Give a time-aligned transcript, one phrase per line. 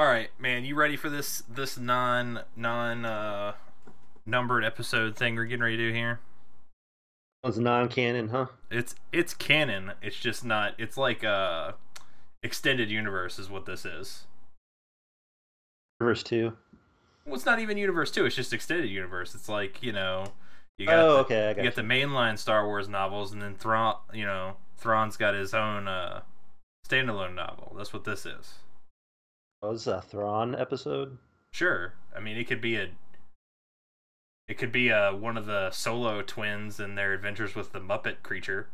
[0.00, 3.52] All right, man, you ready for this this non non uh
[4.24, 6.20] numbered episode thing we're getting ready to do here?
[7.44, 8.46] It's non-canon, huh?
[8.70, 9.92] It's it's canon.
[10.00, 10.72] It's just not.
[10.78, 11.72] It's like uh
[12.42, 14.24] extended universe is what this is.
[16.00, 16.56] Universe two.
[17.26, 18.24] Well, it's not even universe two.
[18.24, 19.34] It's just extended universe.
[19.34, 20.32] It's like you know,
[20.78, 23.42] you got Oh, the, okay, I you got got the mainline Star Wars novels, and
[23.42, 23.96] then Thrawn.
[24.14, 26.22] You know, Thrawn's got his own uh
[26.88, 27.74] standalone novel.
[27.76, 28.60] That's what this is.
[29.62, 31.18] Is a Thrawn episode.
[31.52, 31.92] Sure.
[32.16, 32.88] I mean, it could be a.
[34.48, 38.22] It could be uh one of the solo twins and their adventures with the Muppet
[38.22, 38.68] creature,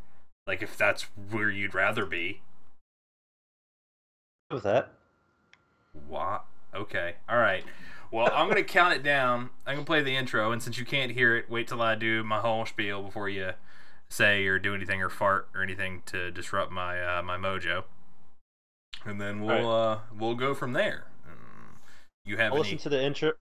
[0.47, 2.41] like if that's where you'd rather be.
[4.51, 4.93] With that,
[6.09, 6.45] What?
[6.73, 7.17] Okay.
[7.29, 7.65] All right.
[8.13, 9.51] Well, I'm gonna count it down.
[9.67, 12.23] I'm gonna play the intro, and since you can't hear it, wait till I do
[12.23, 13.53] my whole spiel before you
[14.09, 17.85] say or do anything or fart or anything to disrupt my uh, my mojo.
[19.05, 21.07] And then we'll uh we'll go from there.
[22.25, 22.73] You have I'll any?
[22.73, 23.33] listen to the intro.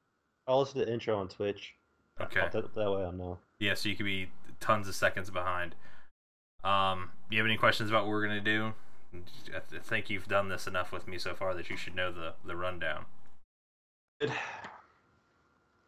[0.47, 1.73] I'll listen to the intro on Twitch.
[2.21, 2.41] Okay.
[2.51, 3.39] That, that way I'll know.
[3.59, 5.75] Yeah, so you could be tons of seconds behind.
[6.63, 8.73] Um, you have any questions about what we're gonna do?
[9.13, 12.11] I th- think you've done this enough with me so far that you should know
[12.11, 13.05] the the rundown.
[14.19, 14.31] Good.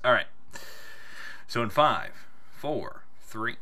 [0.04, 0.28] All right.
[1.48, 2.12] So in five,
[2.52, 3.56] four, three.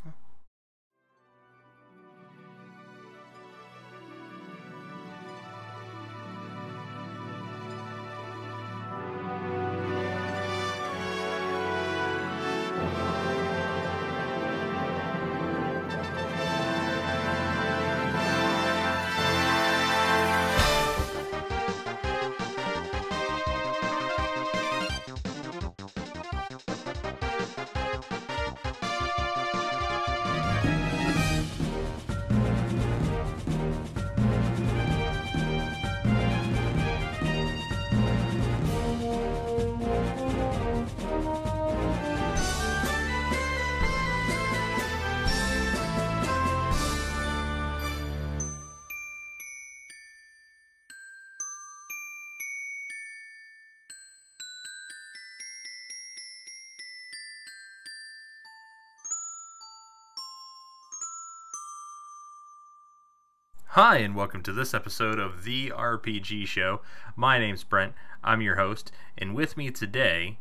[63.76, 66.80] Hi, and welcome to this episode of The RPG Show.
[67.14, 67.92] My name's Brent.
[68.24, 70.38] I'm your host, and with me today,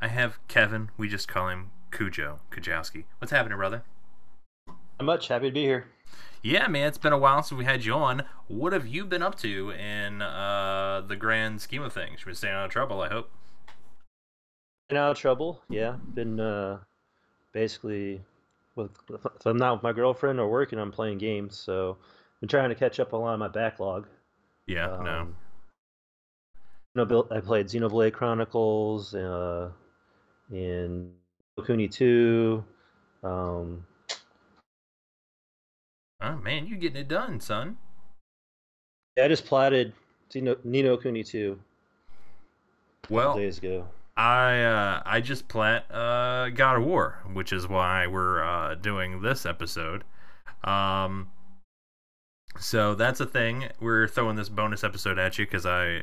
[0.00, 0.90] I have Kevin.
[0.96, 3.04] We just call him Cujo Kujowski.
[3.18, 3.84] What's happening, brother?
[4.98, 5.86] I'm much happy to be here.
[6.42, 8.24] Yeah, man, it's been a while since we had you on.
[8.48, 12.14] What have you been up to in uh, the grand scheme of things?
[12.18, 13.30] You've been staying out of trouble, I hope.
[14.88, 15.62] Been out of trouble.
[15.68, 16.80] Yeah, been uh,
[17.52, 18.20] basically
[18.74, 18.90] with.
[19.10, 21.56] If I'm not with my girlfriend or working, I'm playing games.
[21.56, 21.98] So
[22.44, 24.06] been trying to catch up a lot of my backlog.
[24.66, 25.18] Yeah, no.
[25.20, 25.36] Um,
[26.94, 27.32] No, built.
[27.32, 29.70] I played Xenoblade Chronicles, uh,
[30.50, 31.12] in
[31.58, 32.62] Okuni 2.
[33.22, 33.86] Um,
[36.20, 37.76] Oh, man, you getting it done, son.
[39.16, 39.92] yeah, I just platted
[40.30, 41.58] Xeno, Ni no Kuni 2
[43.10, 43.88] Well, days ago.
[44.16, 49.20] I uh, I just plat uh, God of War, which is why we're uh, doing
[49.22, 50.04] this episode.
[50.62, 51.30] Um,
[52.64, 53.68] so that's a thing.
[53.78, 56.00] We're throwing this bonus episode at you because I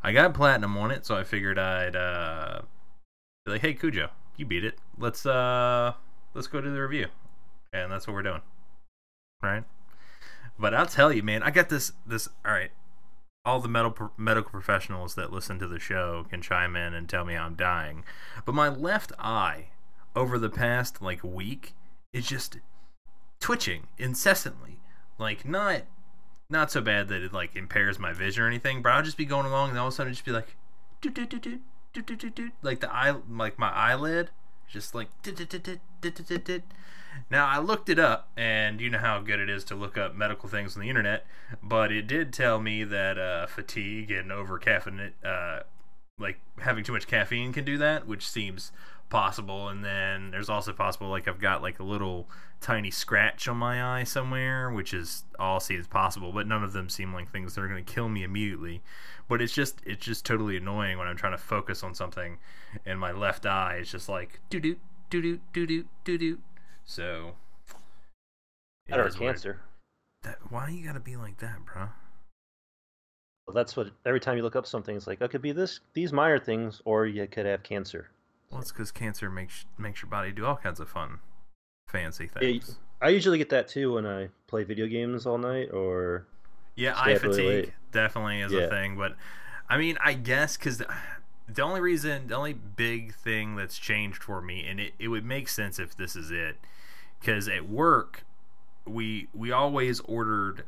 [0.00, 2.60] I got platinum on it, so I figured I'd uh,
[3.44, 4.78] be like, hey Cujo, you beat it.
[4.96, 5.94] Let's uh
[6.32, 7.08] let's go to the review,
[7.72, 8.42] and that's what we're doing,
[9.42, 9.64] right?
[10.56, 12.28] But I'll tell you, man, I got this this.
[12.46, 12.70] All right,
[13.44, 17.24] all the medical medical professionals that listen to the show can chime in and tell
[17.24, 18.04] me I'm dying.
[18.44, 19.70] But my left eye
[20.14, 21.74] over the past like week
[22.12, 22.58] is just
[23.40, 24.78] twitching incessantly.
[25.18, 25.82] Like not
[26.48, 29.24] not so bad that it like impairs my vision or anything, but I'll just be
[29.24, 30.56] going along and all of a sudden just be like
[31.00, 31.60] doot, doot, doot, doot,
[31.92, 32.52] doot, doot, doot, doot.
[32.62, 34.30] like the eye like my eyelid
[34.68, 36.62] just like doot, doot, doot.
[37.30, 40.14] Now I looked it up, and you know how good it is to look up
[40.14, 41.26] medical things on the internet,
[41.62, 45.60] but it did tell me that uh, fatigue and over caffeine, uh,
[46.18, 48.72] like having too much caffeine, can do that, which seems
[49.14, 49.68] possible.
[49.68, 52.28] And then there's also possible like I've got like a little
[52.60, 56.88] tiny scratch on my eye somewhere, which is all seems possible, but none of them
[56.88, 58.82] seem like things that are going to kill me immediately.
[59.28, 62.38] But it's just it's just totally annoying when I'm trying to focus on something,
[62.84, 64.76] and my left eye is just like doo doo
[65.10, 66.38] doo doo doo doo doo doo.
[66.84, 67.34] So.
[68.86, 69.60] it That or is what it- cancer.
[70.24, 71.88] that, why you gotta be like that, bro?
[73.46, 75.80] Well, that's what every time you look up something, it's like it could be this,
[75.92, 78.08] these minor things, or you could have cancer.
[78.50, 81.20] Well, it's because cancer makes makes your body do all kinds of fun,
[81.88, 82.78] fancy Yeah, things.
[83.00, 86.26] I usually get that too when I play video games all night, or
[86.76, 89.16] Yeah, eye up really fatigue definitely is a thing, but
[89.68, 90.86] I mean, I guess because the,
[91.48, 95.24] the only reason, the only big thing that's changed for me, and it, it would
[95.24, 96.56] make sense if this is it,
[97.20, 98.24] because at work,
[98.86, 100.64] we we always ordered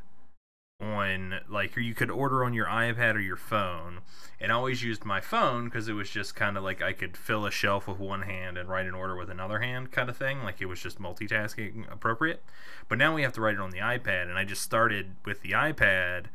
[0.81, 4.01] on like you could order on your iPad or your phone.
[4.39, 7.17] And I always used my phone because it was just kind of like I could
[7.17, 10.17] fill a shelf with one hand and write an order with another hand kind of
[10.17, 12.45] thing like it was just multitasking appropriate.
[12.89, 15.41] But now we have to write it on the iPad and I just started with
[15.41, 16.27] the iPad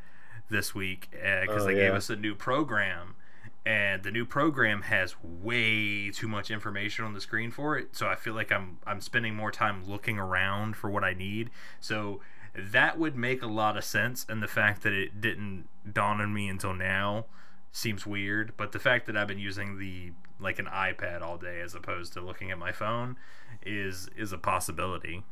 [0.50, 1.88] this week uh, because Oh, they yeah.
[1.88, 3.16] gave us a new program
[3.64, 8.08] and the new program has way too much information on the screen for it so
[8.08, 11.52] i feel like i'm i'm spending more time looking around for what i need.
[11.80, 12.22] So
[12.56, 16.34] that would make a lot of sense and the fact that it didn't dawn on
[16.34, 17.26] me until now
[17.72, 20.12] seems weird but the fact that i've been using the
[20.42, 23.16] like an ipad all day as opposed to looking at my phone
[23.64, 25.24] is is a possibility.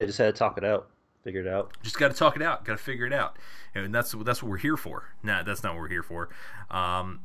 [0.00, 0.88] I just had to talk it out,
[1.24, 1.76] figure it out.
[1.82, 3.36] just got to talk it out got to figure it out.
[3.74, 5.14] And that's that's what we're here for.
[5.22, 6.28] Nah that's not what we're here for.
[6.70, 7.20] Um,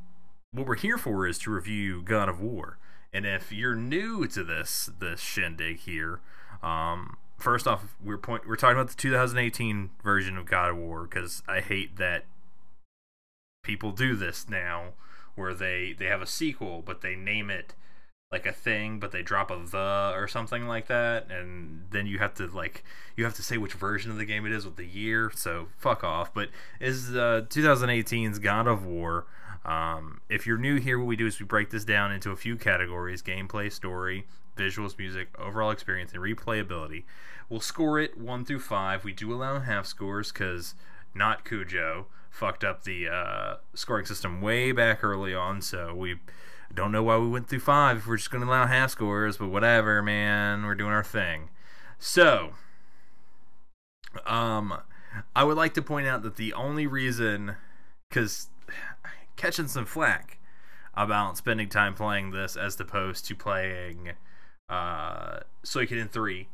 [0.52, 2.78] what we're here for is to review god of war.
[3.14, 6.22] And if you're new to this this shindig here
[6.62, 11.04] um, first off we're point we're talking about the 2018 version of god of war
[11.04, 12.26] because i hate that
[13.64, 14.94] people do this now
[15.36, 17.76] where they they have a sequel but they name it
[18.34, 22.18] like a thing but they drop a the or something like that and then you
[22.18, 22.84] have to like
[23.16, 25.68] you have to say which version of the game it is with the year so
[25.78, 26.34] fuck off.
[26.34, 26.50] But
[26.82, 29.28] is uh 2018's god of war
[29.66, 32.36] um, if you're new here what we do is we break this down into a
[32.36, 34.26] few categories gameplay story
[34.58, 37.04] visuals music overall experience and replayability
[37.50, 40.76] we'll score it 1 through 5 we do allow half scores because
[41.14, 46.18] not Cujo fucked up the uh, scoring system way back early on so we
[46.74, 49.38] don't know why we went through five if we're just going to allow half scores,
[49.38, 50.64] but whatever, man.
[50.64, 51.50] We're doing our thing.
[52.00, 52.54] So,
[54.26, 54.82] um,
[55.36, 57.56] I would like to point out that the only reason,
[58.10, 58.50] because
[59.36, 60.40] catching some flack
[60.96, 64.14] about spending time playing this as opposed to playing
[64.70, 66.48] uh, Suikoden 3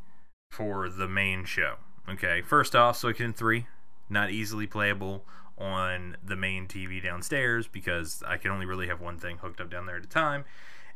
[0.49, 1.75] for the main show.
[2.07, 3.67] Okay, first off, Suikoden 3,
[4.09, 5.23] not easily playable
[5.57, 9.69] on the main TV downstairs because I can only really have one thing hooked up
[9.69, 10.45] down there at a time.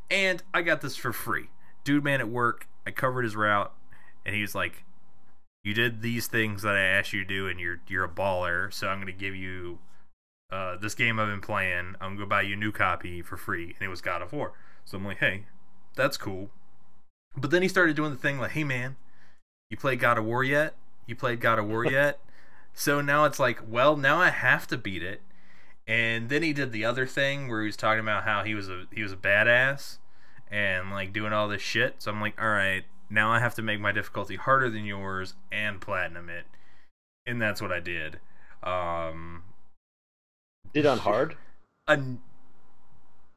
[0.10, 1.50] And I got this for free.
[1.84, 3.74] Dude man at work, I covered his route
[4.26, 4.84] and he was like,
[5.64, 8.74] You did these things that I asked you to do and you're you're a baller,
[8.74, 9.80] so I'm gonna give you
[10.52, 13.76] uh, this game I've been playing, I'm gonna buy you a new copy for free,
[13.80, 14.54] and it was God of War.
[14.86, 15.46] So I'm like, hey,
[15.96, 16.50] that's cool.
[17.36, 18.96] But then he started doing the thing like, hey man,
[19.69, 20.75] you played God of War yet?
[21.06, 22.19] You played God of War yet?
[22.74, 25.21] So now it's like, well, now I have to beat it.
[25.88, 28.69] And then he did the other thing where he was talking about how he was
[28.69, 29.98] a he was a badass
[30.50, 31.95] and like doing all this shit.
[32.01, 35.36] So I'm like, all right, now I have to make my difficulty harder than yours
[35.51, 36.45] and platinum it.
[37.25, 38.19] And that's what I did.
[38.63, 39.44] Um
[40.74, 41.36] Did on hard?
[41.88, 42.21] un-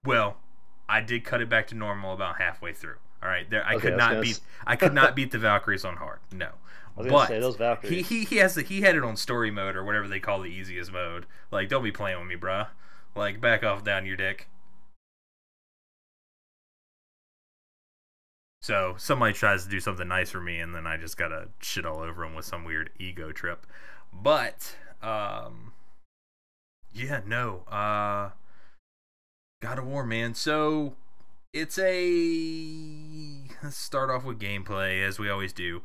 [0.05, 0.37] well,
[0.89, 2.99] I did cut it back to normal about halfway through.
[3.27, 5.39] All right, there I Okay, could I not gonna beat I could not beat the
[5.39, 6.21] Valkyries on hard.
[6.31, 6.47] No.
[6.97, 8.03] I was gonna But say those he, Valkyries.
[8.03, 10.51] he he has the, he had it on story mode or whatever they call the
[10.51, 11.27] easiest mode.
[11.51, 12.69] Like, don't be playing with me, bruh.
[13.15, 14.49] Like, back off down your dick.
[18.61, 21.87] So somebody tries to do something nice for me, and then I just gotta shit
[21.87, 23.67] all over him with some weird ego trip.
[24.13, 25.73] But um,
[26.93, 27.61] yeah, no.
[27.69, 28.31] Uh,
[29.61, 30.35] God of War, man.
[30.35, 30.95] So
[31.57, 35.83] it's a let's start off with gameplay as we always do.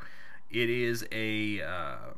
[0.49, 2.13] It is a uh,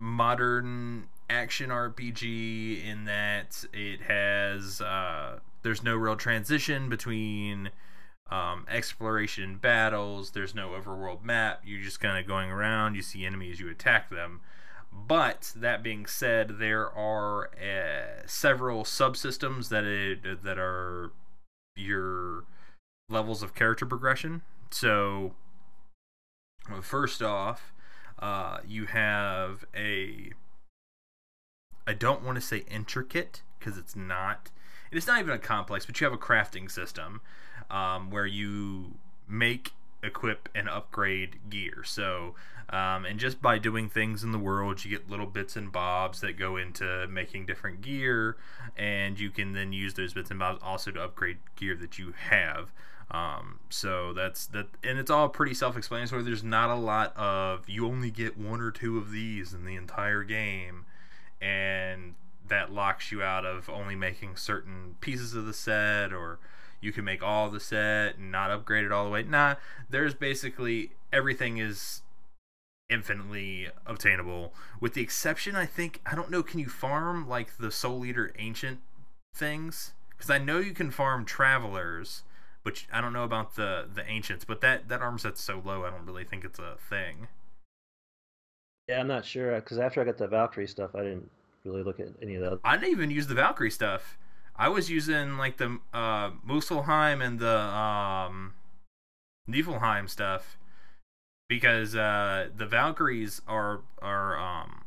[0.00, 7.68] modern action RPG in that it has uh, there's no real transition between
[8.30, 10.30] um, exploration battles.
[10.30, 11.62] There's no overworld map.
[11.66, 12.94] You're just kind of going around.
[12.94, 14.40] You see enemies, you attack them.
[14.90, 21.10] But that being said, there are uh, several subsystems that it, that are
[21.76, 22.44] your
[23.08, 24.42] levels of character progression.
[24.70, 25.34] So,
[26.80, 27.72] first off,
[28.18, 30.32] uh, you have a.
[31.86, 34.50] I don't want to say intricate because it's not.
[34.90, 37.20] It's not even a complex, but you have a crafting system
[37.70, 38.94] um, where you
[39.28, 41.82] make, equip, and upgrade gear.
[41.84, 42.34] So,
[42.70, 46.20] um, and just by doing things in the world, you get little bits and bobs
[46.20, 48.36] that go into making different gear,
[48.76, 52.12] and you can then use those bits and bobs also to upgrade gear that you
[52.30, 52.72] have.
[53.10, 56.24] Um, so that's that, and it's all pretty self-explanatory.
[56.24, 59.76] There's not a lot of you only get one or two of these in the
[59.76, 60.86] entire game,
[61.40, 62.14] and
[62.48, 66.38] that locks you out of only making certain pieces of the set or
[66.80, 69.22] you can make all the set and not upgrade it all the way.
[69.22, 69.56] Nah,
[69.90, 72.02] there's basically everything is
[72.88, 77.70] infinitely obtainable, with the exception, I think, I don't know, can you farm like the
[77.70, 78.80] Soul Eater Ancient
[79.34, 79.92] things?
[80.10, 82.22] Because I know you can farm Travelers,
[82.64, 84.44] but I don't know about the the Ancients.
[84.44, 87.28] But that that armor set's so low, I don't really think it's a thing.
[88.88, 91.28] Yeah, I'm not sure because after I got the Valkyrie stuff, I didn't
[91.64, 92.60] really look at any of that.
[92.64, 94.16] I didn't even use the Valkyrie stuff.
[94.54, 98.54] I was using like the uh, Muspelheim and the um,
[99.48, 100.56] Niflheim stuff
[101.48, 104.84] because uh, the Valkyries are are um,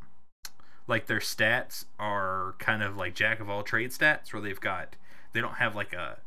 [0.88, 4.96] like their stats are kind of like jack of all trade stats, where they've got
[5.34, 6.18] they don't have like a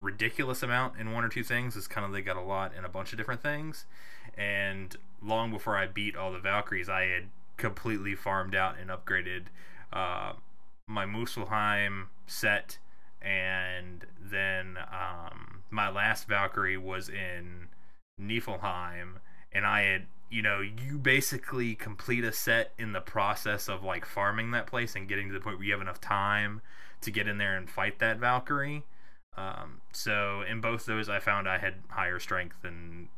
[0.00, 1.76] ridiculous amount in one or two things.
[1.76, 3.84] It's kind of they got a lot in a bunch of different things.
[4.36, 7.24] And long before I beat all the Valkyries, I had
[7.56, 9.46] completely farmed out and upgraded
[9.92, 10.34] uh,
[10.86, 12.78] my Muspelheim set,
[13.20, 17.68] and then um, my last Valkyrie was in
[18.20, 19.16] Niflheim,
[19.52, 24.04] and I had you know you basically complete a set in the process of like
[24.04, 26.60] farming that place and getting to the point where you have enough time
[27.00, 28.84] to get in there and fight that Valkyrie.
[29.36, 33.08] Um, so in both those, I found I had higher strength and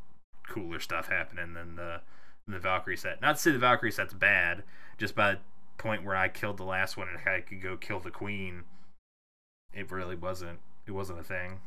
[0.47, 2.01] cooler stuff happening than the
[2.47, 3.21] than the Valkyrie set.
[3.21, 4.63] Not to say the Valkyrie set's bad,
[4.99, 5.39] just by the
[5.79, 8.65] point where I killed the last one and I could go kill the queen,
[9.73, 10.59] it really wasn't.
[10.87, 11.61] It wasn't a thing.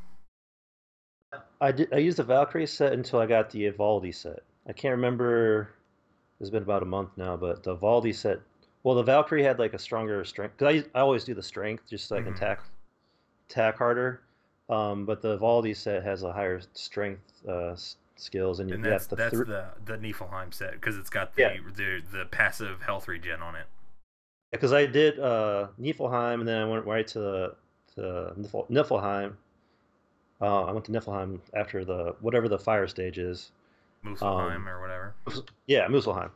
[1.59, 1.91] I did.
[1.91, 4.43] I used the Valkyrie set until I got the Ivaldi set.
[4.67, 5.69] I can't remember.
[6.39, 8.39] It's been about a month now, but the Valdi set.
[8.83, 11.83] Well, the Valkyrie had like a stronger strength because I I always do the strength
[11.89, 12.63] just so I can tack attack
[13.49, 14.21] attack harder.
[14.69, 18.83] Um, but the Valdi set has a higher strength uh, s- skills, and you And
[18.85, 21.57] that's the that's the the Niflheim set because it's got the, Yeah.
[21.75, 23.65] the the passive health regen on it.
[24.51, 27.55] because I did uh, Niflheim, and then I went right to the
[27.95, 29.33] to Nifl- Niflheim.
[30.41, 33.51] Uh, I went to Niflheim after the whatever the fire stage is.
[34.05, 35.15] Muspelheim Um, or whatever.
[35.67, 36.31] Yeah, Muspelheim.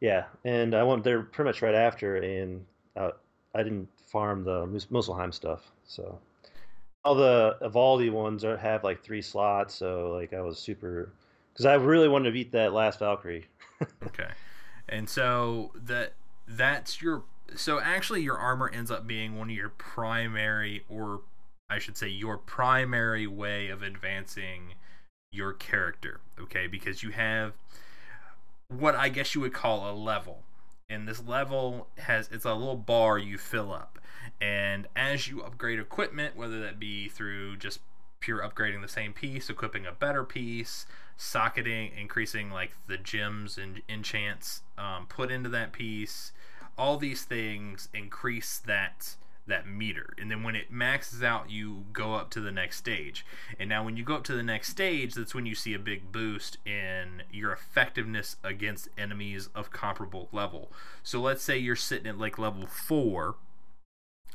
[0.00, 2.64] Yeah, and I went there pretty much right after, and
[2.96, 3.10] uh,
[3.54, 5.70] I didn't farm the Mus- Muspelheim stuff.
[5.84, 6.18] So
[7.04, 11.10] all the Ivaldi ones are, have like three slots, so like I was super
[11.52, 13.46] because I really wanted to beat that last Valkyrie.
[14.06, 14.28] Okay.
[14.90, 16.12] And so that
[16.46, 17.22] that's your
[17.54, 21.22] so actually your armor ends up being one of your primary or
[21.70, 24.74] I should say your primary way of advancing
[25.32, 26.66] your character, okay?
[26.66, 27.52] Because you have
[28.68, 30.42] what I guess you would call a level.
[30.88, 33.98] And this level has it's a little bar you fill up.
[34.40, 37.80] And as you upgrade equipment, whether that be through just
[38.18, 43.82] pure upgrading the same piece, equipping a better piece, socketing, increasing like the gems and
[43.88, 46.32] enchants um, put into that piece.
[46.76, 49.16] All these things increase that
[49.46, 53.24] that meter, and then when it maxes out, you go up to the next stage.
[53.58, 55.78] And now, when you go up to the next stage, that's when you see a
[55.78, 60.72] big boost in your effectiveness against enemies of comparable level.
[61.02, 63.36] So, let's say you're sitting at like level four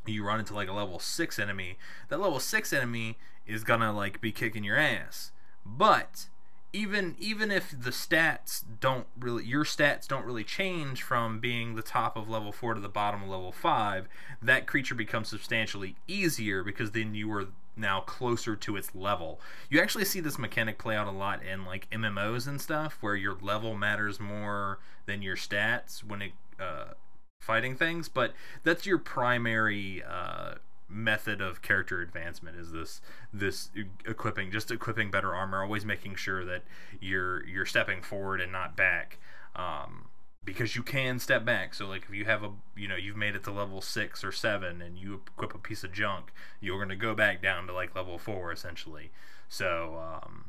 [0.08, 4.22] you run into like a level 6 enemy that level 6 enemy is gonna like
[4.22, 5.32] be kicking your ass
[5.66, 6.28] but
[6.75, 11.82] even even if the stats don't really your stats don't really change from being the
[11.82, 14.08] top of level 4 to the bottom of level 5
[14.41, 19.39] that creature becomes substantially easier because then you are now closer to its level.
[19.70, 23.15] You actually see this mechanic play out a lot in like mmos and stuff where
[23.15, 26.94] your level matters more than your stats when it uh,
[27.41, 30.55] fighting things but that's your primary uh,
[30.88, 33.01] method of character advancement is this
[33.34, 33.70] this
[34.06, 36.63] equipping just equipping better armor always making sure that
[37.00, 39.18] you're you're stepping forward and not back
[39.56, 40.06] um,
[40.44, 43.36] because you can step back so like if you have a you know you've made
[43.36, 46.89] it to level six or seven and you equip a piece of junk you're going
[46.89, 49.10] to go back down to like level four essentially
[49.50, 50.46] so um,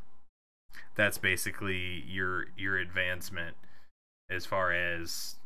[0.94, 3.56] that's basically your your advancement
[4.28, 5.36] as far as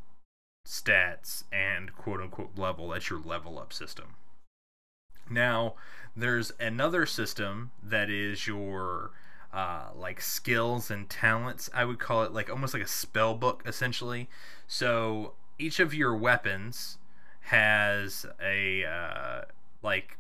[0.67, 2.89] stats and quote unquote level.
[2.89, 4.15] That's your level up system.
[5.31, 5.75] Now,
[6.17, 9.13] there's another system that is your
[9.53, 11.71] uh, like skills and talents.
[11.73, 14.29] I would call it like almost like a spell book essentially.
[14.67, 16.99] So each of your weapons
[17.43, 19.43] has a uh,
[19.83, 20.19] like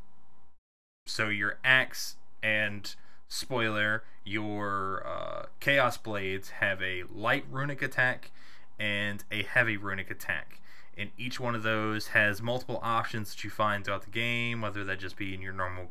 [1.06, 2.94] so your axe and
[3.28, 8.30] spoiler your uh, chaos blades have a light runic attack
[8.78, 10.59] and a heavy runic attack.
[11.00, 14.85] And each one of those has multiple options that you find throughout the game, whether
[14.85, 15.88] that just be in your normal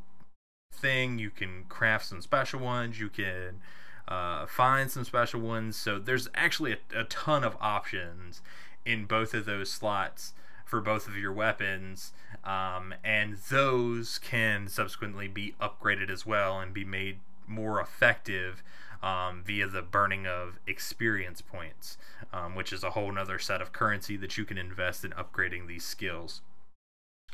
[0.72, 1.18] thing.
[1.18, 3.60] You can craft some special ones, you can
[4.08, 5.76] uh, find some special ones.
[5.76, 8.42] So there's actually a, a ton of options
[8.86, 12.14] in both of those slots for both of your weapons.
[12.44, 18.62] Um, and those can subsequently be upgraded as well and be made more effective
[19.02, 21.98] um, via the burning of experience points,
[22.34, 25.68] um, which is a whole other set of currency that you can invest in upgrading
[25.68, 26.42] these skills.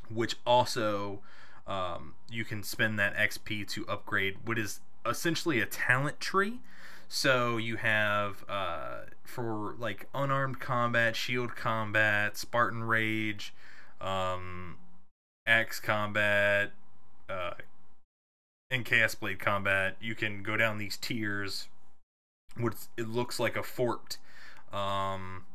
[0.10, 1.22] Which also
[1.68, 6.60] um, you can spend that XP to upgrade what is essentially a talent tree.
[7.08, 13.54] So you have uh, for like unarmed combat, shield combat, Spartan rage,
[14.02, 14.78] um,
[15.48, 16.72] axe combat,
[17.30, 17.52] uh,
[18.72, 19.96] and chaos blade combat.
[20.02, 21.68] You can go down these tiers.
[22.58, 24.18] What it looks like a forked
[24.72, 25.46] um,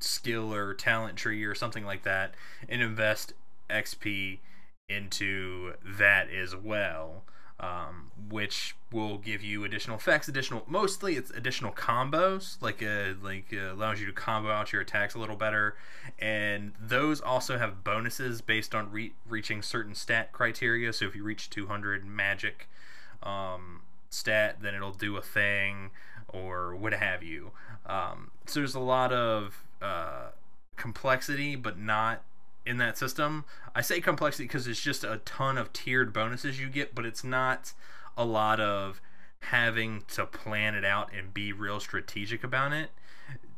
[0.00, 2.34] skill or talent tree or something like that,
[2.68, 3.32] and invest
[3.68, 4.38] XP
[4.88, 7.22] into that as well
[7.60, 13.52] um, which will give you additional effects, additional mostly it's additional combos, like uh, like
[13.52, 15.76] uh, allows you to combo out your attacks a little better,
[16.18, 20.92] and those also have bonuses based on re- reaching certain stat criteria.
[20.92, 22.68] So if you reach 200 magic
[23.22, 25.90] um, stat, then it'll do a thing
[26.28, 27.50] or what have you.
[27.84, 30.30] Um, so there's a lot of uh,
[30.76, 32.22] complexity, but not
[32.66, 33.44] in that system.
[33.74, 37.24] I say complexity because it's just a ton of tiered bonuses you get, but it's
[37.24, 37.72] not
[38.16, 39.00] a lot of
[39.44, 42.90] having to plan it out and be real strategic about it.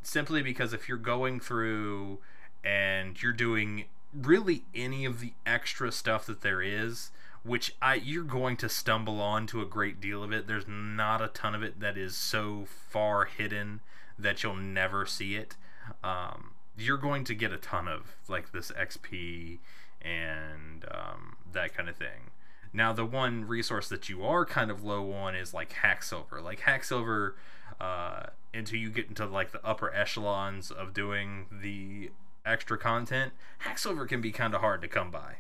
[0.03, 2.19] Simply because if you're going through
[2.65, 7.11] and you're doing really any of the extra stuff that there is,
[7.45, 10.47] which I you're going to stumble on to a great deal of it.
[10.47, 13.81] There's not a ton of it that is so far hidden
[14.19, 15.57] that you'll never see it.
[16.05, 16.52] Um,
[16.87, 19.59] you're going to get a ton of like this XP
[20.01, 22.31] and um, that kind of thing.
[22.73, 26.41] Now, the one resource that you are kind of low on is like hack silver.
[26.41, 27.37] Like hack silver,
[27.81, 28.25] uh,
[28.55, 32.11] until you get into like the upper echelons of doing the
[32.47, 35.37] extra content, hack silver can be kind of hard to come by.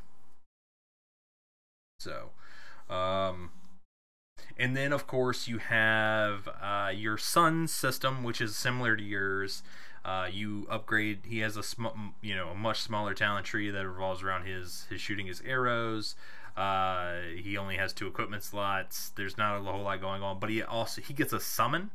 [1.98, 2.30] So,
[2.90, 3.50] um,
[4.58, 9.62] and then of course you have uh, your son system, which is similar to yours.
[10.04, 11.20] Uh, you upgrade.
[11.26, 14.86] He has a sm- you know a much smaller talent tree that revolves around his
[14.90, 16.14] his shooting his arrows.
[16.56, 19.10] Uh, he only has two equipment slots.
[19.10, 21.90] There's not a whole lot going on, but he also he gets a summon,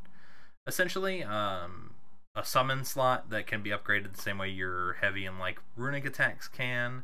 [0.67, 1.23] essentially.
[1.23, 1.91] Um,
[2.35, 6.05] a summon slot that can be upgraded the same way your heavy and like runic
[6.05, 7.03] attacks can.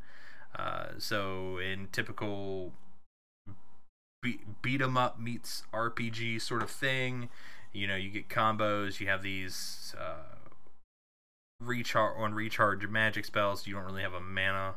[0.55, 2.71] Uh, so in typical
[4.21, 7.29] beat, beat 'em up meets RPG sort of thing,
[7.73, 8.99] you know, you get combos.
[8.99, 10.42] You have these uh,
[11.65, 13.67] recharge on recharge magic spells.
[13.67, 14.75] You don't really have a mana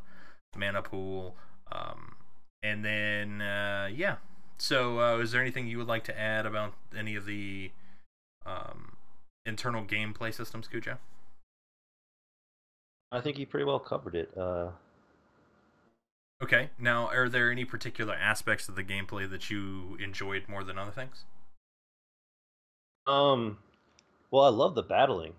[0.57, 1.37] mana pool.
[1.71, 2.17] Um,
[2.63, 4.17] and then uh, yeah.
[4.59, 7.71] So uh, is there anything you would like to add about any of the
[8.45, 8.97] um,
[9.45, 10.99] internal gameplay systems, Cujo?
[13.13, 14.37] I think you pretty well covered it.
[14.37, 14.71] Uh...
[16.43, 16.71] Okay.
[16.79, 20.91] Now, are there any particular aspects of the gameplay that you enjoyed more than other
[20.91, 21.25] things?
[23.07, 23.59] Um,
[24.31, 25.35] well, I love the battling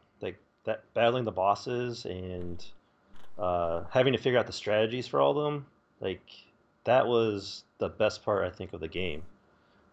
[0.68, 2.64] that battling the bosses and
[3.40, 5.66] uh, having to figure out the strategies for all of them,
[6.00, 6.22] like
[6.84, 9.24] that was the best part I think of the game.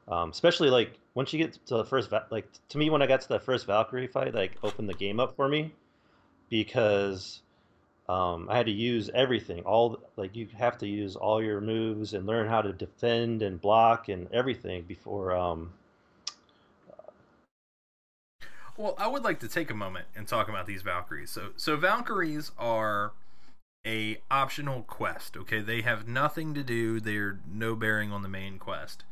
[0.07, 3.23] Um, especially like once you get to the first, like to me when I got
[3.23, 5.73] to the first Valkyrie fight, like opened the game up for me
[6.51, 7.41] because
[8.09, 9.63] um, I had to use everything.
[9.63, 13.61] All like you have to use all your moves and learn how to defend and
[13.61, 15.73] block and everything before um,
[18.77, 21.31] well, I would like to take a moment and talk about these Valkyries.
[21.31, 23.13] So, so Valkyries are
[23.87, 25.37] a optional quest.
[25.37, 27.01] Okay, they have nothing to do.
[27.01, 29.05] They're no bearing on the main quest,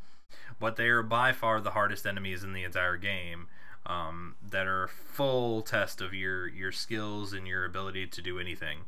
[0.58, 3.48] but they are by far the hardest enemies in the entire game.
[3.84, 8.82] Um, that are full test of your your skills and your ability to do anything,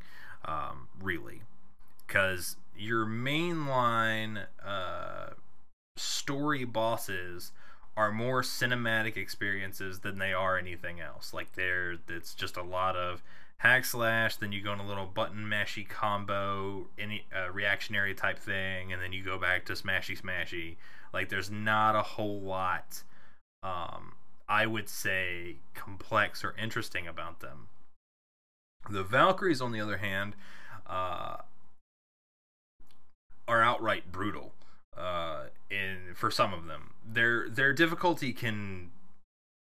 [0.45, 1.41] um, really,
[2.07, 5.31] because your mainline uh,
[5.97, 7.51] story bosses
[7.97, 11.33] are more cinematic experiences than they are anything else.
[11.33, 13.23] Like there, it's just a lot of
[13.57, 18.39] hack slash, then you go in a little button mashy combo, any uh, reactionary type
[18.39, 20.75] thing, and then you go back to smashy smashy.
[21.13, 23.03] Like there's not a whole lot,
[23.63, 24.13] um,
[24.49, 27.69] I would say, complex or interesting about them.
[28.89, 30.35] The Valkyries, on the other hand,
[30.85, 31.37] uh,
[33.47, 34.53] are outright brutal
[34.97, 36.94] uh, in for some of them.
[37.07, 38.91] Their their difficulty can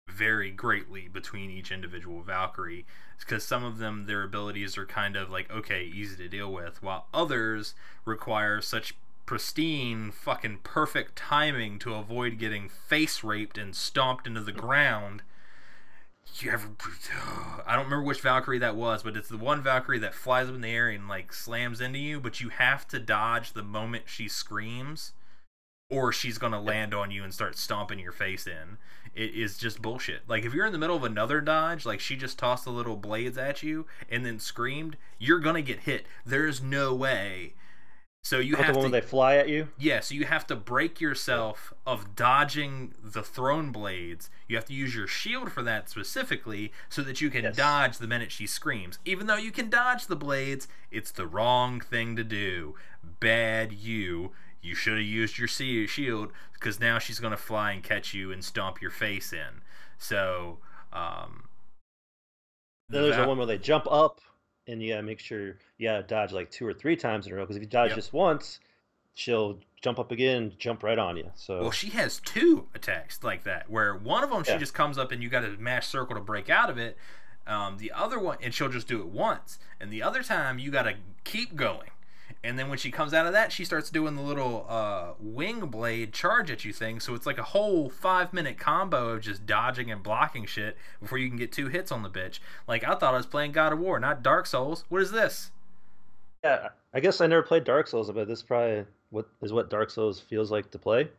[0.09, 2.85] vary greatly between each individual Valkyrie
[3.19, 6.81] because some of them their abilities are kind of like okay easy to deal with
[6.81, 8.95] while others require such
[9.25, 15.23] pristine fucking perfect timing to avoid getting face raped and stomped into the ground.
[16.39, 16.69] You ever
[17.65, 20.55] I don't remember which Valkyrie that was but it's the one Valkyrie that flies up
[20.55, 24.03] in the air and like slams into you but you have to dodge the moment
[24.07, 25.13] she screams
[25.89, 28.77] or she's gonna land on you and start stomping your face in.
[29.13, 30.21] It is just bullshit.
[30.27, 32.95] Like if you're in the middle of another dodge, like she just tossed the little
[32.97, 36.05] blades at you and then screamed, you're gonna get hit.
[36.25, 37.53] There's no way.
[38.23, 39.67] So you Not have the one to they fly at you.
[39.77, 44.31] yeah, so you have to break yourself of dodging the thrown blades.
[44.47, 47.55] You have to use your shield for that specifically so that you can Yes.
[47.55, 48.97] dodge the minute she screams.
[49.05, 52.73] Even though you can dodge the blades, it's the wrong thing to do.
[53.19, 54.31] Bad you.
[54.65, 58.31] You should have used your shield because now she's going to fly and catch you
[58.31, 59.61] and stomp your face in.
[59.97, 60.57] So,
[60.91, 61.43] um.
[62.89, 64.21] Then there's the one where they jump up,
[64.67, 67.35] and you gotta make sure you gotta dodge like two or three times in a
[67.35, 67.43] row.
[67.43, 67.95] Because if you dodge Yep.
[67.95, 68.59] just once,
[69.15, 71.31] she'll jump up again, and jump right on you.
[71.35, 74.97] So Well, she has two attacks like that, where one of them she just comes
[74.97, 76.97] up and you got to mash circle to break out of it.
[77.47, 80.71] Um, the other one, and she'll just do it once, and the other time you
[80.71, 81.89] got to keep going.
[82.43, 85.61] And then when she comes out of that, she starts doing the little uh, wing
[85.61, 86.99] blade charge at you thing.
[86.99, 91.17] So it's like a whole five minute combo of just dodging and blocking shit before
[91.17, 92.39] you can get two hits on the bitch.
[92.67, 94.85] Like I thought I was playing God of War, not Dark Souls.
[94.89, 95.51] What is this?
[96.45, 99.89] yeah, I guess I never played Dark Souls, but this probably what is what Dark
[99.89, 101.09] Souls feels like to play.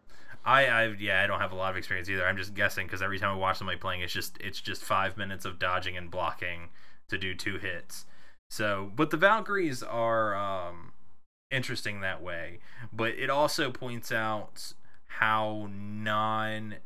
[0.45, 2.25] I, I yeah, I don't have a lot of experience either.
[2.25, 5.17] I'm just guessing because every time I watch somebody playing, it's just it's just five
[5.17, 6.69] minutes of dodging and blocking
[7.09, 8.07] to do two hits.
[8.49, 10.93] So, but the Valkyries are um,
[11.57, 12.59] interesting that way.
[12.93, 14.75] But it also points out
[15.07, 16.77] how non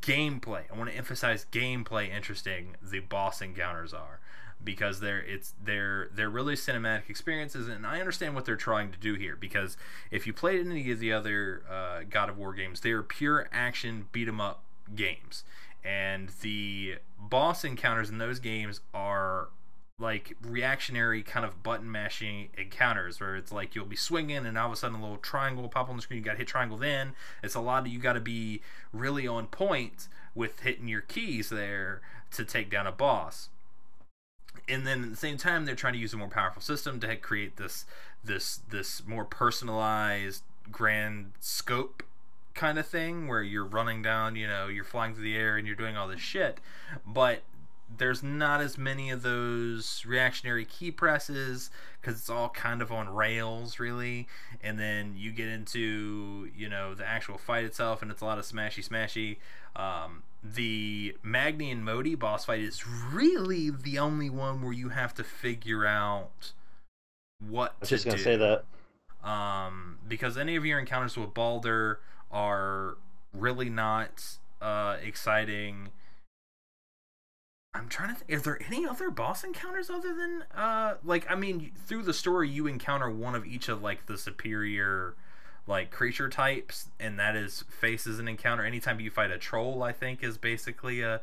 [0.00, 0.62] gameplay.
[0.72, 4.20] I want to emphasize gameplay interesting the boss encounters are
[4.62, 8.98] because they're it's they're they're really cinematic experiences and I understand what they're trying to
[8.98, 9.76] do here because
[10.10, 13.48] if you played any of the other uh, God of War games they are pure
[13.52, 14.64] action beat 'em up
[14.94, 15.44] games
[15.84, 19.48] and the boss encounters in those games are
[19.98, 24.66] like reactionary kind of button mashing encounters where it's like you'll be swinging and all
[24.66, 26.46] of a sudden a little triangle will pop on the screen you got to hit
[26.46, 27.14] triangle then.
[27.42, 28.60] It's a lot of you got to be
[28.92, 33.48] really on point with hitting your keys there to take down a boss.
[34.68, 37.16] And then at the same time they're trying to use a more powerful system to
[37.16, 37.86] create this
[38.22, 42.02] this this more personalized grand scope
[42.54, 45.66] kind of thing where you're running down you know you're flying through the air and
[45.66, 46.60] you're doing all this shit.
[47.06, 47.42] But
[47.98, 51.70] there's not as many of those reactionary key presses
[52.00, 54.26] because it's all kind of on rails really
[54.60, 58.38] and then you get into you know the actual fight itself and it's a lot
[58.38, 59.36] of smashy smashy
[59.76, 65.14] um, the magni and modi boss fight is really the only one where you have
[65.14, 66.52] to figure out
[67.40, 68.64] what I was to just gonna say that.
[69.22, 72.96] um, because any of your encounters with Baldur are
[73.32, 75.90] really not uh, exciting.
[77.76, 78.22] I'm trying to.
[78.28, 82.48] Is there any other boss encounters other than uh, like I mean, through the story
[82.48, 85.14] you encounter one of each of like the superior
[85.66, 88.64] like creature types, and that is faces an encounter.
[88.64, 91.20] Anytime you fight a troll, I think is basically a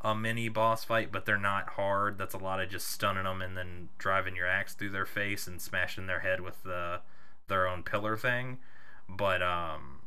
[0.00, 2.18] a mini boss fight, but they're not hard.
[2.18, 5.46] That's a lot of just stunning them and then driving your axe through their face
[5.46, 7.00] and smashing their head with the
[7.48, 8.58] their own pillar thing.
[9.08, 10.00] But um,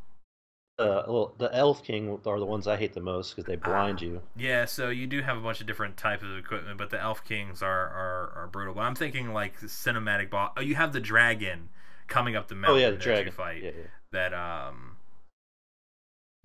[0.77, 4.01] Uh, well, the Elf King are the ones I hate the most because they blind
[4.01, 4.21] you.
[4.35, 7.23] yeah, so you do have a bunch of different types of equipment, but the Elf
[7.23, 8.73] Kings are are, are brutal.
[8.73, 10.51] But I'm thinking like cinematic boss.
[10.57, 11.69] Oh, you have the dragon
[12.07, 12.75] coming up the mountain.
[12.75, 13.63] Oh yeah, the dragon fight.
[13.63, 13.83] Yeah, yeah.
[14.11, 14.97] That um.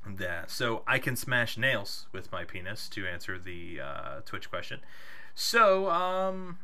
[0.07, 4.81] That so I can smash nails with my penis to answer the uh, Twitch question.
[5.35, 6.59] So um.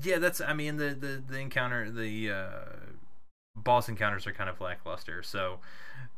[0.00, 0.40] Yeah, that's.
[0.40, 2.30] I mean, the the the encounter the.
[2.30, 2.60] Uh,
[3.64, 5.58] boss encounters are kind of lackluster so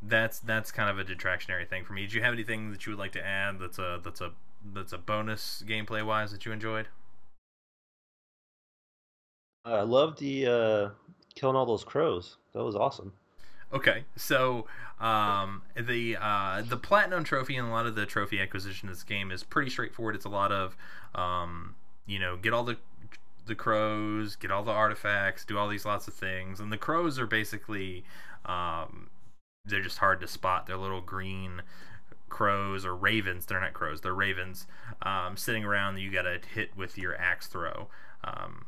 [0.02, 2.92] that's that's kind of a detractionary thing for me do you have anything that you
[2.92, 4.32] would like to add that's a that's a
[4.74, 6.86] that's a bonus gameplay wise that you enjoyed
[9.64, 10.88] I love the uh,
[11.36, 12.36] killing all those crows.
[12.52, 13.12] That was awesome.
[13.72, 14.66] okay so
[15.00, 19.02] um the uh the platinum trophy and a lot of the trophy acquisition in this
[19.02, 20.76] game is pretty straightforward it's a lot of
[21.14, 21.74] um
[22.06, 22.76] you know get all the
[23.46, 26.60] the crows get all the artifacts do all these lots of things.
[26.60, 28.04] And the crows are basically
[28.44, 29.08] um
[29.64, 30.66] they're just hard to spot.
[30.66, 31.62] They're little green
[32.28, 33.46] crows or ravens.
[33.46, 34.66] They're not crows they're ravens
[35.02, 37.88] um, sitting around that you gotta hit with your axe throw.
[38.24, 38.66] Um,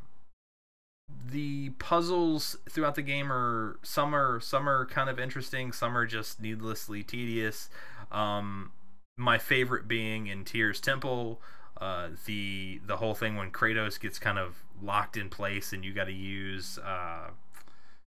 [1.27, 6.07] the puzzles throughout the game are some are some are kind of interesting some are
[6.07, 7.69] just needlessly tedious.
[8.11, 8.73] Um,
[9.17, 11.41] my favorite being in Tyr's Temple
[11.81, 15.93] uh, the the whole thing when Kratos gets kind of locked in place and you
[15.93, 17.31] got to use uh,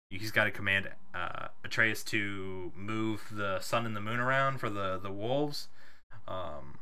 [0.09, 4.69] he's got to command uh, Atreus to move the sun and the moon around for
[4.69, 5.67] the the wolves.
[6.27, 6.79] Um,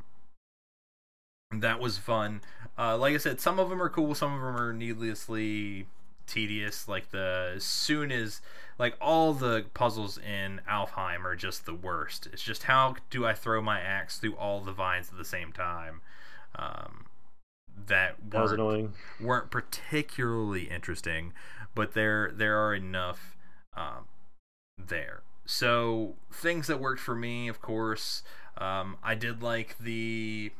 [1.51, 2.41] that was fun.
[2.77, 5.87] Uh, like I said, some of them are cool, some of them are needlessly
[6.27, 6.87] tedious.
[6.87, 8.41] Like the as soon as
[8.77, 12.27] like all the puzzles in Alfheim are just the worst.
[12.31, 15.51] It's just how do I throw my axe through all the vines at the same
[15.51, 16.01] time?
[16.55, 17.05] Um,
[17.87, 18.93] that weren't, annoying.
[19.19, 21.33] weren't particularly interesting,
[21.75, 23.37] but there there are enough
[23.75, 24.05] um,
[24.77, 25.21] there.
[25.45, 28.21] So things that worked for me, of course,
[28.57, 30.51] um, I did like the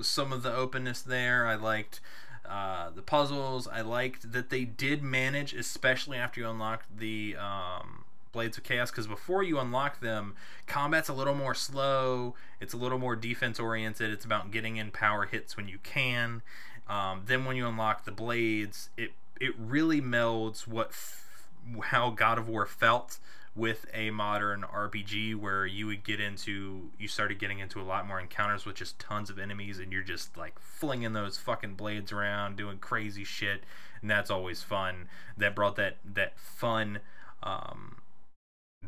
[0.00, 1.46] some of the openness there.
[1.46, 2.00] I liked
[2.48, 3.68] uh, the puzzles.
[3.68, 8.90] I liked that they did manage, especially after you unlocked the um, Blades of Chaos,
[8.90, 10.34] because before you unlock them,
[10.66, 12.34] combat's a little more slow.
[12.60, 14.10] It's a little more defense oriented.
[14.10, 16.42] It's about getting in power hits when you can.
[16.86, 21.48] Um, then when you unlock the blades, it it really melds what f-
[21.84, 23.18] how God of War felt
[23.56, 28.06] with a modern RPG where you would get into you started getting into a lot
[28.06, 32.10] more encounters with just tons of enemies and you're just like flinging those fucking blades
[32.10, 33.62] around doing crazy shit
[34.00, 36.98] and that's always fun that brought that that fun
[37.44, 37.98] um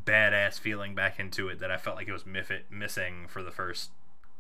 [0.05, 3.91] badass feeling back into it that I felt like it was missing for the first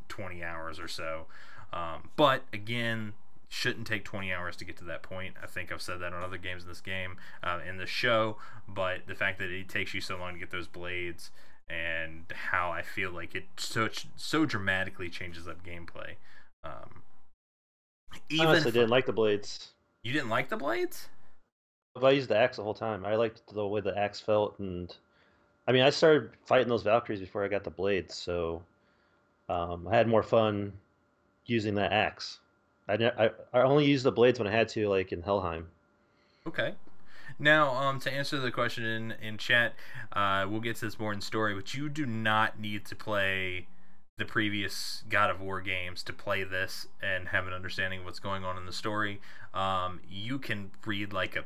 [0.09, 1.27] 20 hours or so
[1.73, 3.13] um, but again
[3.49, 5.35] shouldn't take 20 hours to get to that point.
[5.43, 8.37] I think I've said that on other games in this game, uh, in the show,
[8.67, 11.31] but the fact that it takes you so long to get those blades
[11.69, 16.15] and how I feel like it so so dramatically changes up gameplay.
[16.65, 17.03] Um,
[18.13, 19.73] I even honestly for- didn't like the blades.
[20.03, 21.09] you didn't like the blades?
[22.01, 23.07] I used the axe the whole time.
[23.07, 24.95] I liked the way the axe felt, and
[25.67, 28.63] I mean, I started fighting those Valkyries before I got the blades, so
[29.49, 30.73] um, I had more fun
[31.47, 32.39] using that axe.
[32.89, 35.67] I, I I only used the blades when I had to, like in Helheim.
[36.47, 36.75] Okay.
[37.39, 39.75] Now, um, to answer the question in, in chat,
[40.13, 43.67] uh, we'll get to this more in story, but you do not need to play
[44.17, 48.21] the previous God of War games to play this and have an understanding of what's
[48.21, 49.21] going on in the story.
[49.53, 51.45] Um, you can read like a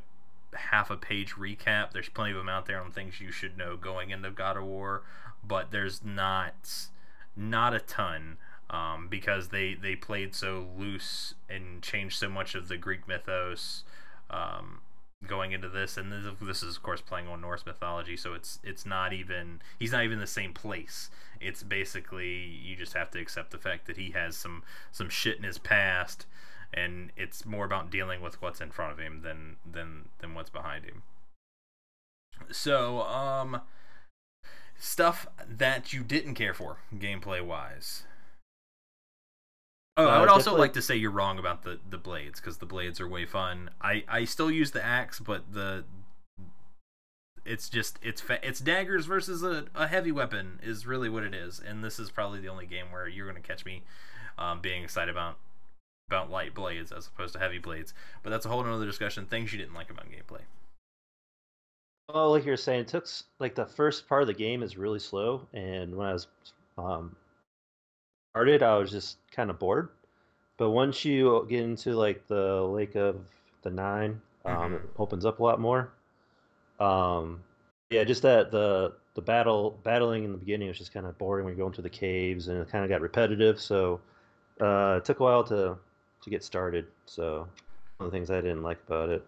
[0.54, 1.92] half a page recap.
[1.92, 4.64] There's plenty of them out there on things you should know going into God of
[4.64, 5.02] War,
[5.44, 6.88] but there's not
[7.36, 12.68] not a ton um, because they they played so loose and changed so much of
[12.68, 13.84] the Greek mythos.
[14.30, 14.80] Um,
[15.26, 18.58] going into this and this, this is of course playing on Norse mythology so it's
[18.64, 21.10] it's not even he's not even the same place
[21.40, 25.36] it's basically you just have to accept the fact that he has some some shit
[25.36, 26.24] in his past
[26.72, 30.50] and it's more about dealing with what's in front of him than than than what's
[30.50, 31.02] behind him
[32.50, 33.61] so um
[34.78, 38.04] stuff that you didn't care for gameplay wise
[39.96, 42.59] Oh, I Uh, would also like to say you're wrong about the the blades because
[42.59, 43.70] the blades are way fun.
[43.80, 45.85] I I still use the axe, but the
[47.44, 51.35] it's just it's fa- it's daggers versus a, a heavy weapon is really what it
[51.35, 53.83] is, and this is probably the only game where you're gonna catch me
[54.38, 55.38] um, being excited about
[56.11, 57.94] about light blades as opposed to heavy blades.
[58.25, 59.27] But that's a whole other discussion.
[59.27, 60.40] Things you didn't like about gameplay.
[62.12, 63.07] Well, like you were saying, it took
[63.38, 66.27] like the first part of the game is really slow, and when I was
[66.77, 67.14] um,
[68.33, 69.90] started, I was just kind of bored.
[70.57, 73.20] But once you get into like the Lake of
[73.62, 75.92] the Nine, um, it opens up a lot more.
[76.81, 77.40] Um,
[77.90, 81.44] yeah, just that the the battle battling in the beginning was just kind of boring
[81.44, 83.61] when you go into the caves, and it kind of got repetitive.
[83.61, 84.01] So
[84.61, 85.79] uh, it took a while to
[86.22, 86.87] to get started.
[87.06, 87.48] So
[87.96, 89.24] one of the things I didn't like about it.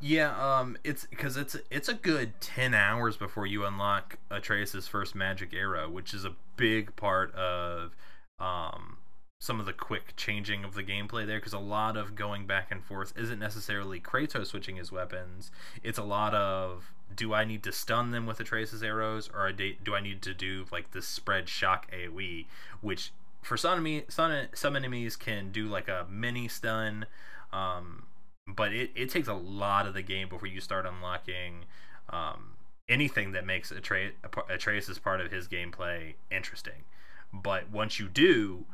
[0.00, 5.14] Yeah, um, it's because it's it's a good ten hours before you unlock Atreus's first
[5.14, 7.96] magic arrow, which is a big part of
[8.38, 8.98] um
[9.40, 11.38] some of the quick changing of the gameplay there.
[11.38, 15.50] Because a lot of going back and forth isn't necessarily Kratos switching his weapons.
[15.82, 19.94] It's a lot of do I need to stun them with Atreus' arrows, or do
[19.94, 22.46] I need to do like this spread shock AOE,
[22.80, 27.06] which for some enemy, some some enemies can do like a mini stun.
[27.52, 28.04] Um,
[28.46, 31.64] but it, it takes a lot of the game before you start unlocking
[32.10, 32.54] um,
[32.88, 34.12] anything that makes a Atre-
[34.48, 36.84] Atreus' part of his gameplay interesting.
[37.32, 38.64] But once you do,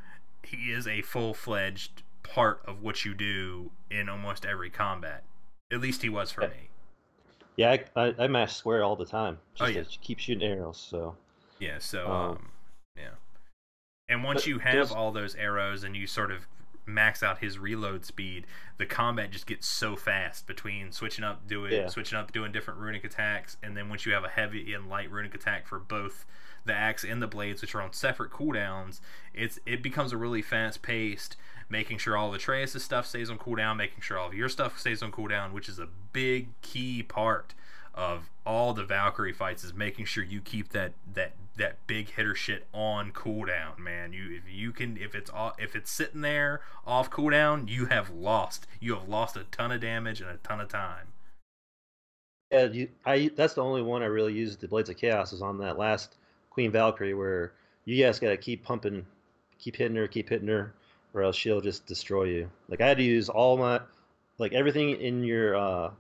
[0.45, 5.25] he is a full fledged part of what you do in almost every combat.
[5.73, 6.49] At least he was for Yeah.
[6.49, 6.55] me.
[7.57, 9.39] Yeah, I, I, I mash square all the time.
[9.61, 9.83] Oh, Just yeah.
[9.83, 10.79] to keep shooting arrows.
[10.79, 11.17] So
[11.59, 12.49] Yeah, so Um, um, yeah.
[14.09, 16.47] And once but you have there's- all those arrows and you sort of
[16.87, 21.73] max out his reload speed, the combat just gets so fast between switching up doing
[21.73, 21.89] Yeah.
[21.89, 25.11] switching up doing different runic attacks and then once you have a heavy and light
[25.11, 26.27] runic attack for both
[26.67, 29.01] the axe and the blades which are on separate cooldowns,
[29.33, 31.37] it's it becomes a really fast paced
[31.71, 34.79] making sure all of Atreus' stuff stays on cooldown, making sure all of your stuff
[34.79, 37.55] stays on cooldown, which is a big key part
[37.95, 42.35] of all the Valkyrie fights is making sure you keep that that that big hitter
[42.35, 44.13] shit on cooldown, man.
[44.13, 48.11] You if you can if it's off, if it's sitting there off cooldown, you have
[48.11, 48.67] lost.
[48.81, 51.09] You have lost a ton of damage and a ton of time.
[52.51, 55.43] Yeah, you, I that's the only one I really used the Blades of Chaos is
[55.43, 56.17] on that last
[56.51, 57.53] Queen Valkyrie where
[57.85, 59.05] you guys got to keep pumping,
[59.59, 60.73] keep hitting her, keep hitting her,
[61.13, 62.51] or else she'll just destroy you.
[62.69, 63.81] Like I had to use all my,
[64.39, 65.91] like everything in your uh,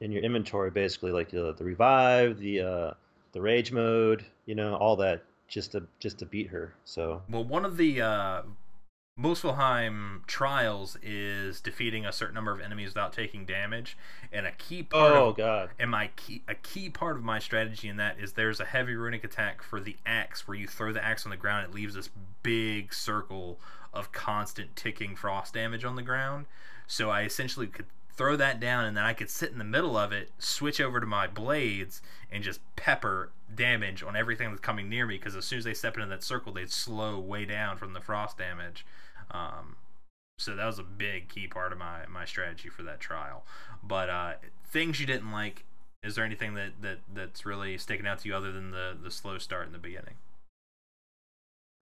[0.00, 2.90] in your inventory basically, like the the revive, the uh,
[3.32, 6.74] the rage mode, you know, all that just to just to beat her.
[6.84, 8.42] So well, one of the uh,
[9.18, 13.96] Muspelheim trials is defeating a certain number of enemies without taking damage,
[14.32, 15.12] and a key part.
[15.12, 15.70] Oh of, god!
[15.78, 18.94] And my key, a key part of my strategy in that is there's a heavy
[18.94, 21.94] runic attack for the axe where you throw the axe on the ground, it leaves
[21.94, 22.10] this
[22.42, 23.60] big circle
[23.92, 26.46] of constant ticking frost damage on the ground.
[26.86, 29.96] So I essentially could throw that down, and then I could sit in the middle
[29.96, 34.88] of it, switch over to my blades, and just pepper damage on everything that's coming
[34.88, 35.18] near me.
[35.18, 38.00] Because as soon as they step into that circle, they'd slow way down from the
[38.00, 38.84] frost damage.
[39.30, 39.76] Um,
[40.38, 43.44] so that was a big key part of my my strategy for that trial.
[43.82, 44.32] But uh,
[44.70, 45.64] things you didn't like.
[46.02, 49.10] Is there anything that, that that's really sticking out to you other than the the
[49.10, 50.14] slow start in the beginning?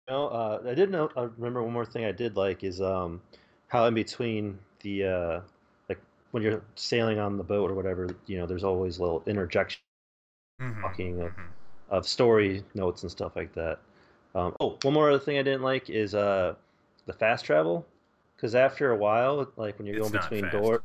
[0.08, 1.10] No, uh, I did know.
[1.16, 3.20] I remember one more thing I did like is um,
[3.68, 5.40] how in between the uh,
[6.30, 9.80] when you're sailing on the boat or whatever, you know, there's always little interjection
[10.60, 11.42] mm-hmm, talking of, mm-hmm.
[11.90, 13.78] of story notes and stuff like that.
[14.34, 16.54] Um, oh, one more other thing I didn't like is uh,
[17.06, 17.86] the fast travel,
[18.36, 20.80] because after a while, like when you're it's going between doors,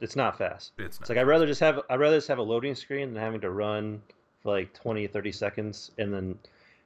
[0.00, 0.72] it's not fast.
[0.78, 3.22] It's, it's like I'd rather just have I'd rather just have a loading screen than
[3.22, 4.02] having to run
[4.42, 6.38] for like 20, 30 seconds, and then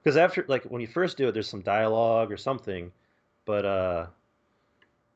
[0.02, 2.92] because after like when you first do it, there's some dialogue or something,
[3.44, 4.06] but uh,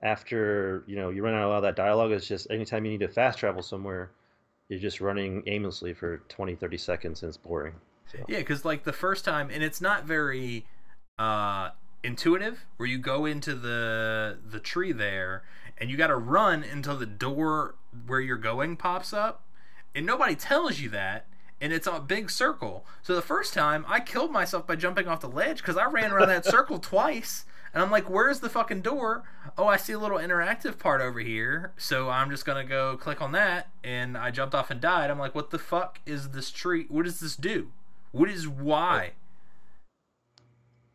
[0.02, 2.84] after you know you run out of a lot of that dialogue it's just anytime
[2.84, 4.10] you need to fast travel somewhere
[4.68, 7.74] you're just running aimlessly for 20 30 seconds and it's boring
[8.10, 8.18] so.
[8.28, 10.66] yeah because like the first time and it's not very
[11.18, 11.70] uh
[12.02, 15.44] intuitive where you go into the the tree there
[15.78, 19.44] and you got to run until the door where you're going pops up
[19.94, 21.26] and nobody tells you that
[21.60, 25.20] and it's a big circle so the first time i killed myself by jumping off
[25.20, 28.82] the ledge because i ran around that circle twice and I'm like, where's the fucking
[28.82, 29.22] door?
[29.56, 31.72] Oh, I see a little interactive part over here.
[31.78, 33.68] So I'm just going to go click on that.
[33.82, 35.10] And I jumped off and died.
[35.10, 36.86] I'm like, what the fuck is this tree?
[36.88, 37.70] What does this do?
[38.12, 39.12] What is why?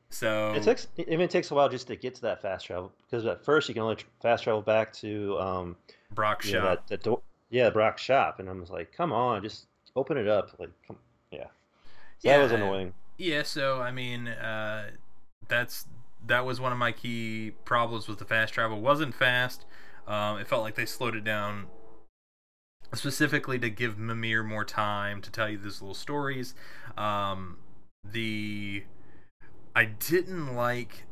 [0.09, 2.93] So it takes even it takes a while just to get to that fast travel
[3.05, 5.75] because at first you can only fast travel back to um,
[6.13, 6.63] Brok's shop.
[6.63, 9.65] Know, that, that door, yeah, Brok's shop, and I was like, come on, just
[9.97, 10.51] open it up.
[10.59, 10.95] Like, come,
[11.29, 11.47] yeah.
[12.19, 12.93] So yeah, that was annoying.
[13.17, 14.91] Yeah, so I mean, uh,
[15.49, 15.85] that's
[16.27, 18.79] that was one of my key problems with the fast travel.
[18.79, 19.65] wasn't fast.
[20.07, 21.67] Um, it felt like they slowed it down
[22.93, 26.53] specifically to give Mimir more time to tell you these little stories.
[26.97, 27.57] Um,
[28.03, 28.83] the
[29.75, 31.03] I didn't like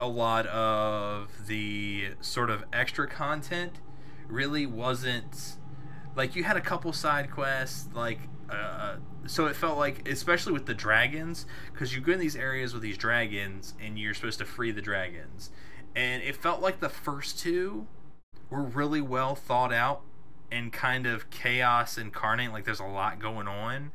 [0.00, 3.80] a lot of the sort of extra content.
[4.26, 5.56] Really wasn't
[6.14, 10.66] like you had a couple side quests like uh, so it felt like, especially with
[10.66, 14.44] the dragons, because you go in these areas with these dragons and you're supposed to
[14.44, 15.50] free the dragons,
[15.94, 17.86] and it felt like the first two
[18.50, 20.02] were really well thought out
[20.50, 22.52] and kind of chaos incarnate.
[22.52, 23.92] Like there's a lot going on,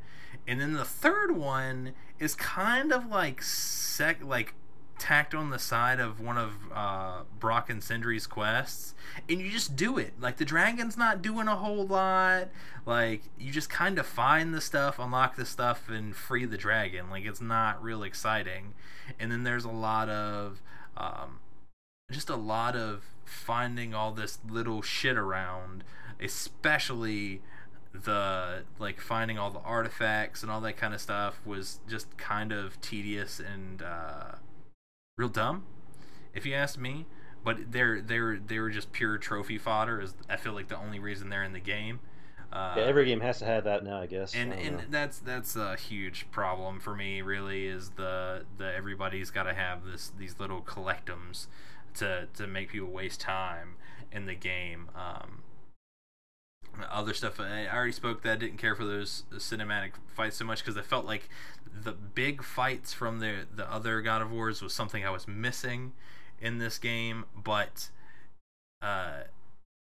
[0.47, 4.53] and then the third one is kind of like sec like
[5.03, 8.95] tacked on the side of one of uh, Brok and Sindri's quests,
[9.27, 10.13] and you just do it.
[10.17, 12.47] Like the dragon's not doing a whole lot.
[12.85, 17.09] Like you just kind of find the stuff, unlock the stuff, and free the dragon.
[17.09, 18.75] Like it's not real exciting.
[19.19, 20.61] And then there's a lot of,
[20.95, 21.39] um,
[22.09, 25.83] just a lot of finding all this little shit around,
[26.21, 27.41] especially
[27.93, 32.53] the like finding all the artifacts and all that kind of stuff was just kind
[32.53, 34.31] of tedious and uh,
[35.17, 35.63] real dumb,
[36.33, 37.05] if you ask me.
[37.43, 39.99] But they're they're they're just pure trophy fodder.
[39.99, 41.99] Is I feel like the only reason they're in the game.
[42.53, 44.33] Uh, yeah, every game has to have that now, I guess.
[44.33, 44.83] And I and know.
[44.89, 47.21] that's that's a huge problem for me.
[47.21, 51.47] Really, is the the everybody's got to have this these little collectums
[51.95, 53.75] to to make people waste time
[54.11, 54.89] in the game.
[54.95, 55.42] Um,
[56.89, 60.59] other stuff I already spoke that I didn't care for those cinematic fights so much
[60.59, 61.29] because I felt like
[61.73, 65.93] the big fights from the the other God of Wars was something I was missing
[66.41, 67.89] in this game, but
[68.81, 69.21] uh,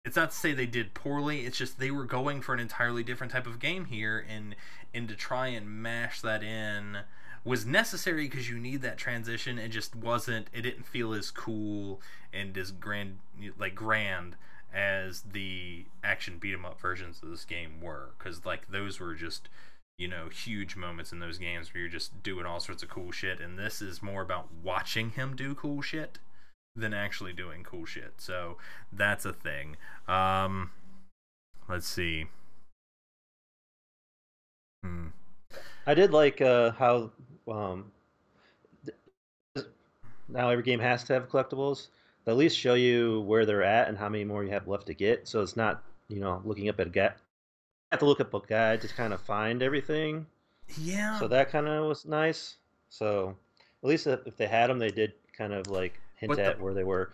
[0.05, 1.45] it's not to say they did poorly.
[1.45, 4.55] It's just they were going for an entirely different type of game here, and
[4.93, 6.99] and to try and mash that in
[7.45, 9.57] was necessary because you need that transition.
[9.57, 10.47] It just wasn't.
[10.53, 13.19] It didn't feel as cool and as grand
[13.57, 14.35] like grand
[14.73, 19.13] as the action beat 'em up versions of this game were, because like those were
[19.15, 19.49] just
[19.97, 23.11] you know huge moments in those games where you're just doing all sorts of cool
[23.11, 26.19] shit, and this is more about watching him do cool shit
[26.75, 28.13] than actually doing cool shit.
[28.17, 28.57] So
[28.91, 29.77] that's a thing.
[30.07, 30.71] Um,
[31.69, 32.25] let's see.
[34.83, 35.07] Hmm.
[35.85, 37.11] I did like uh, how
[37.47, 37.91] um,
[40.27, 41.87] now every game has to have collectibles.
[42.25, 44.93] At least show you where they're at and how many more you have left to
[44.93, 45.27] get.
[45.27, 47.13] So it's not you know looking up at a guide.
[47.91, 50.25] have to look up a guide to kind of find everything.
[50.79, 51.19] Yeah.
[51.19, 52.55] So that kind of was nice.
[52.89, 53.35] So
[53.83, 56.63] at least if they had them, they did kind of like hint But at the-
[56.63, 57.11] where they were.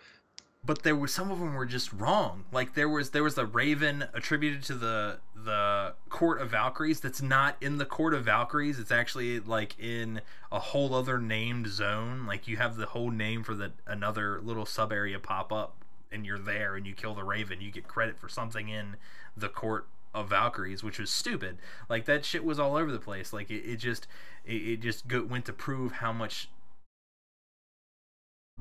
[0.63, 2.45] But there were some of them were just wrong.
[2.51, 7.21] Like there was there was a Raven attributed to the the Court of Valkyries that's
[7.21, 8.77] not in the Court of Valkyries.
[8.77, 12.25] It's actually like in a whole other named zone.
[12.25, 15.75] Like you have the whole name for the another little sub area pop up,
[16.11, 17.61] and you're there and you kill the Raven.
[17.61, 18.97] You get credit for something in
[19.35, 21.57] the Court of Valkyries, which was stupid.
[21.87, 23.31] Like that shit was all over the place.
[23.31, 24.07] Like it, it just
[24.45, 26.49] it, it just go, went to prove how much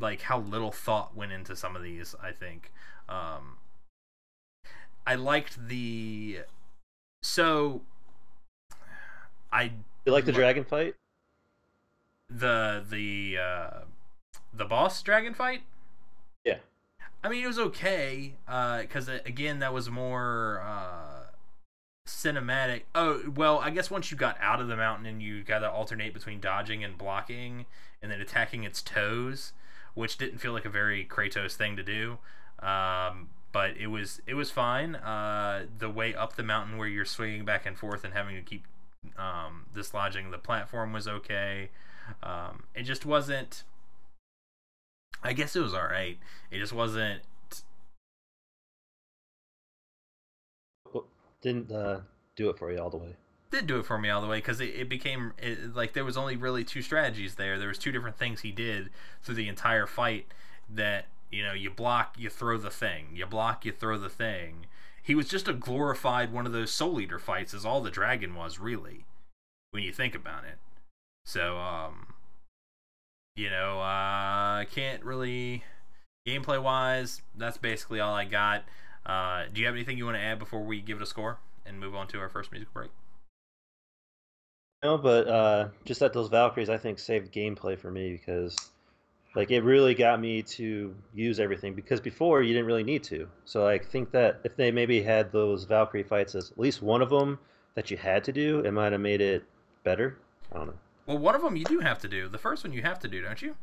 [0.01, 2.73] like how little thought went into some of these i think
[3.09, 3.57] um
[5.07, 6.41] i liked the
[7.23, 7.81] so
[9.53, 9.73] i
[10.05, 10.95] You like the What- dragon fight?
[12.31, 13.81] the the uh
[14.53, 15.63] the boss dragon fight
[16.45, 16.59] Yeah.
[17.25, 21.25] i mean it was okay uh because again that was more uh
[22.07, 25.61] cinematic oh well i guess once you got out of the mountain and you got
[25.61, 27.65] to alternate between dodging and blocking
[28.03, 29.53] and then attacking its toes
[29.99, 32.19] which didn't feel like a very kratos thing to do.
[32.61, 34.95] Um but it was it was fine.
[34.97, 38.43] Uh the way up the mountain where you're swinging back and forth and having to
[38.43, 38.67] keep
[39.19, 41.71] um dislodging the platform was okay.
[42.23, 43.65] Um it just wasn't
[45.21, 46.17] i guess it was all right
[46.49, 47.23] it just wasn't
[51.41, 52.01] Didn't uh,
[52.37, 53.15] do it for you all the way.
[53.51, 56.05] Did do it for me all the way because it, it became it, like there
[56.05, 57.59] was only really two strategies there.
[57.59, 58.91] There was two different things he did
[59.23, 60.27] through the entire fight
[60.69, 63.09] that you know you block you throw the thing.
[63.15, 64.67] You block you throw the thing.
[65.03, 68.35] He was just a glorified one of those soul eater fights is all the dragon
[68.35, 69.07] was really
[69.71, 70.59] when you think about it.
[71.25, 72.15] So um
[73.37, 75.65] you know uh can't really
[76.27, 78.65] gameplay wise that's basically all i got.
[79.07, 81.39] Uh do you have anything you want to add before we give it a score
[81.65, 82.91] and move on to our first musical break
[84.83, 88.57] No, but uh, just that those Valkyries, I think, saved gameplay for me because,
[89.35, 91.75] like, it really got me to use everything.
[91.75, 93.29] Because before, you didn't really need to.
[93.45, 97.03] So I think that if they maybe had those Valkyrie fights as at least one
[97.03, 97.41] of them
[97.75, 99.45] that you had to do, it might have made it
[99.83, 100.19] better.
[100.53, 100.79] I don't know.
[101.07, 102.29] Well, one of them you do have to do.
[102.29, 103.57] The first one you have to do, don't you?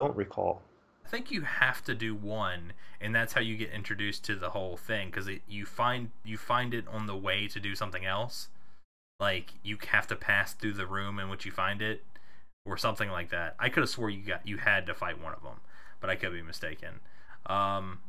[0.00, 0.62] don't recall.
[1.04, 4.50] I think you have to do one, and that's how you get introduced to the
[4.50, 5.10] whole thing.
[5.10, 8.48] Because you find you find it on the way to do something else.
[9.20, 12.04] Like you have to pass through the room in which you find it,
[12.68, 13.56] or something like that.
[13.58, 15.60] I could have swore you got you had to fight one of them,
[16.00, 17.00] but I could be mistaken.
[17.46, 18.00] Um,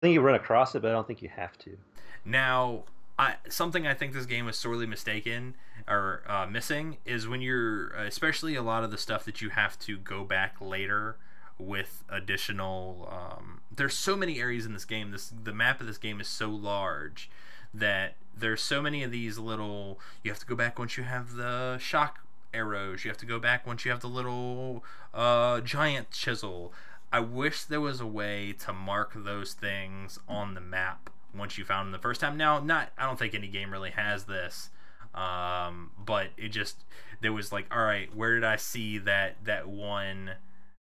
[0.00, 1.76] I think you run across it, but I don't think you have to.
[2.24, 2.84] Now,
[3.18, 5.56] I something I think this game is sorely mistaken
[5.88, 9.78] or uh, missing is when you're, especially a lot of the stuff that you have
[9.80, 11.16] to go back later
[11.58, 13.12] with additional.
[13.12, 15.10] Um, there's so many areas in this game.
[15.10, 17.30] This the map of this game is so large
[17.72, 19.98] that there's so many of these little.
[20.22, 22.20] You have to go back once you have the shock
[22.52, 23.04] arrows.
[23.04, 26.72] You have to go back once you have the little uh, giant chisel.
[27.12, 31.64] I wish there was a way to mark those things on the map once you
[31.64, 32.36] found them the first time.
[32.36, 34.70] Now, not I don't think any game really has this,
[35.14, 36.84] um, but it just
[37.20, 40.32] there was like, all right, where did I see that that one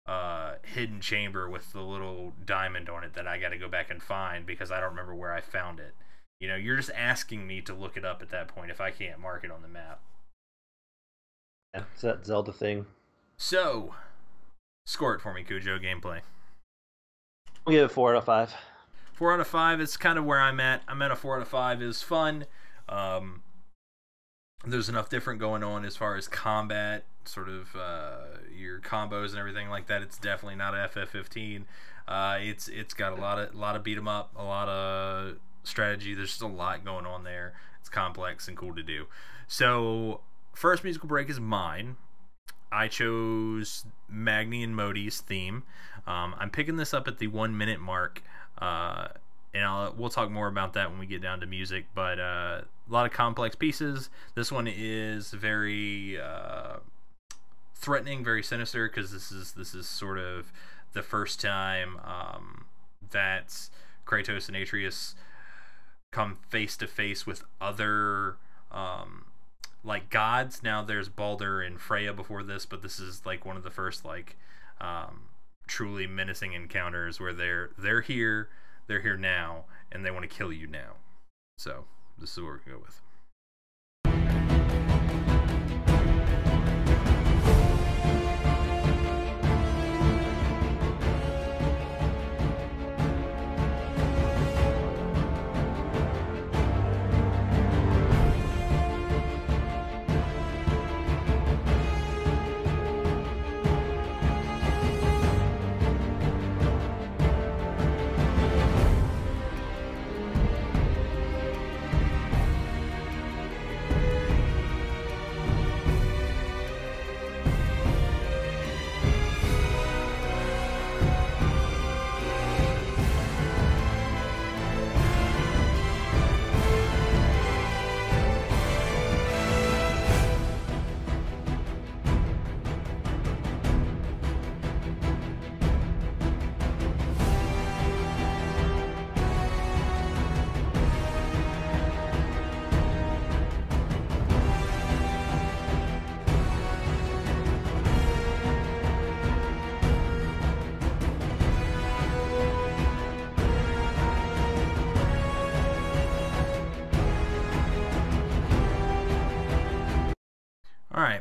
[0.06, 3.90] uh, hidden chamber with the little diamond on it that I got to go back
[3.90, 5.94] and find because I don't remember where I found it.
[6.40, 8.90] You know, you're just asking me to look it up at that point if I
[8.90, 10.00] can't mark it on the map.
[11.74, 12.86] Yeah, it's that Zelda thing.
[13.36, 13.94] So,
[14.86, 16.20] score it for me, Cujo gameplay.
[17.66, 18.54] I'll give it four out of five.
[19.12, 20.82] four out of five is kind of where I'm at.
[20.86, 21.82] I'm at a four out of five.
[21.82, 22.46] is fun.
[22.88, 23.42] Um,
[24.64, 28.18] there's enough different going on as far as combat, sort of uh,
[28.54, 30.02] your combos and everything like that.
[30.02, 31.64] It's definitely not a FF15.
[32.06, 35.36] Uh, it's it's got a lot of lot of beat 'em up, a lot of
[35.66, 36.14] strategy.
[36.14, 37.54] There's just a lot going on there.
[37.80, 39.06] It's complex and cool to do.
[39.46, 40.20] So
[40.54, 41.96] first musical break is mine.
[42.72, 45.62] I chose Magni and Modi's theme.
[46.06, 48.22] Um, I'm picking this up at the one minute mark,
[48.58, 49.08] uh,
[49.54, 51.86] and I'll, we'll talk more about that when we get down to music.
[51.94, 54.10] But uh, a lot of complex pieces.
[54.34, 56.78] This one is very uh,
[57.74, 60.52] threatening, very sinister because this is this is sort of
[60.92, 62.66] the first time um,
[63.10, 63.68] that
[64.06, 65.14] Kratos and Atreus
[66.16, 68.38] come face to face with other
[68.72, 69.26] um,
[69.84, 70.62] like gods.
[70.62, 74.02] Now there's Baldur and Freya before this, but this is like one of the first
[74.02, 74.38] like
[74.80, 75.24] um,
[75.66, 78.48] truly menacing encounters where they're they're here,
[78.86, 80.94] they're here now, and they want to kill you now.
[81.58, 81.84] So
[82.18, 83.02] this is what we're gonna go with.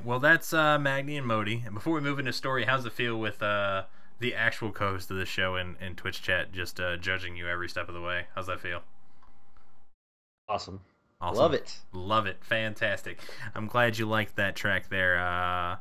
[0.06, 1.64] Well that's uh, Magni and Modi.
[1.66, 3.84] And before we move into story, how's it feel with uh,
[4.20, 7.68] the actual co-host of the show in, in Twitch chat just uh, judging you every
[7.68, 8.26] step of the way?
[8.36, 8.82] How's that feel?
[10.48, 10.82] Awesome.
[11.20, 11.42] Awesome.
[11.42, 11.80] Love it.
[11.92, 12.38] Love it.
[12.42, 13.20] Fantastic.
[13.56, 15.78] I'm glad you liked that track there, uh,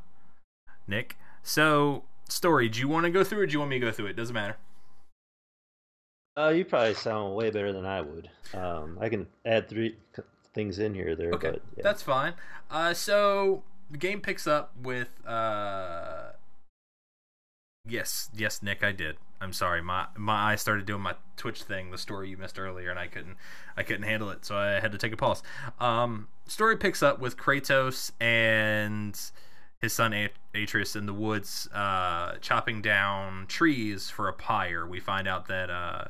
[0.86, 1.18] Nick.
[1.42, 2.68] So, story.
[2.68, 3.42] Do you want to go through it?
[3.42, 4.16] Or do you want me to go through it?
[4.16, 4.56] Doesn't matter.
[6.36, 8.30] Uh, you probably sound way better than I would.
[8.54, 9.96] Um, I can add three
[10.52, 11.82] things in here there, Okay, but yeah.
[11.82, 12.34] that's fine.
[12.70, 16.32] Uh, so the game picks up with uh,
[17.88, 19.16] yes, yes, Nick, I did.
[19.40, 22.90] I'm sorry, my my eyes started doing my Twitch thing, the story you missed earlier,
[22.90, 23.36] and I couldn't
[23.76, 25.42] I couldn't handle it, so I had to take a pause.
[25.80, 29.18] Um, story picks up with Kratos and
[29.80, 34.86] his son Atreus in the woods, uh, chopping down trees for a pyre.
[34.86, 36.06] We find out that uh,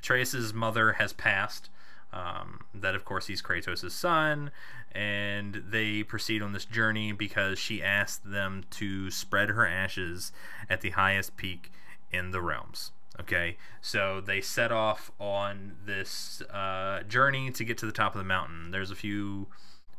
[0.00, 1.70] Atreus's mother has passed.
[2.12, 4.50] Um, that of course he's Kratos' son,
[4.92, 10.32] and they proceed on this journey because she asked them to spread her ashes
[10.68, 11.70] at the highest peak
[12.10, 12.92] in the realms.
[13.20, 18.18] Okay, so they set off on this uh, journey to get to the top of
[18.18, 18.70] the mountain.
[18.70, 19.48] There's a few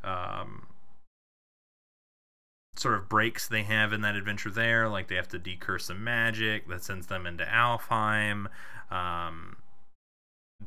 [0.05, 0.67] um,
[2.77, 6.03] sort of breaks they have in that adventure there, like they have to decurse some
[6.03, 8.47] magic that sends them into Alfheim.
[8.89, 9.57] Um,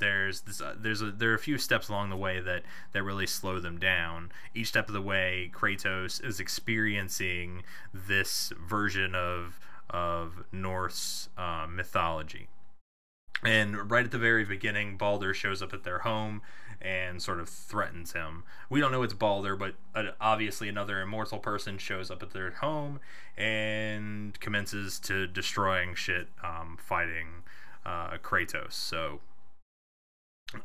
[0.03, 2.63] there's this, uh, there's a, there are a few steps along the way that
[2.93, 4.33] that really slow them down.
[4.55, 7.63] Each step of the way, Kratos is experiencing
[7.93, 12.49] this version of of Norse uh, mythology.
[13.45, 16.43] And right at the very beginning, Baldur shows up at their home
[16.81, 18.45] and sort of threatens him.
[18.71, 22.53] We don't know it's Baldur, but uh, obviously another immortal person shows up at their
[22.53, 23.01] home
[23.37, 27.43] and commences to destroying shit, um, fighting
[27.85, 28.73] uh, Kratos.
[28.73, 29.21] So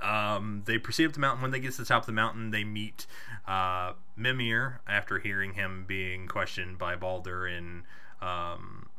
[0.02, 1.42] um, they proceed up the mountain.
[1.42, 3.06] When they get to the top of the mountain, they meet
[3.48, 7.84] uh, Mimir after hearing him being questioned by Baldur and
[8.22, 8.90] um,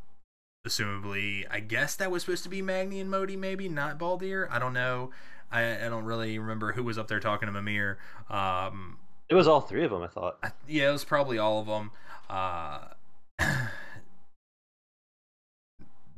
[0.67, 4.49] assumably, I guess that was supposed to be Magni and Modi, maybe not Baldur.
[4.51, 5.11] I don't know.
[5.51, 7.99] I, I don't really remember who was up there talking to Mimir.
[8.29, 10.39] Um, It was all three of them, I thought.
[10.43, 11.91] I- yeah, it was probably all of them.
[12.29, 12.81] Uh,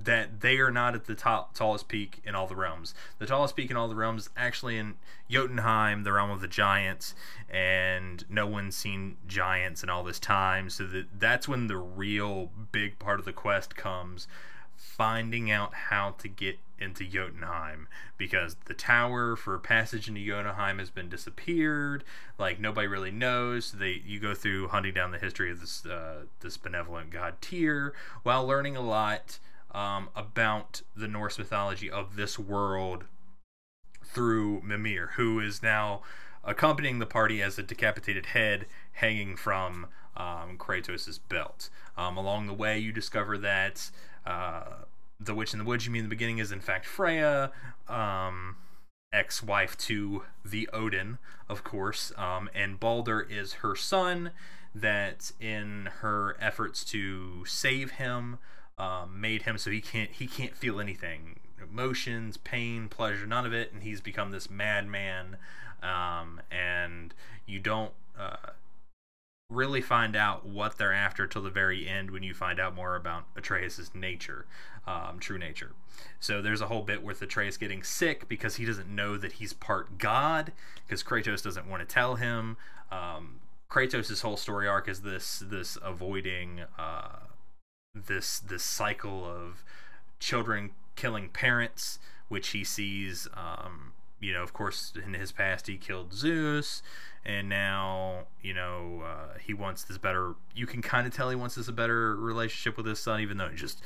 [0.05, 2.95] that they are not at the top, tallest peak in all the realms.
[3.19, 4.95] The tallest peak in all the realms is actually in
[5.29, 7.15] Jotunheim, the realm of the giants,
[7.49, 10.71] and no one's seen giants in all this time.
[10.71, 14.27] So that that's when the real big part of the quest comes,
[14.77, 17.87] finding out how to get into Jotunheim
[18.17, 22.05] because the tower for passage into Jotunheim has been disappeared.
[22.39, 23.73] Like nobody really knows.
[23.73, 27.93] They you go through hunting down the history of this uh, this benevolent god Tyr
[28.23, 29.39] while learning a lot
[29.73, 33.05] um, about the Norse mythology of this world
[34.05, 36.03] through Mimir, who is now
[36.43, 41.69] accompanying the party as a decapitated head hanging from um, Kratos' belt.
[41.97, 43.91] Um, along the way, you discover that
[44.27, 44.85] uh,
[45.19, 47.53] the witch in the woods you meet in the beginning is in fact Freya,
[47.89, 48.57] um,
[49.13, 51.19] ex-wife to the Odin,
[51.49, 54.33] of course, um, and Baldur is her son.
[54.73, 58.39] That in her efforts to save him,
[58.81, 61.39] um, made him so he can't he can't feel anything.
[61.63, 65.37] emotions, pain, pleasure, none of it, and he's become this madman.
[65.83, 67.15] Um, and
[67.47, 68.53] you don't uh,
[69.51, 72.97] really find out what they're after till the very end when you find out more
[72.97, 74.47] about atreus's nature,
[74.87, 75.73] um, true nature.
[76.19, 79.53] So there's a whole bit with Atreus getting sick because he doesn't know that he's
[79.53, 80.53] part god,
[80.87, 82.57] because Kratos doesn't want to tell him.
[82.91, 87.21] Um, Kratos' whole story arc is this this avoiding uh,
[87.95, 89.65] this this cycle of
[90.19, 93.29] children killing parents, which he sees.
[93.35, 96.83] Um, you know, of course, in his past he killed Zeus,
[97.25, 100.35] and now you know uh, he wants this better.
[100.55, 103.39] You can kind of tell he wants this a better relationship with his son, even
[103.39, 103.83] though just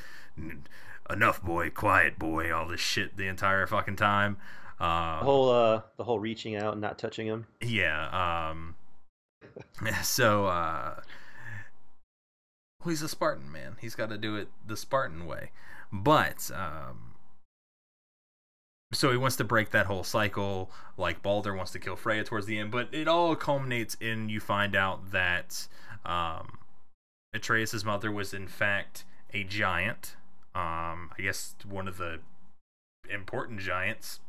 [1.11, 4.37] enough boy, quiet boy, all this shit the entire fucking time.
[4.81, 7.47] Uh, the whole uh, the whole reaching out and not touching him.
[7.61, 8.51] Yeah.
[8.51, 8.75] Um,
[10.03, 11.01] so uh,
[12.85, 13.77] well, he's a Spartan man.
[13.81, 15.51] He's got to do it the Spartan way.
[15.91, 17.15] But um,
[18.93, 20.71] so he wants to break that whole cycle.
[20.97, 24.41] Like Baldur wants to kill Freya towards the end, but it all culminates in you
[24.41, 25.67] find out that
[26.05, 26.59] um,
[27.33, 30.17] Atreus' mother was in fact a giant.
[30.55, 32.21] Um, I guess one of the
[33.11, 34.21] important giants.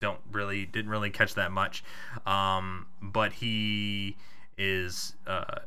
[0.00, 1.82] Don't really didn't really catch that much,
[2.26, 4.16] um, but he
[4.58, 5.60] is uh,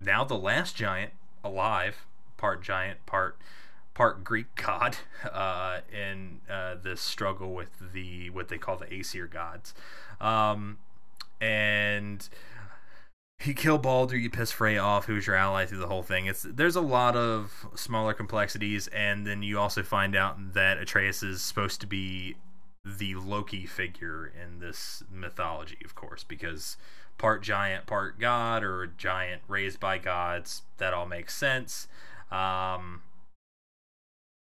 [0.00, 1.12] now the last giant
[1.44, 3.36] alive, part giant, part
[3.94, 4.96] part Greek god
[5.32, 9.74] uh, in uh, this struggle with the what they call the Aesir gods,
[10.20, 10.78] um,
[11.40, 12.28] and
[13.38, 14.16] he killed Baldur.
[14.16, 16.26] You piss Frey off, who's your ally through the whole thing.
[16.26, 21.22] It's there's a lot of smaller complexities, and then you also find out that Atreus
[21.22, 22.36] is supposed to be
[22.84, 26.76] the Loki figure in this mythology, of course, because
[27.18, 30.62] part giant, part god, or giant raised by gods.
[30.78, 31.88] That all makes sense.
[32.30, 33.02] Um,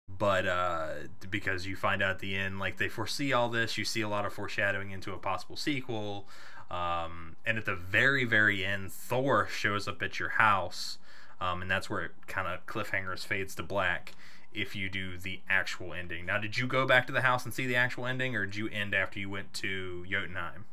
[0.09, 0.89] but uh,
[1.31, 4.09] because you find out at the end, like they foresee all this, you see a
[4.09, 6.29] lot of foreshadowing into a possible sequel.
[6.71, 10.99] Um, and at the very, very end, Thor shows up at your house,
[11.41, 14.13] um, and that's where it kind of cliffhangers fades to black
[14.53, 16.27] if you do the actual ending.
[16.27, 18.57] Now, did you go back to the house and see the actual ending, or did
[18.57, 20.65] you end after you went to Jotunheim?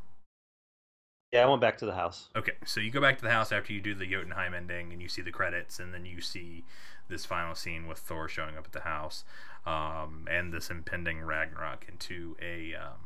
[1.32, 2.28] Yeah, I went back to the house.
[2.36, 5.02] Okay, so you go back to the house after you do the Jotunheim ending, and
[5.02, 6.66] you see the credits, and then you see
[7.08, 9.24] this final scene with Thor showing up at the house,
[9.66, 13.00] um, and this impending Ragnarok into a, um,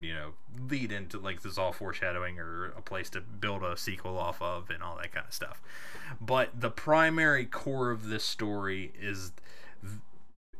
[0.00, 4.18] you know, lead into like this all foreshadowing or a place to build a sequel
[4.18, 5.60] off of, and all that kind of stuff.
[6.18, 9.32] But the primary core of this story is,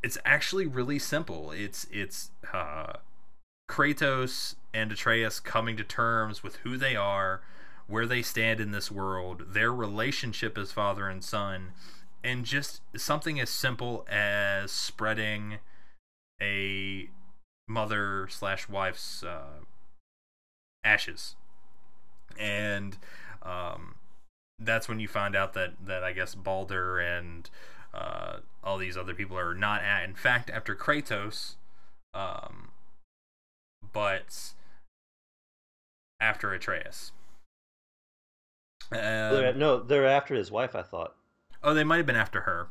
[0.03, 1.49] it's actually really simple.
[1.49, 2.93] It's it's uh,
[3.67, 7.41] Kratos and Atreus coming to terms with who they are,
[7.87, 11.71] where they stand in this world, their relationship as father and son,
[12.23, 15.57] and just something as simple as spreading
[16.41, 17.09] a
[17.67, 19.59] mother slash wife's uh,
[20.83, 21.35] ashes,
[22.37, 22.97] and
[23.43, 23.95] um,
[24.59, 27.49] that's when you find out that that I guess Baldur and
[27.93, 30.03] uh, all these other people are not at.
[30.03, 31.55] In fact, after Kratos.
[32.11, 32.69] Um,
[33.93, 34.53] but
[36.19, 37.11] after Atreus.
[38.91, 40.75] they're, um, no, they're after his wife.
[40.75, 41.15] I thought.
[41.63, 42.67] Oh, they might have been after her.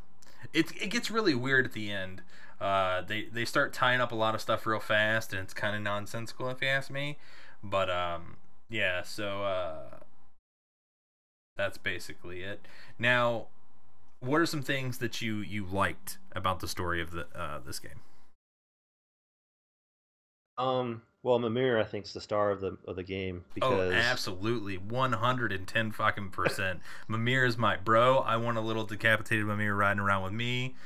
[0.53, 2.23] It it gets really weird at the end.
[2.61, 5.77] Uh, they they start tying up a lot of stuff real fast, and it's kind
[5.77, 7.19] of nonsensical if you ask me.
[7.63, 8.37] But um,
[8.69, 9.03] yeah.
[9.03, 9.99] So uh,
[11.57, 12.67] that's basically it.
[12.99, 13.47] Now,
[14.21, 17.79] what are some things that you you liked about the story of the uh, this
[17.79, 18.01] game?
[20.57, 23.93] Um, well, Mimir, I think, is the star of the of the game oh, because
[23.93, 26.81] oh, absolutely, one hundred and ten fucking percent.
[27.09, 28.19] Mimir is my bro.
[28.19, 30.77] I want a little decapitated Mimir riding around with me.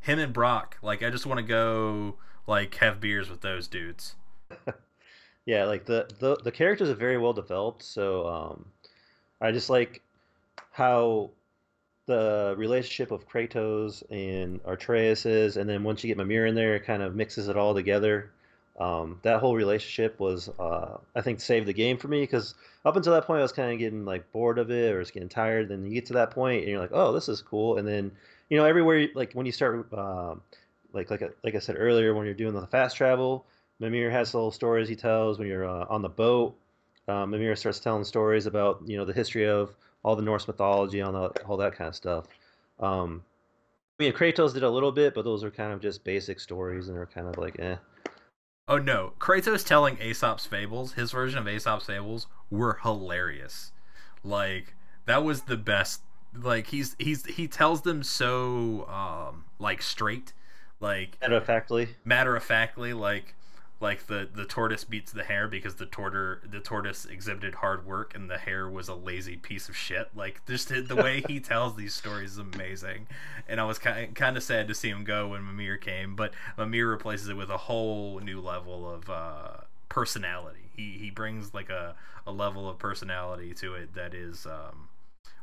[0.00, 2.16] Him and Brok, like, I just want to go
[2.46, 4.14] like have beers with those dudes.
[5.44, 7.82] yeah, like the, the the characters are very well developed.
[7.82, 8.66] So um,
[9.40, 10.02] I just like
[10.70, 11.30] how
[12.06, 16.76] the relationship of Kratos and Atreus is, and then once you get Mimir in there,
[16.76, 18.30] it kind of mixes it all together
[18.80, 22.54] um, that whole relationship was, uh, I think, saved the game for me because
[22.86, 25.10] up until that point, I was kind of getting like bored of it or was
[25.10, 25.68] getting tired.
[25.68, 27.76] Then you get to that point and you're like, oh, this is cool.
[27.76, 28.10] And then,
[28.48, 30.40] you know, everywhere, like when you start, um,
[30.94, 33.44] like like like I said earlier, when you're doing the fast travel,
[33.80, 35.38] Mimir has little stories he tells.
[35.38, 36.56] When you're uh, on the boat,
[37.06, 41.02] um, Mimir starts telling stories about you know the history of all the Norse mythology,
[41.02, 42.24] on all that kind of stuff.
[42.80, 43.22] Um,
[43.98, 46.88] I mean, Kratos did a little bit, but those are kind of just basic stories,
[46.88, 47.76] and they're kind of like, eh.
[48.70, 53.72] Oh no, Kratos telling Aesop's fables, his version of Aesop's fables were hilarious.
[54.22, 54.74] Like
[55.06, 56.02] that was the best.
[56.32, 60.32] Like he's he's he tells them so um like straight.
[60.78, 61.96] like matter of factly.
[62.04, 63.34] matter of factly, like
[63.80, 68.14] like the the tortoise beats the hare because the tortoise the tortoise exhibited hard work
[68.14, 70.10] and the hare was a lazy piece of shit.
[70.14, 73.06] Like just the way he tells these stories is amazing,
[73.48, 76.32] and I was kind kind of sad to see him go when Mimir came, but
[76.58, 79.52] Mimir replaces it with a whole new level of uh,
[79.88, 80.70] personality.
[80.76, 81.94] He he brings like a
[82.26, 84.88] a level of personality to it that is um,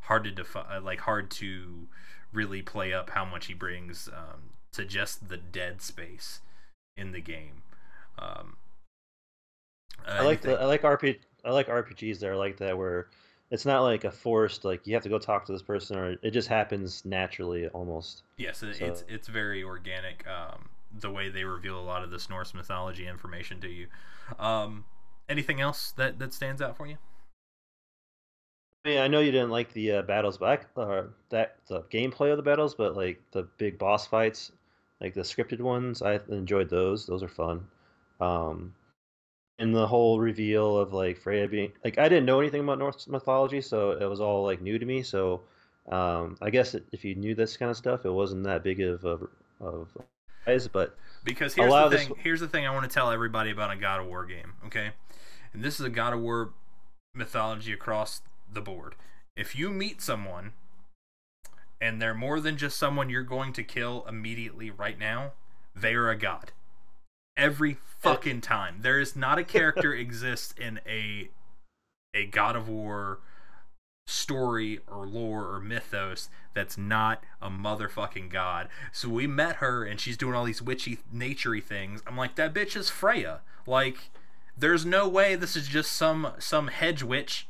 [0.04, 1.88] hard to define, like hard to
[2.32, 6.42] really play up how much he brings um, to just the dead space
[6.96, 7.64] in the game.
[8.20, 8.55] Um,
[10.05, 13.07] I like anything- the I like RP I like RPGs that are like that where
[13.51, 16.18] it's not like a forced like you have to go talk to this person or
[16.22, 18.24] it just happens naturally almost.
[18.38, 20.26] Yes, it, So- it's it's very organic.
[20.28, 23.88] Um, the way they reveal a lot of this Norse mythology information to you.
[24.39, 24.86] Um,
[25.30, 26.97] anything else that that stands out for you?
[28.86, 31.82] I mean, I know you didn't like the uh, battles, but I, uh, that the
[31.84, 34.51] gameplay of the battles, but like the big boss fights,
[35.01, 37.05] like the scripted ones, I enjoyed those.
[37.05, 37.68] Those are fun.
[38.20, 38.74] Um,
[39.59, 43.07] and the whole reveal of like Freya being like I didn't know anything about Norse
[43.07, 45.01] mythology, so it was all like new to me.
[45.01, 45.41] So
[45.91, 49.03] um, I guess if you knew this kind of stuff, it wasn't that big of
[49.05, 49.20] a
[49.59, 49.89] of
[50.45, 50.68] surprise.
[50.68, 52.15] But Because here's the of this- thing.
[52.20, 54.53] Here's the thing I want to tell everybody about a God of War game.
[54.65, 54.91] Okay,
[55.53, 56.53] and this is a God of War
[57.15, 58.95] mythology across the board.
[59.36, 60.53] If you meet someone
[61.82, 65.34] and they're more than just someone you're going to kill immediately right now,
[65.76, 66.51] they are a god.
[67.38, 68.80] Every fucking time.
[68.82, 71.30] There is not a character exists in a
[72.14, 73.20] a God of War
[74.08, 78.70] story or lore or mythos that's not a motherfucking god.
[78.92, 82.02] So we met her and she's doing all these witchy naturey things.
[82.08, 83.42] I'm like, that bitch is Freya.
[83.68, 84.10] Like,
[84.58, 87.48] there's no way this is just some some hedge witch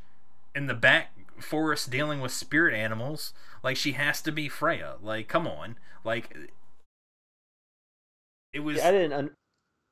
[0.54, 3.34] in the back forest dealing with spirit animals.
[3.64, 4.96] Like she has to be Freya.
[5.02, 5.78] Like, come on.
[6.04, 6.36] Like
[8.52, 9.32] it was I didn't un-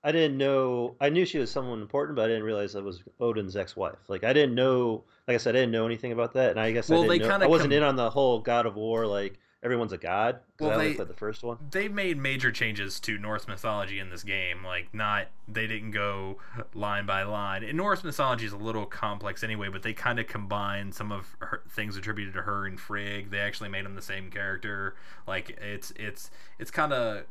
[0.05, 3.03] I didn't know I knew she was someone important, but I didn't realize that was
[3.19, 3.97] Odin's ex-wife.
[4.07, 6.71] Like I didn't know, like I said, I didn't know anything about that, and I
[6.71, 9.07] guess Well, I they know, I wasn't com- in on the whole God of War.
[9.07, 10.41] Like everyone's a god.
[10.59, 11.57] Well, they- the first one.
[11.71, 14.63] they made major changes to Norse mythology in this game.
[14.63, 16.37] Like, not they didn't go
[16.75, 17.63] line by line.
[17.63, 21.35] And Norse mythology is a little complex anyway, but they kind of combined some of
[21.39, 23.31] her, things attributed to her and Frigg.
[23.31, 24.93] They actually made them the same character.
[25.25, 26.29] Like, it's it's
[26.59, 27.23] it's kind of.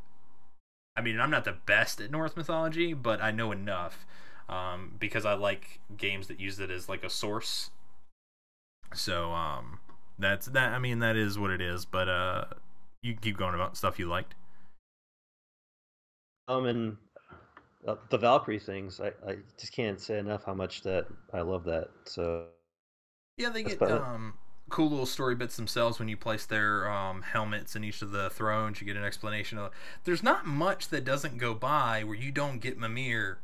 [0.96, 4.06] I mean, I'm not the best at Norse mythology, but I know enough
[4.48, 7.70] um, because I like games that use it as like a source.
[8.94, 9.80] So um,
[10.18, 10.72] that's that.
[10.72, 11.84] I mean, that is what it is.
[11.84, 12.44] But uh,
[13.02, 14.34] you keep going about stuff you liked.
[16.46, 16.96] Um, and
[17.88, 21.64] uh, the Valkyrie things, I, I just can't say enough how much that I love
[21.64, 21.88] that.
[22.04, 22.46] So
[23.36, 24.34] Yeah, they get um,
[24.70, 28.30] cool little story bits themselves when you place their um, helmets in each of the
[28.30, 28.80] thrones.
[28.80, 29.72] You get an explanation of.
[30.04, 33.38] There's not much that doesn't go by where you don't get Mimir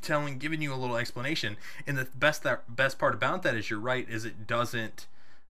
[0.00, 1.56] telling, giving you a little explanation.
[1.86, 5.06] And the best that best part about that is you're right is it doesn't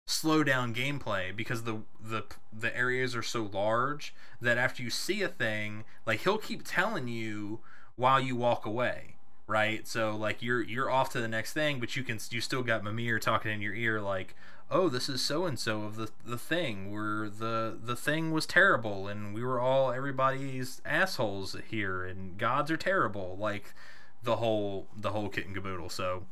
[0.07, 5.23] slow down gameplay because the the the areas are so large that after you see
[5.23, 7.61] a thing, like he'll keep telling you
[7.97, 9.15] while you walk away
[9.51, 9.87] right?
[9.87, 12.85] So like you're you're off to the next thing, but you can you still got
[12.85, 14.35] Mimir talking in your ear like,
[14.71, 18.47] "Oh, this is so and so of the the thing where the the thing was
[18.47, 23.75] terrible and we were all everybody's assholes here and gods are terrible." Like
[24.23, 25.91] the whole the whole kit and caboodle.
[25.91, 26.25] So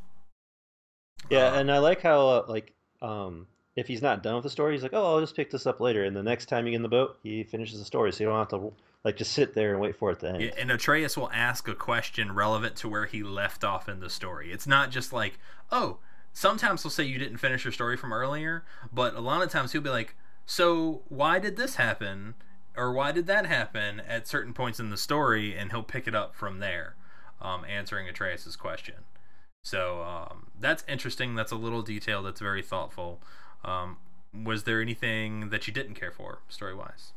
[1.28, 4.50] yeah, uh, and I like how uh, like um if he's not done with the
[4.50, 6.72] story, he's like, oh, I'll just pick this up later, and the next time you
[6.72, 8.72] get in the boat, he finishes the story, so you don't have to
[9.04, 10.42] like just sit there and wait for it to end.
[10.42, 14.10] Yeah, and Atreus will ask a question relevant to where he left off in the
[14.10, 14.52] story.
[14.52, 15.38] It's not just like,
[15.70, 15.98] oh,
[16.32, 19.72] sometimes he'll say you didn't finish your story from earlier, but a lot of times
[19.72, 20.14] he'll be like,
[20.46, 22.34] so why did this happen?
[22.76, 25.56] Or why did that happen at certain points in the story?
[25.56, 26.94] And he'll pick it up from there,
[27.42, 28.94] um, answering Atreus's question.
[29.64, 31.34] So um, that's interesting.
[31.34, 33.20] That's a little detail that's very thoughtful.
[33.64, 33.98] Um,
[34.32, 37.12] was there anything that you didn't care for, story wise?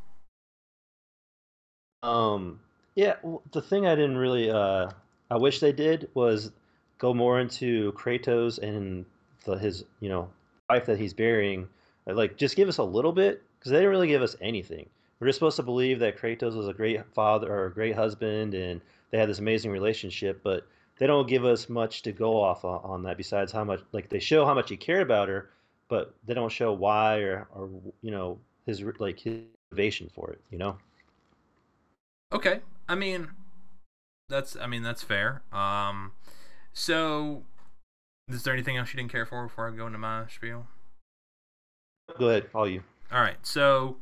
[2.03, 2.59] Um,
[2.95, 3.15] yeah,
[3.51, 4.89] the thing I didn't really, uh,
[5.29, 6.51] I wish they did was
[6.97, 9.05] go more into Kratos and
[9.45, 10.29] the, his, you know,
[10.69, 11.67] wife that he's burying.
[12.07, 14.89] Uh, Like, just give us a little bit because they didn't really give us anything.
[15.19, 18.55] We're just supposed to believe that Kratos was a great father or a great husband,
[18.55, 18.81] and
[19.11, 20.65] they had this amazing relationship, but
[20.97, 23.17] they don't give us much to go off on, on that.
[23.17, 25.49] Besides how much, like, they show how much he cared about her,
[25.89, 27.69] but they don't show why or, or
[28.01, 29.41] you know, his like his
[29.71, 30.41] motivation for it.
[30.49, 30.77] You know.
[32.31, 32.61] Okay.
[32.87, 33.29] I mean,
[34.29, 35.41] that's I mean that's fair.
[35.51, 36.13] Um,
[36.73, 37.43] so
[38.29, 40.67] is there anything else you didn't care for before I go into my spiel?
[42.17, 42.83] Go ahead, all you.
[43.11, 43.37] All right.
[43.43, 43.97] So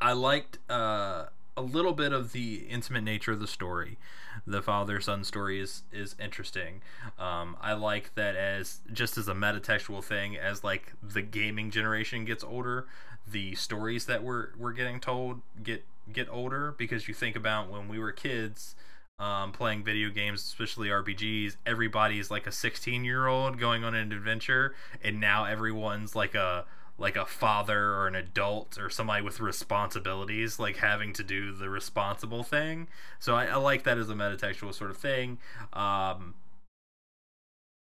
[0.00, 3.98] I liked uh a little bit of the intimate nature of the story.
[4.46, 6.82] The father son story is is interesting.
[7.18, 12.24] Um, I like that as just as a metatextual thing, as like the gaming generation
[12.24, 12.86] gets older,
[13.30, 17.88] the stories that we're we're getting told get get older because you think about when
[17.88, 18.74] we were kids.
[19.20, 24.12] Um, playing video games, especially RPGs, everybody's like a 16 year old going on an
[24.12, 26.66] adventure, and now everyone's like a
[26.98, 31.70] like a father or an adult or somebody with responsibilities, like having to do the
[31.70, 32.88] responsible thing.
[33.20, 35.38] So I, I like that as a metatextual sort of thing.
[35.72, 36.34] Um,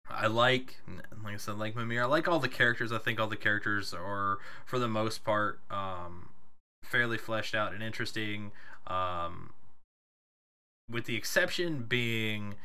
[0.10, 0.78] I like,
[1.24, 2.04] like I said, like Mimir.
[2.04, 2.92] I like all the characters.
[2.92, 6.30] I think all the characters are, for the most part, um,
[6.84, 8.52] fairly fleshed out and interesting.
[8.88, 9.52] Um,
[10.90, 12.56] with the exception being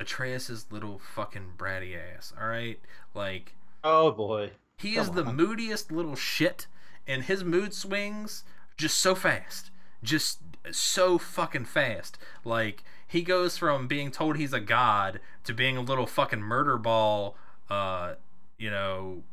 [0.00, 2.32] Atreus's little fucking bratty ass.
[2.40, 2.80] All right,
[3.14, 3.54] like.
[3.84, 4.52] Oh boy.
[4.76, 6.66] He Come is the moodiest little shit,
[7.06, 8.44] and his mood swings
[8.76, 9.70] just so fast,
[10.02, 10.38] just
[10.70, 12.16] so fucking fast.
[12.44, 16.78] Like he goes from being told he's a god to being a little fucking murder
[16.78, 17.36] ball,
[17.68, 18.14] uh,
[18.56, 19.24] you know,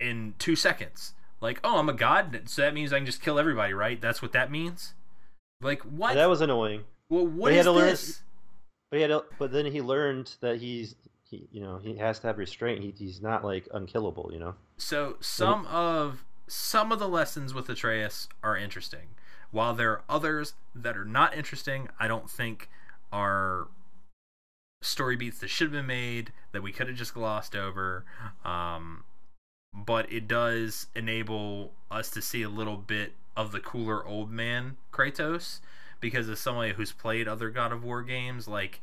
[0.00, 1.14] in two seconds.
[1.40, 4.00] Like, oh, I'm a god, so that means I can just kill everybody, right?
[4.00, 4.94] That's what that means.
[5.62, 6.14] Like what?
[6.14, 6.82] that was annoying.
[7.08, 8.08] Well, what is this?
[8.08, 8.16] Learn,
[8.90, 12.18] but he had, to, but then he learned that he's he you know he has
[12.20, 12.82] to have restraint.
[12.82, 14.54] He, he's not like unkillable, you know.
[14.76, 19.14] So some of some of the lessons with Atreus are interesting,
[19.52, 21.88] while there are others that are not interesting.
[22.00, 22.68] I don't think
[23.12, 23.68] are
[24.82, 28.04] story beats that should have been made that we could have just glossed over.
[28.44, 29.04] Um,
[29.72, 34.76] but it does enable us to see a little bit of the cooler old man
[34.92, 35.60] Kratos
[36.00, 38.80] because as somebody who's played other God of War games, like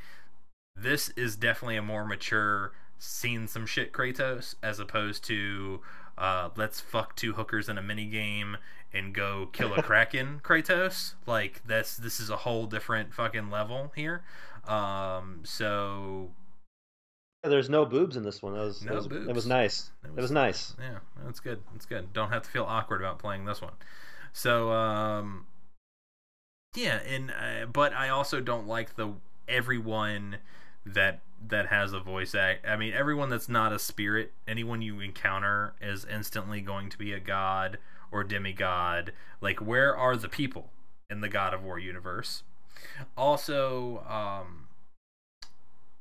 [0.75, 5.81] this is definitely a more mature, seen some shit Kratos as opposed to
[6.17, 8.57] uh, let's fuck two hookers in a mini game
[8.93, 11.13] and go kill a kraken Kratos.
[11.25, 14.23] Like that's this is a whole different fucking level here.
[14.67, 16.31] Um, so
[17.43, 18.53] yeah, there's no boobs in this one.
[18.53, 19.27] That was, no was, boobs.
[19.27, 19.91] It was nice.
[20.03, 20.75] It was, it was nice.
[20.79, 21.61] Yeah, that's good.
[21.73, 22.13] That's good.
[22.13, 23.73] Don't have to feel awkward about playing this one.
[24.33, 25.45] So, um,
[26.75, 29.13] yeah, and uh, but I also don't like the
[29.47, 30.37] everyone
[30.85, 32.67] that that has a voice act.
[32.67, 37.13] I mean, everyone that's not a spirit, anyone you encounter is instantly going to be
[37.13, 37.77] a god
[38.11, 39.13] or demigod.
[39.41, 40.71] Like, where are the people
[41.09, 42.43] in the God of War universe?
[43.15, 44.67] Also, um,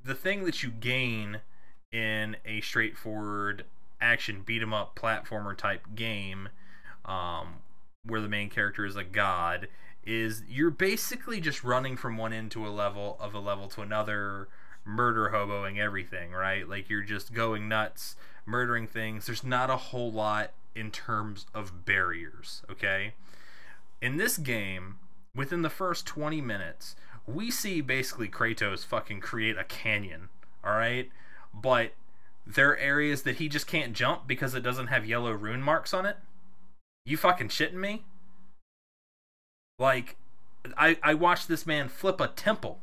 [0.02, 1.40] the thing that you gain
[1.92, 3.64] in a straightforward
[4.00, 6.48] action beat 'em up platformer type game,
[7.04, 7.62] um,
[8.04, 9.68] where the main character is a god,
[10.04, 13.82] is you're basically just running from one end to a level of a level to
[13.82, 14.48] another
[14.84, 16.68] murder hoboing everything, right?
[16.68, 19.26] Like you're just going nuts, murdering things.
[19.26, 23.14] There's not a whole lot in terms of barriers, okay?
[24.01, 24.97] In this game,
[25.35, 26.97] within the first 20 minutes,
[27.27, 30.29] we see basically Kratos fucking create a canyon,
[30.62, 31.11] all right?
[31.53, 31.93] But
[32.47, 35.93] there are areas that he just can't jump because it doesn't have yellow rune marks
[35.93, 36.18] on it.
[37.05, 38.05] You fucking shitting me?
[39.79, 40.16] Like,
[40.77, 42.81] I, I watched this man flip a temple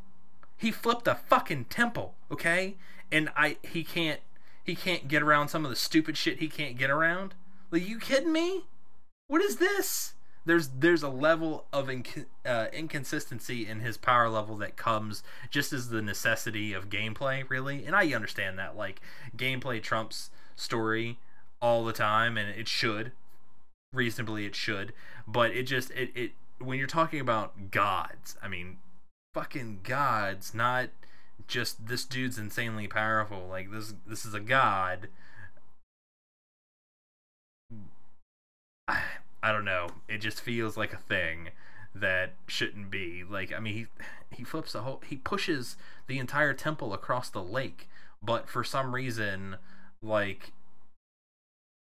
[0.63, 2.75] he flipped a fucking temple, okay?
[3.11, 4.21] And I he can't
[4.63, 7.33] he can't get around some of the stupid shit he can't get around.
[7.73, 8.65] Like you kidding me?
[9.27, 10.13] What is this?
[10.45, 15.73] There's there's a level of inc- uh, inconsistency in his power level that comes just
[15.73, 17.83] as the necessity of gameplay, really.
[17.83, 19.01] And I understand that like
[19.35, 21.17] gameplay trumps story
[21.63, 23.11] all the time, and it should
[23.91, 24.93] reasonably it should.
[25.25, 28.77] But it just it it when you're talking about gods, I mean
[29.33, 30.89] fucking gods, not
[31.47, 33.47] just this dude's insanely powerful.
[33.49, 35.07] Like this this is a god.
[39.43, 39.89] I, don't know.
[40.07, 41.49] It just feels like a thing
[41.93, 43.23] that shouldn't be.
[43.23, 43.85] Like I mean he
[44.35, 45.75] he flips the whole he pushes
[46.07, 47.87] the entire temple across the lake,
[48.21, 49.57] but for some reason
[50.01, 50.51] like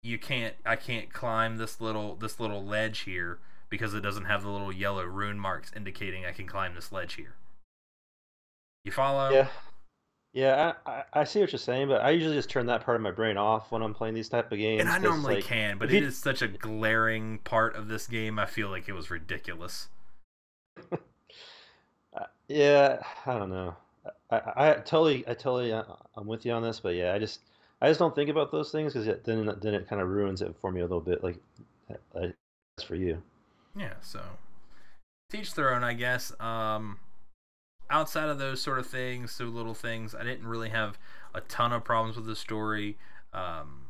[0.03, 3.39] you can't I can't climb this little this little ledge here
[3.69, 7.15] because it doesn't have the little yellow rune marks indicating I can climb this ledge
[7.15, 7.35] here.
[8.85, 9.31] You follow?
[9.31, 9.47] Yeah.
[10.33, 12.95] Yeah, I, I, I see what you're saying, but I usually just turn that part
[12.95, 14.81] of my brain off when I'm playing these type of games.
[14.81, 16.07] And I normally like, can, but it you...
[16.07, 18.37] is such a glaring part of this game.
[18.37, 19.87] I feel like it was ridiculous.
[22.15, 23.75] Uh, yeah, I don't know.
[24.31, 25.83] I, I, I totally, I totally, uh,
[26.15, 27.41] I'm with you on this, but yeah, I just,
[27.79, 30.55] I just don't think about those things because then, then it kind of ruins it
[30.59, 31.23] for me a little bit.
[31.23, 31.37] Like,
[31.87, 32.33] that's
[32.83, 33.21] for you.
[33.75, 33.93] Yeah.
[34.01, 34.19] So,
[35.29, 36.33] teach their own, I guess.
[36.39, 36.97] Um,
[37.89, 40.97] outside of those sort of things, so little things, I didn't really have
[41.33, 42.97] a ton of problems with the story.
[43.33, 43.87] Um,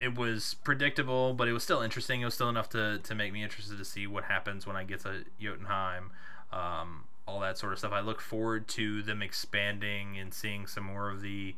[0.00, 2.20] it was predictable, but it was still interesting.
[2.20, 4.84] It was still enough to, to make me interested to see what happens when I
[4.84, 6.10] get to Jotunheim,
[6.52, 7.92] um, all that sort of stuff.
[7.92, 11.56] I look forward to them expanding and seeing some more of the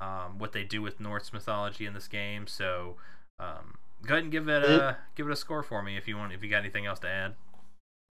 [0.00, 2.46] um, what they do with Norse mythology in this game.
[2.46, 2.96] So
[3.40, 6.16] um, go ahead and give it a give it a score for me if you
[6.16, 6.32] want.
[6.32, 7.34] If you got anything else to add.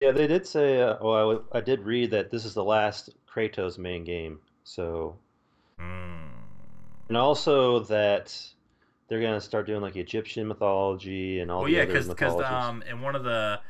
[0.01, 0.81] Yeah, they did say.
[0.83, 4.41] Uh, well, I, w- I did read that this is the last Kratos main game.
[4.65, 5.17] So,
[5.79, 6.31] Mm.
[7.09, 8.37] and also that
[9.09, 12.83] they're gonna start doing like Egyptian mythology and all Well, the yeah, other because um,
[12.89, 13.61] in one of the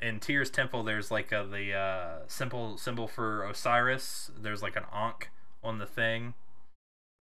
[0.00, 4.30] in Tyr's temple, there's like a, the uh, symbol symbol for Osiris.
[4.36, 5.30] There's like an ankh
[5.62, 6.34] on the thing.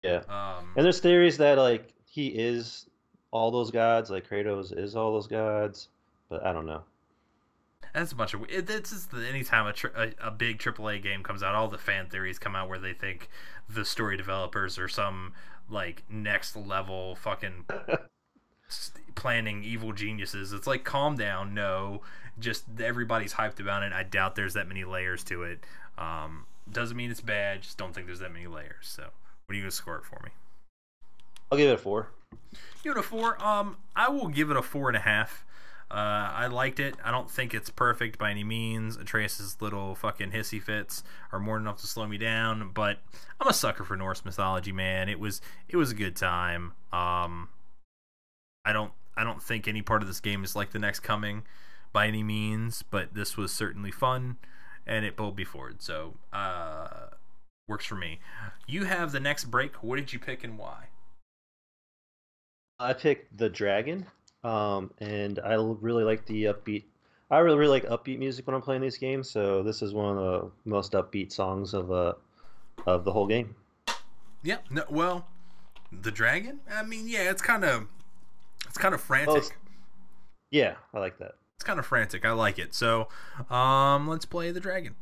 [0.03, 2.87] yeah, Um, and there's theories that like he is
[3.31, 5.89] all those gods, like Kratos is all those gods,
[6.29, 6.83] but I don't know.
[7.95, 8.43] That's a bunch of.
[8.45, 11.78] It, it's just anytime a, tri- a a big AAA game comes out, all the
[11.78, 13.28] fan theories come out where they think
[13.68, 15.35] the story developers are some
[15.68, 17.66] like next level fucking
[19.14, 20.53] planning evil geniuses.
[20.53, 21.55] It's like calm down.
[21.55, 22.03] No,
[22.39, 23.93] just everybody's hyped about it.
[23.93, 25.61] I doubt there's that many layers to it.
[25.99, 27.62] Um, doesn't mean it's bad.
[27.62, 28.83] Just don't think there's that many layers.
[28.83, 30.30] So, what are you gonna score it for me?
[31.51, 32.09] I'll give it a four.
[32.83, 33.43] Give it a four.
[33.45, 35.45] Um, I will give it a four and a half.
[35.93, 36.95] Uh, I liked it.
[37.05, 38.97] I don't think it's perfect by any means.
[38.97, 43.01] Atreus' little fucking hissy fits are more than enough to slow me down, but
[43.38, 45.11] I'm a sucker for Norse mythology, man.
[45.11, 46.72] It was it was a good time.
[46.95, 47.51] Um,
[48.64, 51.43] I don't I don't think any part of this game is like the next coming
[51.93, 54.38] by any means, but this was certainly fun,
[54.86, 55.82] and it pulled me forward.
[55.82, 57.09] So uh,
[57.68, 58.20] works for me.
[58.66, 59.74] You have the next break.
[59.82, 60.86] What did you pick and why?
[62.78, 64.07] I picked the Dragon,
[64.45, 66.84] um, and I really like the upbeat.
[67.30, 70.18] I really really like upbeat music when I'm playing these games, so this is one
[70.18, 72.14] of the most upbeat songs of uh
[72.86, 73.55] of the whole game.
[74.43, 74.59] Yeah.
[74.70, 74.84] No.
[74.90, 75.26] Well,
[75.93, 76.61] the dragon.
[76.70, 77.30] I mean, yeah.
[77.30, 77.86] It's kind of,
[78.66, 79.45] it's kind of frantic.
[79.45, 79.70] Oh,
[80.51, 81.36] Yeah, I like that.
[81.57, 82.24] It's kind of frantic.
[82.24, 82.74] I like it.
[82.74, 83.09] So,
[83.51, 84.97] um, let's play the dragon.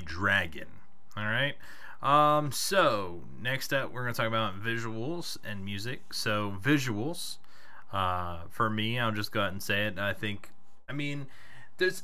[0.00, 0.68] Dragon.
[1.16, 1.54] All right.
[2.02, 2.52] Um.
[2.52, 6.12] So next up, we're gonna talk about visuals and music.
[6.12, 7.36] So visuals.
[7.92, 9.98] Uh, for me, I'll just go out and say it.
[9.98, 10.50] I think.
[10.88, 11.26] I mean,
[11.78, 12.02] there's.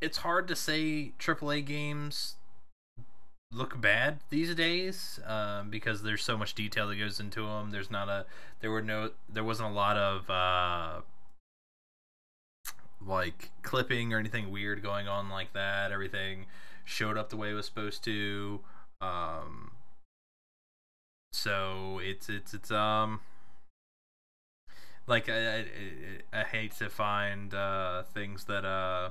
[0.00, 2.36] It's hard to say AAA games
[3.52, 7.70] look bad these days um, because there's so much detail that goes into them.
[7.70, 8.26] There's not a.
[8.60, 9.10] There were no.
[9.28, 10.30] There wasn't a lot of.
[10.30, 11.00] Uh,
[13.06, 15.92] like clipping or anything weird going on like that.
[15.92, 16.46] Everything
[16.84, 18.60] showed up the way it was supposed to.
[19.00, 19.72] Um,
[21.32, 23.20] so it's it's it's um
[25.06, 25.66] like I I,
[26.32, 29.10] I hate to find uh, things that uh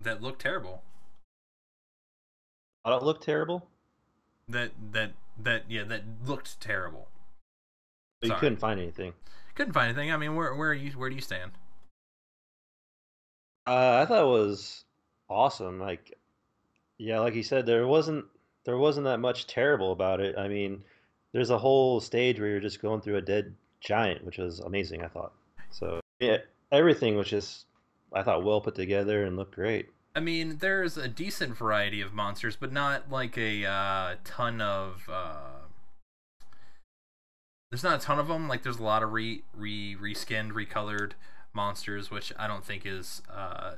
[0.00, 0.82] that look terrible.
[2.84, 3.66] I don't look terrible.
[4.48, 7.08] That that that yeah that looked terrible.
[8.20, 8.40] But you Sorry.
[8.40, 9.14] couldn't find anything.
[9.54, 10.12] Couldn't find anything.
[10.12, 10.90] I mean, where where are you?
[10.92, 11.52] Where do you stand?
[13.66, 14.84] Uh, I thought it was
[15.28, 15.80] awesome.
[15.80, 16.16] Like,
[16.98, 18.26] yeah, like you said, there wasn't
[18.64, 20.36] there wasn't that much terrible about it.
[20.38, 20.84] I mean,
[21.32, 25.02] there's a whole stage where you're just going through a dead giant, which was amazing.
[25.02, 25.32] I thought.
[25.70, 26.38] So yeah,
[26.70, 27.66] everything was just
[28.12, 29.88] I thought well put together and looked great.
[30.16, 35.08] I mean, there's a decent variety of monsters, but not like a uh, ton of.
[35.10, 35.66] Uh...
[37.70, 38.46] There's not a ton of them.
[38.46, 41.12] Like, there's a lot of re re reskinned, recolored
[41.54, 43.72] monsters, which I don't think is uh,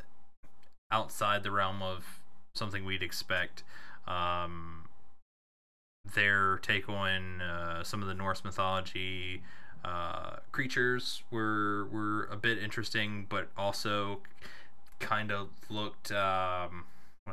[0.90, 2.20] outside the realm of
[2.54, 3.62] something we'd expect.
[4.06, 4.88] Um,
[6.14, 9.42] their take on uh, some of the Norse mythology,
[9.84, 14.20] uh, creatures were were a bit interesting, but also
[14.98, 16.10] kind of looked.
[16.10, 16.84] Um,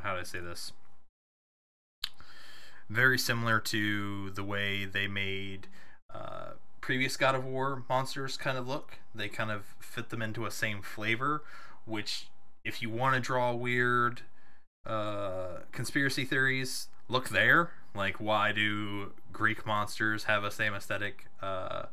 [0.01, 0.71] how do I say this?
[2.89, 5.67] Very similar to the way they made
[6.13, 6.51] uh,
[6.83, 8.97] previous God of War monsters kind of look.
[9.15, 11.41] They kind of fit them into a same flavor,
[11.85, 12.27] which,
[12.65, 14.23] if you want to draw weird
[14.85, 17.71] uh, conspiracy theories, look there.
[17.95, 21.83] Like, why do Greek monsters have a same aesthetic uh,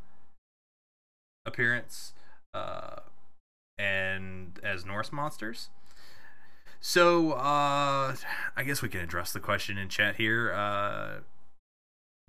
[1.47, 2.13] appearance
[2.53, 2.97] uh,
[3.79, 5.69] and as Norse monsters?
[6.81, 8.17] So, uh,
[8.57, 10.51] I guess we can address the question in chat here.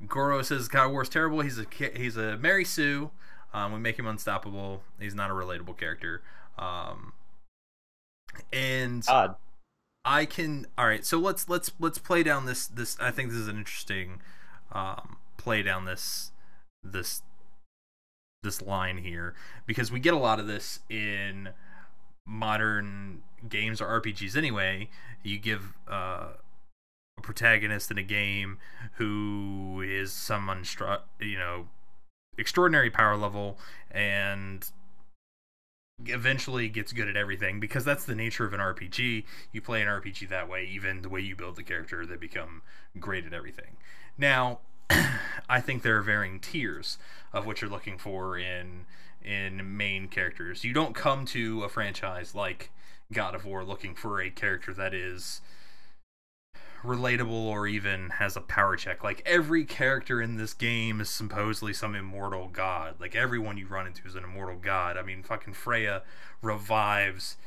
[0.07, 1.41] Goro says God of War is terrible.
[1.41, 3.11] He's a he's a Mary Sue.
[3.53, 4.83] Um, we make him unstoppable.
[4.99, 6.21] He's not a relatable character.
[6.57, 7.13] Um,
[8.51, 9.35] and Odd.
[10.05, 10.67] I can.
[10.77, 12.97] All right, so let's let's let's play down this this.
[12.99, 14.21] I think this is an interesting
[14.71, 16.31] um, play down this
[16.83, 17.21] this
[18.43, 19.35] this line here
[19.65, 21.49] because we get a lot of this in
[22.25, 24.89] modern games or RPGs anyway.
[25.23, 26.29] You give uh,
[27.21, 28.57] protagonist in a game
[28.93, 31.67] who is some unstru- you know
[32.37, 33.57] extraordinary power level
[33.89, 34.71] and
[36.05, 39.23] eventually gets good at everything because that's the nature of an RPG.
[39.51, 42.61] You play an RPG that way, even the way you build the character, they become
[42.99, 43.77] great at everything.
[44.17, 44.59] Now,
[45.49, 46.97] I think there are varying tiers
[47.33, 48.85] of what you're looking for in
[49.23, 50.63] in main characters.
[50.63, 52.71] You don't come to a franchise like
[53.13, 55.41] God of War looking for a character that is
[56.83, 59.03] relatable or even has a power check.
[59.03, 62.95] Like every character in this game is supposedly some immortal god.
[62.99, 64.97] Like everyone you run into is an immortal god.
[64.97, 66.01] I mean, fucking Freya
[66.41, 67.37] revives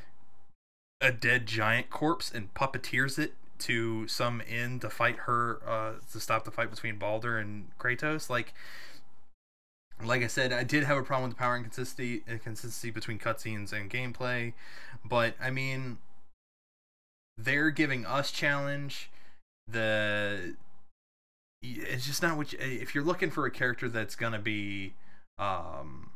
[1.01, 6.21] a dead giant corpse and puppeteers it to some end to fight her uh, to
[6.21, 8.31] stop the fight between Baldur and Kratos.
[8.31, 8.55] Like
[10.03, 13.73] like I said, I did have a problem with the power inconsistency inconsistency between cutscenes
[13.73, 14.55] and gameplay,
[15.05, 15.99] but I mean
[17.37, 19.11] they're giving us challenge
[19.69, 20.57] the
[21.63, 24.95] it's just not what you, if you're looking for a character that's gonna be
[25.39, 26.11] um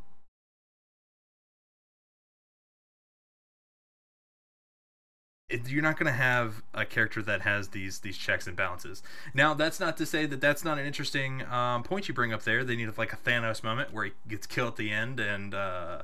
[5.49, 9.03] it, you're not going to have a character that has these these checks and balances.
[9.35, 12.43] Now, that's not to say that that's not an interesting um, point you bring up
[12.43, 12.65] there.
[12.65, 16.03] They need like a Thanos moment where he gets killed at the end, and uh,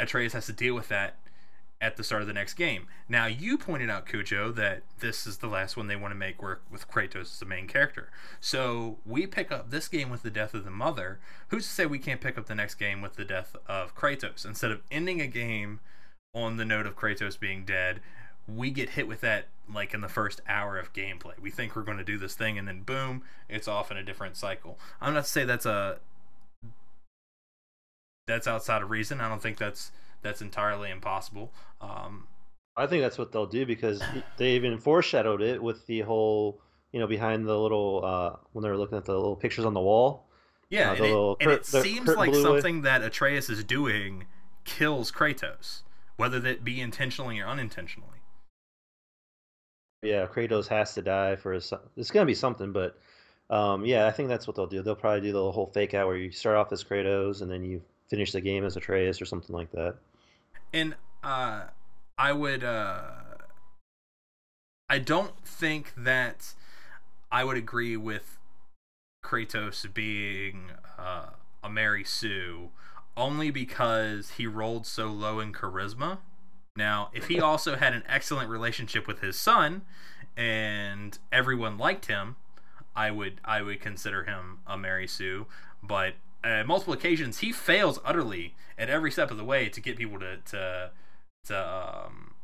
[0.00, 1.16] Atreus has to deal with that
[1.80, 2.86] at the start of the next game.
[3.08, 6.42] Now, you pointed out, Cujo, that this is the last one they want to make
[6.42, 8.10] work with Kratos as the main character.
[8.40, 11.20] So we pick up this game with the death of the mother.
[11.48, 14.46] Who's to say we can't pick up the next game with the death of Kratos?
[14.46, 15.80] Instead of ending a game
[16.34, 18.00] on the note of Kratos being dead,
[18.48, 21.38] we get hit with that like in the first hour of gameplay.
[21.40, 24.02] We think we're going to do this thing, and then boom, it's off in a
[24.02, 24.78] different cycle.
[25.00, 25.98] I'm not to say that's a
[28.26, 29.20] that's outside of reason.
[29.20, 29.92] I don't think that's
[30.26, 31.52] that's entirely impossible.
[31.80, 32.26] Um,
[32.76, 34.02] I think that's what they'll do because
[34.36, 36.60] they even foreshadowed it with the whole,
[36.92, 39.72] you know, behind the little uh, when they were looking at the little pictures on
[39.74, 40.24] the wall.
[40.68, 42.42] Yeah, Uh, and, the it, and cur- it the seems like away.
[42.42, 44.26] something that Atreus is doing
[44.64, 45.82] kills Kratos,
[46.16, 48.10] whether that be intentionally or unintentionally.
[50.02, 51.66] Yeah, Kratos has to die for his.
[51.66, 52.98] son- It's gonna be something, but
[53.50, 54.82] um, yeah, I think that's what they'll do.
[54.82, 57.64] They'll probably do the whole fake out where you start off as Kratos and then
[57.64, 59.96] you finish the game as Atreus or something like that.
[60.76, 61.68] And uh,
[62.18, 62.62] I would.
[62.62, 63.00] Uh,
[64.90, 66.52] I don't think that
[67.32, 68.36] I would agree with
[69.24, 71.30] Kratos being uh,
[71.64, 72.68] a Mary Sue
[73.16, 76.18] only because he rolled so low in charisma.
[76.76, 79.80] Now, if he also had an excellent relationship with his son
[80.36, 82.36] and everyone liked him,
[82.94, 85.46] I would I would consider him a Mary Sue.
[85.82, 89.96] But at multiple occasions, he fails utterly at every step of the way to get
[89.96, 90.90] people to to
[91.46, 92.34] to um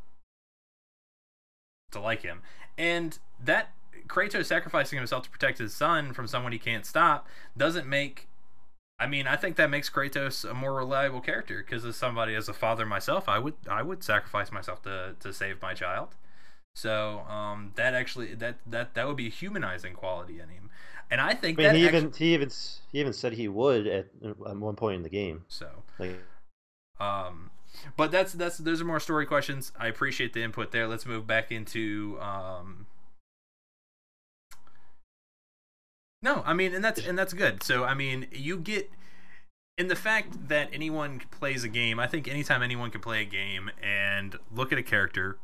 [1.90, 2.40] to like him.
[2.78, 3.72] And that
[4.06, 8.28] Kratos sacrificing himself to protect his son from someone he can't stop doesn't make
[8.98, 12.48] I mean, I think that makes Kratos a more reliable character because as somebody as
[12.48, 16.14] a father myself, I would I would sacrifice myself to to save my child.
[16.74, 20.70] So um, that actually that that that would be a humanizing quality in him,
[21.12, 22.50] and I think I mean, that he actu- even he even
[22.90, 25.44] he even said he would at at one point in the game.
[25.46, 25.68] so.
[25.98, 26.18] Like,
[26.98, 27.50] Um,
[27.98, 29.72] but that's that's those are more story questions.
[29.78, 30.88] I appreciate the input there.
[30.88, 32.86] Let's move back into um.
[36.22, 37.62] No, I mean, and that's and that's good.
[37.62, 38.90] So I mean, you get
[39.76, 42.00] in the fact that anyone plays a game.
[42.00, 45.36] I think anytime anyone can play a game and look at a character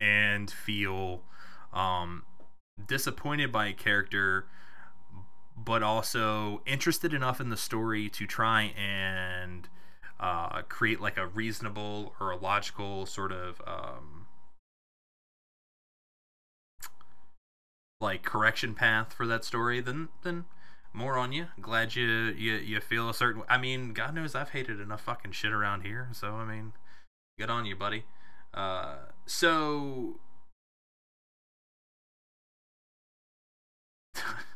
[0.00, 1.22] and feel
[1.72, 2.22] um
[2.86, 4.46] disappointed by a character
[5.64, 9.68] but also interested enough in the story to try and
[10.18, 14.26] uh, create like a reasonable or a logical sort of um,
[18.00, 20.44] like correction path for that story, then then
[20.92, 21.46] more on you.
[21.60, 23.42] Glad you you you feel a certain.
[23.48, 26.08] I mean, God knows I've hated enough fucking shit around here.
[26.12, 26.72] So I mean,
[27.38, 28.04] good on you, buddy.
[28.54, 28.96] Uh,
[29.26, 30.18] so.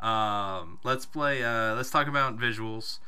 [0.00, 1.42] um, let's play.
[1.42, 2.98] Uh, let's talk about visuals.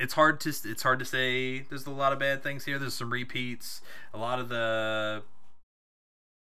[0.00, 1.60] It's hard to it's hard to say.
[1.60, 2.78] There's a lot of bad things here.
[2.78, 3.80] There's some repeats.
[4.14, 5.22] A lot of the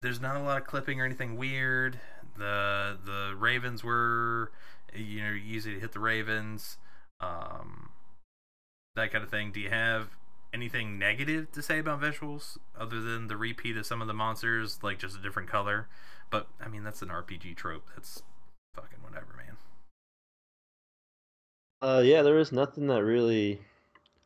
[0.01, 1.99] there's not a lot of clipping or anything weird.
[2.37, 4.51] The the Ravens were
[4.93, 6.77] you know easy to hit the Ravens,
[7.19, 7.89] um,
[8.95, 9.51] that kind of thing.
[9.51, 10.09] Do you have
[10.53, 14.79] anything negative to say about visuals other than the repeat of some of the monsters,
[14.81, 15.87] like just a different color?
[16.29, 17.87] But I mean that's an RPG trope.
[17.95, 18.23] That's
[19.11, 19.57] whatever, man.
[21.81, 23.61] Uh, yeah, there is nothing that really.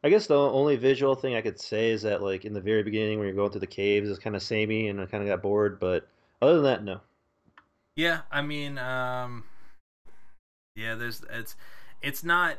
[0.03, 2.83] I guess the only visual thing I could say is that, like in the very
[2.83, 5.29] beginning, when you're going through the caves, it's kind of samey, and I kind of
[5.29, 5.79] got bored.
[5.79, 6.07] But
[6.41, 7.01] other than that, no.
[7.95, 9.45] Yeah, I mean, um,
[10.75, 11.55] yeah, there's it's
[12.01, 12.57] it's not.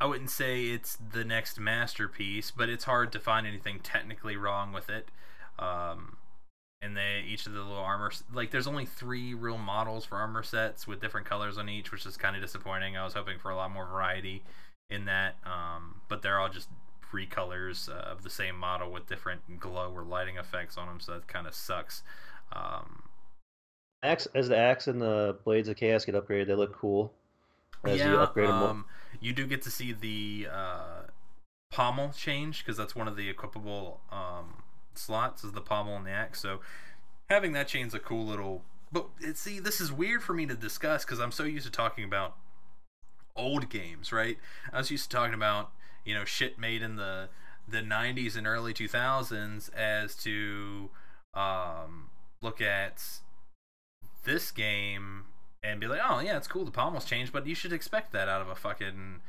[0.00, 4.72] I wouldn't say it's the next masterpiece, but it's hard to find anything technically wrong
[4.72, 5.08] with it.
[5.58, 6.16] Um,
[6.82, 10.42] and they each of the little armor like there's only three real models for armor
[10.42, 12.96] sets with different colors on each, which is kind of disappointing.
[12.96, 14.42] I was hoping for a lot more variety
[14.90, 16.68] in that, um, but they're all just
[17.10, 21.00] three colors uh, of the same model with different glow or lighting effects on them,
[21.00, 22.02] so that kind of sucks.
[22.52, 23.04] Um,
[24.02, 27.12] axe as the axe and the blades of chaos get upgraded, they look cool.
[27.84, 28.84] As yeah, you upgrade them, um,
[29.20, 31.02] you do get to see the uh,
[31.70, 34.62] pommel change because that's one of the equipable um,
[34.98, 36.40] slots is the pommel and the axe.
[36.40, 36.60] So
[37.28, 38.62] having that change is a cool little.
[38.92, 42.04] But see, this is weird for me to discuss because I'm so used to talking
[42.04, 42.36] about
[43.36, 44.38] old games, right?
[44.72, 45.70] I was used to talking about
[46.04, 47.28] you know shit made in the
[47.66, 50.90] the 90s and early 2000s as to
[51.32, 52.10] um,
[52.42, 53.02] look at
[54.24, 55.24] this game
[55.62, 56.64] and be like, oh yeah, it's cool.
[56.64, 59.22] The pommel's changed, but you should expect that out of a fucking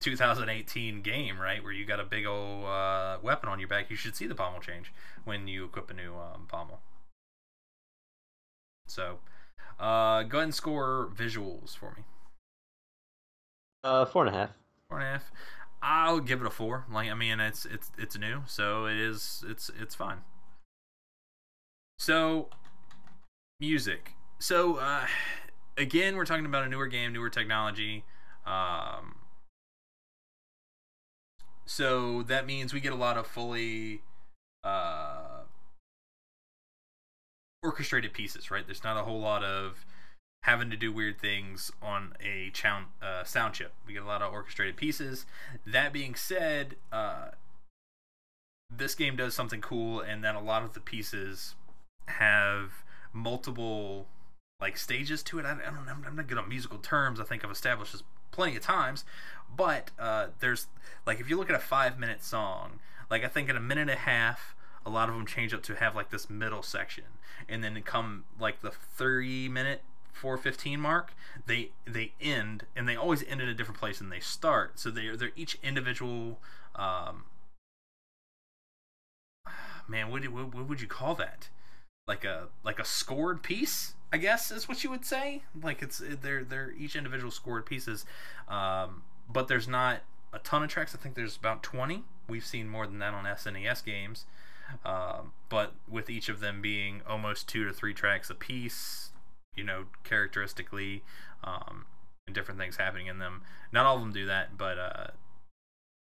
[0.00, 1.62] 2018 game, right?
[1.62, 3.90] Where you got a big old uh, weapon on your back.
[3.90, 4.92] You should see the pommel change
[5.24, 6.80] when you equip a new um, pommel.
[8.86, 9.18] So,
[9.78, 12.02] uh, go ahead and score visuals for me.
[13.84, 14.50] Uh, four and a half.
[14.88, 15.30] Four and a half.
[15.82, 16.84] I'll give it a four.
[16.92, 20.18] Like I mean, it's it's it's new, so it is it's it's fine.
[21.98, 22.48] So,
[23.60, 24.14] music.
[24.38, 25.06] So, uh,
[25.76, 28.04] again, we're talking about a newer game, newer technology.
[28.46, 29.16] Um,
[31.70, 34.02] so that means we get a lot of fully
[34.64, 35.42] uh,
[37.62, 38.66] orchestrated pieces, right?
[38.66, 39.86] There's not a whole lot of
[40.42, 43.72] having to do weird things on a sound, uh, sound chip.
[43.86, 45.26] We get a lot of orchestrated pieces.
[45.64, 47.28] That being said, uh,
[48.68, 51.54] this game does something cool, and that a lot of the pieces
[52.08, 52.82] have
[53.12, 54.08] multiple
[54.60, 55.46] like stages to it.
[55.46, 55.94] I, I don't know.
[56.04, 57.20] I'm not good on musical terms.
[57.20, 59.04] I think I've established this plenty of times,
[59.54, 60.66] but uh, there's
[61.06, 62.80] like if you look at a five minute song,
[63.10, 64.54] like I think in a minute and a half,
[64.84, 67.04] a lot of them change up to have like this middle section,
[67.48, 69.82] and then come like the thirty minute
[70.12, 71.14] 415 mark
[71.46, 74.90] they they end and they always end in a different place than they start so
[74.90, 76.38] they're they're each individual
[76.74, 77.24] um
[79.88, 81.48] man what, what, what would you call that?
[82.06, 85.42] Like a like a scored piece I guess is what you would say.
[85.62, 88.04] Like it's they're they're each individual scored pieces,
[88.48, 90.00] um, but there's not
[90.32, 90.94] a ton of tracks.
[90.94, 92.04] I think there's about 20.
[92.28, 94.24] We've seen more than that on SNES games,
[94.84, 99.10] um, but with each of them being almost two to three tracks a piece,
[99.56, 101.02] you know, characteristically,
[101.42, 101.86] um,
[102.26, 103.42] and different things happening in them.
[103.72, 105.06] Not all of them do that, but uh,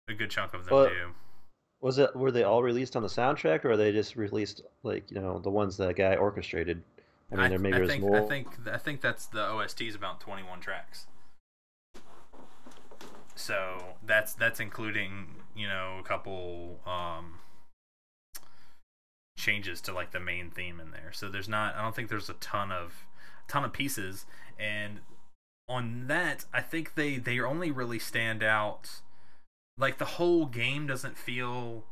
[0.07, 1.10] a good chunk of them well, do.
[1.82, 5.10] Was it were they all released on the soundtrack, or are they just released like
[5.10, 6.84] you know the ones that guy orchestrated?
[7.32, 8.18] I mean, there maybe I think, more.
[8.18, 11.06] I think I think that's the OST is about 21 tracks.
[13.36, 17.40] So that's that's including you know a couple um,
[19.38, 21.12] changes to like the main theme in there.
[21.14, 23.06] So there's not I don't think there's a ton of
[23.48, 24.26] a ton of pieces
[24.60, 24.99] and
[25.68, 29.02] on that I think they they only really stand out
[29.78, 31.86] like the whole game doesn't feel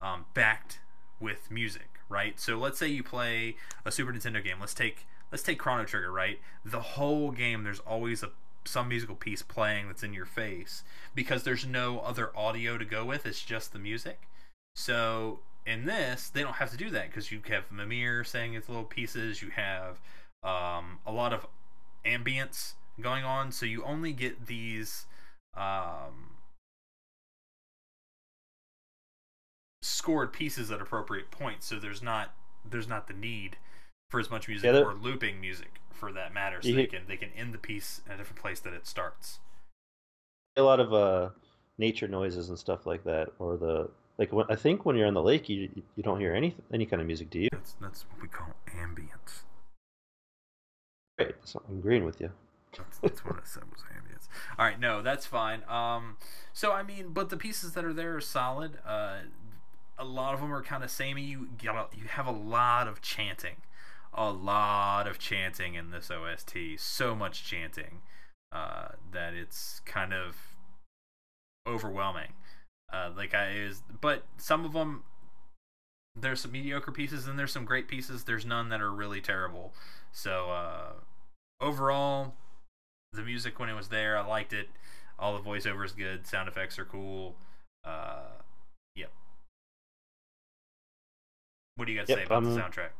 [0.00, 0.80] um, backed
[1.18, 2.38] with music right?
[2.38, 4.56] So let's say you play a Super Nintendo game.
[4.60, 6.38] Let's take let's take Chrono Trigger, right?
[6.64, 8.30] The whole game there's always a
[8.64, 10.84] some musical piece playing that's in your face
[11.14, 13.26] because there's no other audio to go with.
[13.26, 14.28] It's just the music.
[14.76, 18.68] So in this, they don't have to do that because you have Mimir saying its
[18.68, 19.42] little pieces.
[19.42, 20.00] You have
[20.42, 21.46] um, a lot of
[22.04, 23.52] ambience going on.
[23.52, 25.06] So you only get these
[25.56, 26.31] um,
[30.02, 31.66] scored pieces at appropriate points.
[31.66, 32.34] So there's not
[32.68, 33.56] there's not the need
[34.10, 36.60] for as much music Yeah, or looping music for that matter.
[36.60, 39.38] So they can they can end the piece in a different place that it starts.
[40.56, 41.30] a lot of uh,
[41.78, 43.88] nature noises and stuff like that, or the
[44.18, 44.32] like.
[44.32, 47.00] When, I think when you're on the lake, you you don't hear any any kind
[47.00, 47.48] of music, do you?
[47.52, 49.42] That's that's what we call ambience.
[51.18, 52.30] Great, so I'm agreeing with you.
[52.76, 54.26] That's, that's what I said was ambience.
[54.58, 55.62] All right, no, that's fine.
[55.68, 56.16] Um,
[56.52, 58.78] so I mean, but the pieces that are there are solid.
[58.84, 59.18] Uh,
[59.98, 61.22] a lot of them are kind of samey.
[61.22, 63.56] You got you have a lot of chanting,
[64.14, 66.56] a lot of chanting in this OST.
[66.78, 68.02] So much chanting
[68.50, 70.36] uh, that it's kind of
[71.66, 72.32] overwhelming.
[72.92, 75.04] Uh, like I is, but some of them
[76.14, 78.24] there's some mediocre pieces and there's some great pieces.
[78.24, 79.72] There's none that are really terrible.
[80.12, 80.92] So uh,
[81.60, 82.34] overall,
[83.12, 84.68] the music when it was there, I liked it.
[85.18, 86.26] All the voiceovers good.
[86.26, 87.36] Sound effects are cool.
[87.84, 88.40] Uh,
[88.94, 89.10] yep.
[91.82, 92.90] What do you guys Yep, say about the um, soundtrack?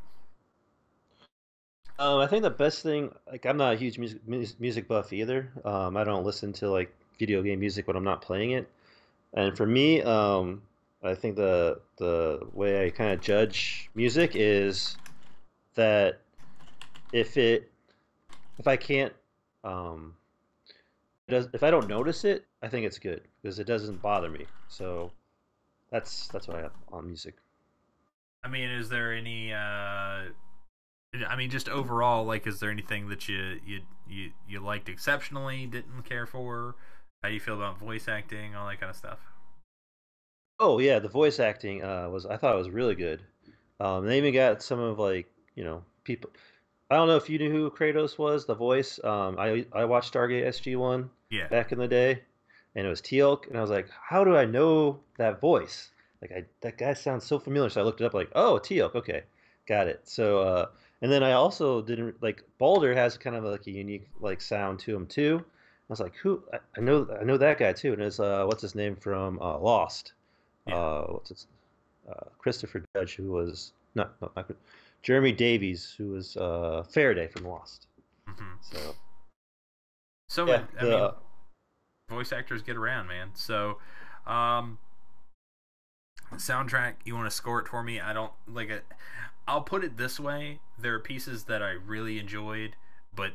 [2.00, 5.52] Um, I think the best thing, like, I'm not a huge music music buff either.
[5.64, 8.68] Um, I don't listen to like video game music when I'm not playing it.
[9.34, 10.62] And for me, um,
[11.00, 14.96] I think the the way I kind of judge music is
[15.76, 16.18] that
[17.12, 17.70] if it
[18.58, 19.12] if I can't
[19.62, 20.16] um,
[21.28, 24.46] does if I don't notice it, I think it's good because it doesn't bother me.
[24.66, 25.12] So
[25.92, 27.36] that's that's what I have on music.
[28.44, 29.52] I mean, is there any?
[29.52, 30.30] Uh,
[31.28, 35.66] I mean, just overall, like, is there anything that you you you you liked exceptionally,
[35.66, 36.74] didn't care for?
[37.22, 39.20] How do you feel about voice acting, all that kind of stuff?
[40.58, 43.22] Oh yeah, the voice acting uh, was I thought it was really good.
[43.80, 46.30] Um, they even got some of like you know people.
[46.90, 48.98] I don't know if you knew who Kratos was, the voice.
[49.04, 51.46] Um, I I watched Stargate SG One Yeah.
[51.48, 52.22] back in the day,
[52.74, 55.91] and it was Teal'c, and I was like, how do I know that voice?
[56.22, 58.14] Like I that guy sounds so familiar, so I looked it up.
[58.14, 59.24] Like oh Teal'c, okay,
[59.66, 60.00] got it.
[60.08, 60.66] So uh,
[61.02, 64.78] and then I also didn't like Baldur has kind of like a unique like sound
[64.80, 65.44] to him too.
[65.44, 66.42] I was like, who?
[66.52, 69.38] I, I know I know that guy too, and it's uh, what's his name from
[69.40, 70.12] uh, Lost.
[70.66, 70.76] Yeah.
[70.76, 71.46] Uh, what's his,
[72.08, 74.50] uh, Christopher Judge, who was not, not, not
[75.02, 77.88] Jeremy Davies, who was uh, Faraday from Lost.
[78.28, 78.94] hmm So
[80.28, 81.10] So yeah, I the, mean,
[82.08, 83.30] voice actors get around, man.
[83.34, 83.78] So,
[84.26, 84.78] um,
[86.34, 88.00] soundtrack, you want to score it for me?
[88.00, 88.84] I don't like it.
[89.46, 92.76] I'll put it this way: there are pieces that I really enjoyed,
[93.14, 93.32] but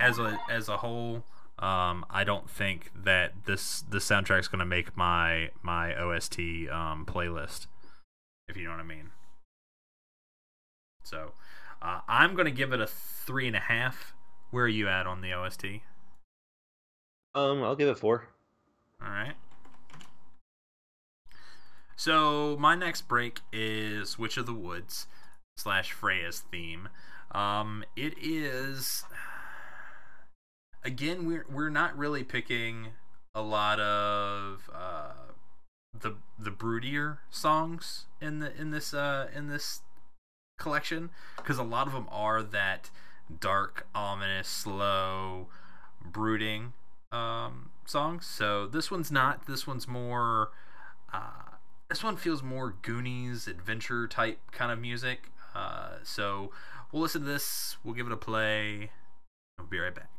[0.00, 1.24] as a as a whole,
[1.58, 6.38] um, I don't think that this the soundtrack's going to make my my OST
[6.70, 7.66] um, playlist.
[8.48, 9.10] If you know what I mean.
[11.04, 11.32] So,
[11.80, 14.14] uh, I'm going to give it a three and a half.
[14.50, 15.64] Where are you at on the OST?
[17.34, 18.28] um, I'll give it four.
[19.02, 19.34] All right.
[21.98, 25.08] So my next break is Witch of the Woods
[25.56, 26.88] slash Freya's theme.
[27.32, 29.02] Um, it is
[30.84, 32.90] again we're we're not really picking
[33.34, 35.10] a lot of uh,
[35.92, 39.80] the the broodier songs in the in this uh, in this
[40.56, 42.90] collection because a lot of them are that
[43.40, 45.48] dark, ominous, slow,
[46.00, 46.74] brooding
[47.10, 48.24] um, songs.
[48.24, 49.48] So this one's not.
[49.48, 50.50] This one's more.
[51.12, 51.47] Uh,
[51.88, 55.30] this one feels more Goonies adventure type kind of music.
[55.54, 56.50] Uh, so
[56.92, 57.76] we'll listen to this.
[57.82, 58.90] We'll give it a play.
[59.58, 60.10] We'll be right back.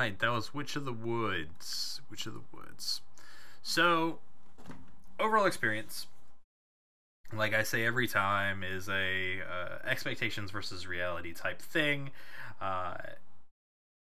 [0.00, 0.18] Right.
[0.18, 2.00] That was Witch of the Woods.
[2.10, 3.02] Witch of the Woods.
[3.62, 4.18] So,
[5.18, 6.06] overall experience,
[7.34, 12.10] like I say every time, is a uh, expectations versus reality type thing.
[12.60, 12.94] Uh,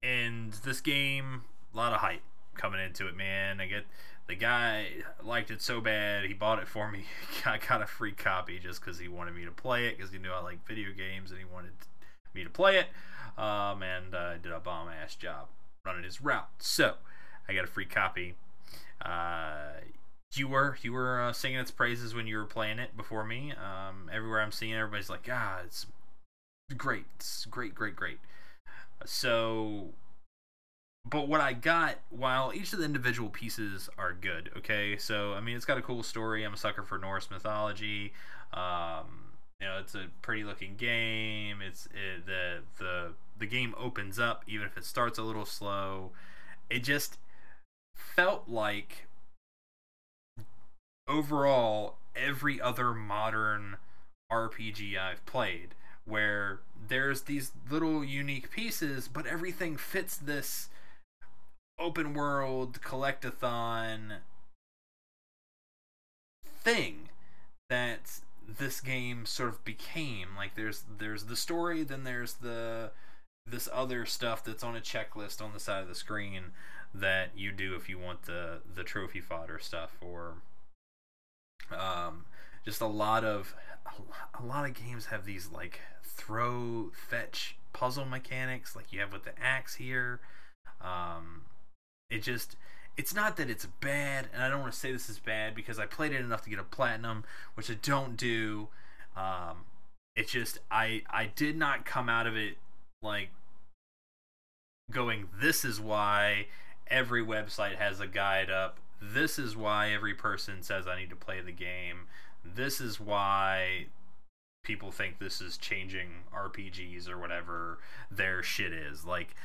[0.02, 1.42] and this game,
[1.74, 2.22] a lot of hype
[2.56, 3.60] coming into it, man.
[3.60, 3.86] I get
[4.28, 4.88] the guy
[5.22, 7.04] liked it so bad he bought it for me.
[7.46, 10.18] I got a free copy just because he wanted me to play it because he
[10.18, 11.74] knew I like video games and he wanted
[12.34, 12.88] me to play it.
[13.38, 15.48] Um, and uh, did a bomb ass job
[15.86, 16.50] running his route.
[16.60, 16.96] So
[17.48, 18.36] I got a free copy.
[19.04, 19.82] Uh,
[20.36, 23.52] you were you were uh, singing its praises when you were playing it before me.
[23.52, 25.86] Um, everywhere I'm seeing, everybody's like, "Ah, it's
[26.76, 28.20] great, it's great, great, great."
[29.06, 29.90] So,
[31.06, 34.98] but what I got, while each of the individual pieces are good, okay.
[34.98, 36.44] So I mean, it's got a cool story.
[36.44, 38.14] I'm a sucker for Norse mythology.
[38.54, 39.23] Um,
[39.64, 41.62] you know, it's a pretty looking game.
[41.66, 46.12] It's it, the the the game opens up even if it starts a little slow.
[46.70, 47.18] It just
[47.96, 49.08] felt like
[51.08, 53.78] overall every other modern
[54.30, 56.60] RPG I've played where
[56.90, 60.70] there's these little unique pieces but everything fits this
[61.80, 64.18] open world collectathon
[66.64, 67.10] thing
[67.70, 70.30] that this game sort of became.
[70.36, 72.92] Like there's there's the story then there's the
[73.46, 76.52] this other stuff that's on a checklist on the side of the screen
[76.94, 80.36] that you do if you want the the trophy fodder stuff or
[81.72, 82.26] um,
[82.66, 83.56] just a lot of
[84.40, 89.24] a lot of games have these like throw fetch puzzle mechanics like you have with
[89.24, 90.20] the axe here.
[90.82, 91.44] Um,
[92.10, 92.56] it just
[92.98, 95.80] it's not that it's bad and i don't want to say this is bad because
[95.80, 97.24] i played it enough to get a platinum
[97.56, 98.68] which i don't do
[99.16, 99.66] um,
[100.16, 102.58] it's just i i did not come out of it
[103.02, 103.30] like
[104.92, 106.46] going this is why
[106.88, 108.78] every website has a guide up.
[109.02, 112.08] This is why every person says i need to play the game.
[112.44, 113.88] This is why
[114.64, 117.80] people think this is changing rpgs or whatever
[118.10, 119.06] their shit is.
[119.06, 119.36] Like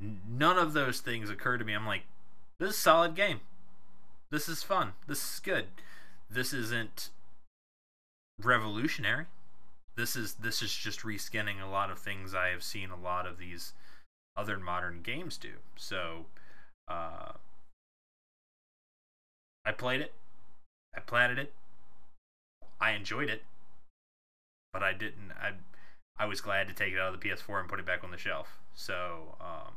[0.00, 1.74] none of those things occur to me.
[1.74, 2.04] I'm like
[2.62, 3.40] this is a solid game
[4.30, 5.66] this is fun this is good
[6.30, 7.10] this isn't
[8.42, 9.26] revolutionary
[9.96, 13.26] this is this is just reskinning a lot of things I have seen a lot
[13.26, 13.72] of these
[14.36, 15.54] other modern games do.
[15.76, 16.26] So
[16.88, 17.32] uh,
[19.64, 20.14] I played it,
[20.96, 21.52] I platted it,
[22.80, 23.42] I enjoyed it,
[24.72, 25.32] but I didn't.
[25.40, 25.52] I
[26.16, 28.10] I was glad to take it out of the PS4 and put it back on
[28.10, 28.58] the shelf.
[28.74, 29.74] So um,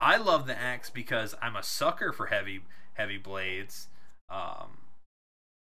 [0.00, 2.62] I love the axe because I'm a sucker for heavy
[2.94, 3.88] heavy blades.
[4.28, 4.78] Um,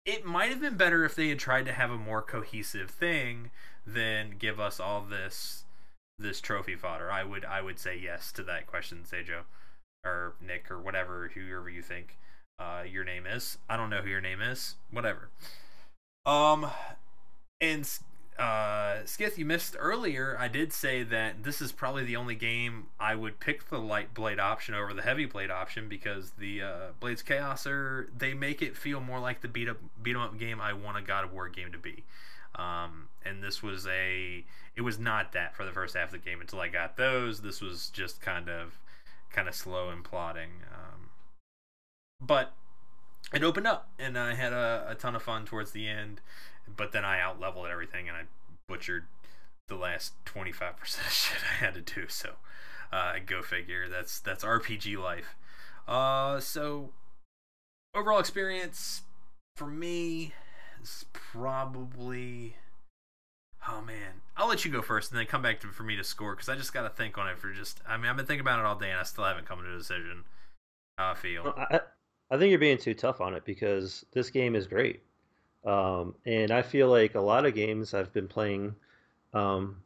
[0.04, 3.50] it might have been better if they had tried to have a more cohesive thing
[3.86, 5.64] than give us all this
[6.18, 7.10] this trophy fodder.
[7.10, 9.42] I would I would say yes to that question, Sejo
[10.04, 12.18] or Nick or whatever whoever you think
[12.58, 13.58] uh, your name is.
[13.68, 14.76] I don't know who your name is.
[14.90, 15.28] Whatever.
[16.24, 16.70] Um,
[17.60, 17.88] and
[18.38, 20.36] uh, Skith, you missed earlier.
[20.38, 24.14] I did say that this is probably the only game I would pick the light
[24.14, 28.62] blade option over the heavy blade option because the uh, Blades Chaos are they make
[28.62, 31.24] it feel more like the beat up beat 'em up game I want a God
[31.24, 32.04] of War game to be.
[32.54, 34.44] Um, and this was a
[34.74, 37.42] it was not that for the first half of the game until I got those.
[37.42, 38.78] This was just kind of
[39.30, 40.50] kind of slow and plodding.
[40.72, 41.10] Um,
[42.18, 42.54] but
[43.32, 46.20] it opened up and I had a, a ton of fun towards the end
[46.76, 48.22] but then I out leveled everything and I
[48.68, 49.04] butchered
[49.68, 50.72] the last 25%
[51.06, 52.06] of shit I had to do.
[52.08, 52.34] So,
[52.92, 53.88] uh, go figure.
[53.88, 55.36] That's that's RPG life.
[55.88, 56.90] Uh, so
[57.94, 59.02] overall experience
[59.56, 60.32] for me
[60.82, 62.56] is probably.
[63.68, 66.02] Oh man, I'll let you go first, and then come back to for me to
[66.02, 67.80] score because I just got to think on it for just.
[67.88, 69.72] I mean, I've been thinking about it all day, and I still haven't come to
[69.72, 70.24] a decision.
[70.98, 71.54] How I feel.
[71.56, 71.80] I,
[72.30, 75.02] I think you're being too tough on it because this game is great.
[75.64, 78.74] Um, and I feel like a lot of games I've been playing
[79.32, 79.76] um,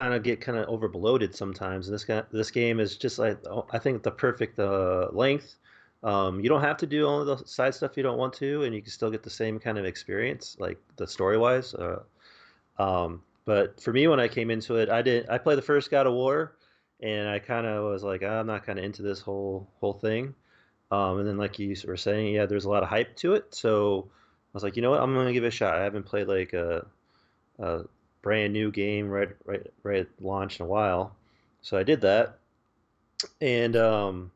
[0.00, 1.88] kind of get kind of over bloated sometimes.
[1.88, 5.56] And this guy, this game is just like oh, I think the perfect uh, length.
[6.02, 8.74] Um, you don't have to do all the side stuff you don't want to, and
[8.74, 11.74] you can still get the same kind of experience, like the story wise.
[11.74, 12.02] Uh,
[12.78, 15.90] um, but for me, when I came into it, I did I played the first
[15.90, 16.56] God of War,
[17.00, 20.34] and I kind of was like, I'm not kind of into this whole whole thing.
[20.90, 23.54] Um, and then, like you were saying, yeah, there's a lot of hype to it,
[23.54, 24.10] so
[24.52, 25.78] was like, you know what, I'm gonna give it a shot.
[25.78, 26.86] I haven't played like a,
[27.58, 27.82] a
[28.22, 31.14] brand new game right right right at launch in a while,
[31.62, 32.38] so I did that,
[33.40, 34.30] and um,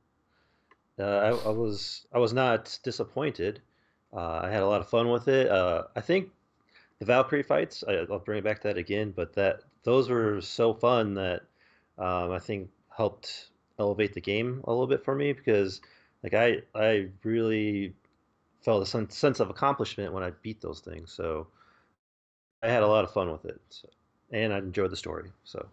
[0.98, 3.60] uh, I, I, was I was not disappointed.
[4.12, 5.48] Uh, I had a lot of fun with it.
[5.48, 6.30] Uh, I think
[6.98, 7.84] the Valkyrie fights.
[7.86, 11.42] I, will bring it back to that again, but that those were so fun that
[11.98, 15.80] um, I think helped elevate the game a little bit for me because
[16.22, 17.94] like I I really
[18.66, 21.12] felt a sense of accomplishment when I beat those things.
[21.12, 21.46] So
[22.64, 23.88] I had a lot of fun with it, so,
[24.32, 25.30] and I enjoyed the story.
[25.44, 25.68] So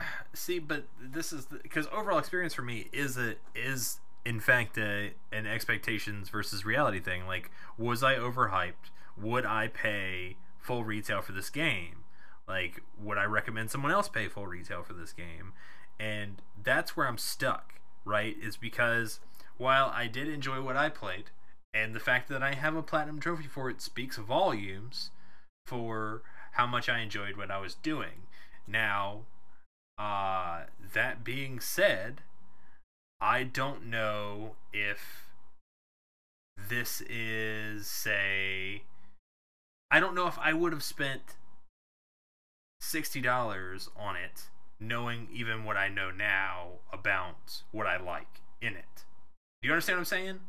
[0.34, 5.12] See, but this is because overall experience for me is a is in fact a,
[5.30, 7.28] an expectations versus reality thing.
[7.28, 8.90] Like, was I overhyped?
[9.16, 12.04] Would I pay full retail for this game?
[12.48, 15.52] Like, would I recommend someone else pay full retail for this game?
[16.00, 17.74] And that's where I'm stuck,
[18.04, 18.36] right?
[18.42, 19.20] Is because
[19.58, 21.30] while I did enjoy what I played,
[21.74, 25.10] and the fact that I have a platinum trophy for it speaks volumes
[25.66, 26.22] for
[26.52, 28.26] how much I enjoyed what I was doing.
[28.66, 29.22] Now,
[29.98, 30.62] uh,
[30.92, 32.22] that being said,
[33.20, 35.28] I don't know if
[36.56, 38.82] this is say
[39.90, 41.36] I don't know if I would have spent
[42.80, 44.48] sixty dollars on it,
[44.80, 49.04] knowing even what I know now about what I like in it.
[49.60, 50.40] Do you understand what I'm saying?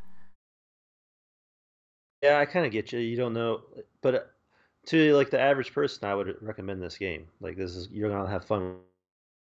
[2.24, 3.00] Yeah, I kind of get you.
[3.00, 3.62] You don't know,
[4.02, 4.20] but uh,
[4.88, 7.28] to like the average person, I would recommend this game.
[7.42, 8.78] Like this is you're gonna have fun.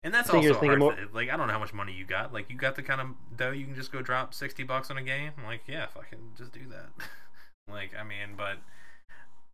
[0.02, 2.32] And that's also hard more- like I don't know how much money you got.
[2.32, 3.06] Like you got the kind of
[3.36, 5.30] dough you can just go drop sixty bucks on a game.
[5.38, 6.88] I'm like, yeah, fucking just do that.
[7.72, 8.58] like, I mean, but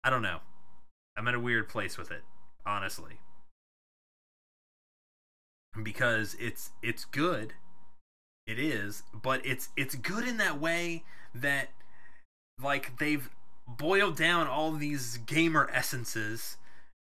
[0.03, 0.39] I don't know.
[1.15, 2.23] I'm at a weird place with it,
[2.65, 3.21] honestly.
[5.83, 7.53] Because it's it's good.
[8.47, 11.69] It is, but it's it's good in that way that
[12.63, 13.31] like they've
[13.67, 16.57] boiled down all these gamer essences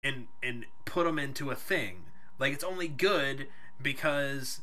[0.02, 2.04] and and put them into a thing.
[2.38, 3.48] Like it's only good
[3.80, 4.60] because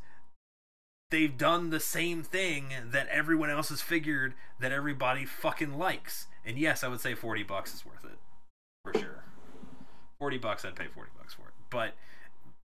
[1.11, 6.27] they've done the same thing that everyone else has figured that everybody fucking likes.
[6.45, 8.17] And yes, I would say 40 bucks is worth it.
[8.83, 9.23] For sure.
[10.19, 11.53] 40 bucks I'd pay 40 bucks for it.
[11.69, 11.93] But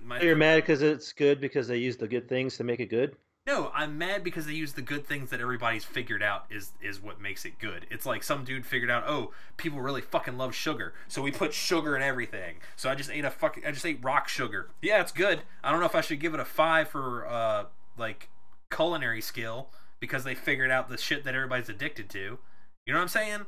[0.01, 2.86] my You're mad because it's good because they use the good things to make it
[2.86, 3.16] good.
[3.44, 7.02] No, I'm mad because they use the good things that everybody's figured out is is
[7.02, 7.86] what makes it good.
[7.90, 11.52] It's like some dude figured out, oh, people really fucking love sugar, so we put
[11.52, 12.56] sugar in everything.
[12.77, 14.70] So I just ate a fucking, I just ate rock sugar.
[14.81, 15.43] Yeah, it's good.
[15.64, 17.64] I don't know if I should give it a five for uh
[17.98, 18.28] like
[18.70, 22.39] culinary skill because they figured out the shit that everybody's addicted to.
[22.86, 23.47] You know what I'm saying?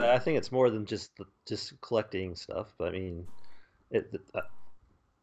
[0.00, 1.12] I think it's more than just
[1.46, 2.72] just collecting stuff.
[2.78, 3.26] But I mean,
[3.92, 4.40] it, uh,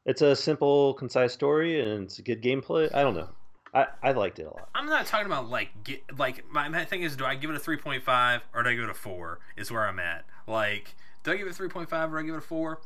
[0.08, 2.94] it's a simple, concise story, and it's a good gameplay.
[2.96, 3.28] I don't know.
[3.74, 4.70] I, I liked it a lot.
[4.74, 7.56] I'm not talking about like get like my, my thing is do I give it
[7.58, 10.26] a 3.5 or do I give it a 4 is where I'm at.
[10.48, 12.82] Like do I give it a 3.5 or do I give it a 4?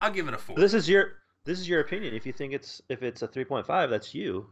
[0.00, 0.56] I'll give it a 4.
[0.56, 1.12] This is your
[1.44, 2.14] this is your opinion.
[2.14, 4.46] If you think it's if it's a three point five, that's you.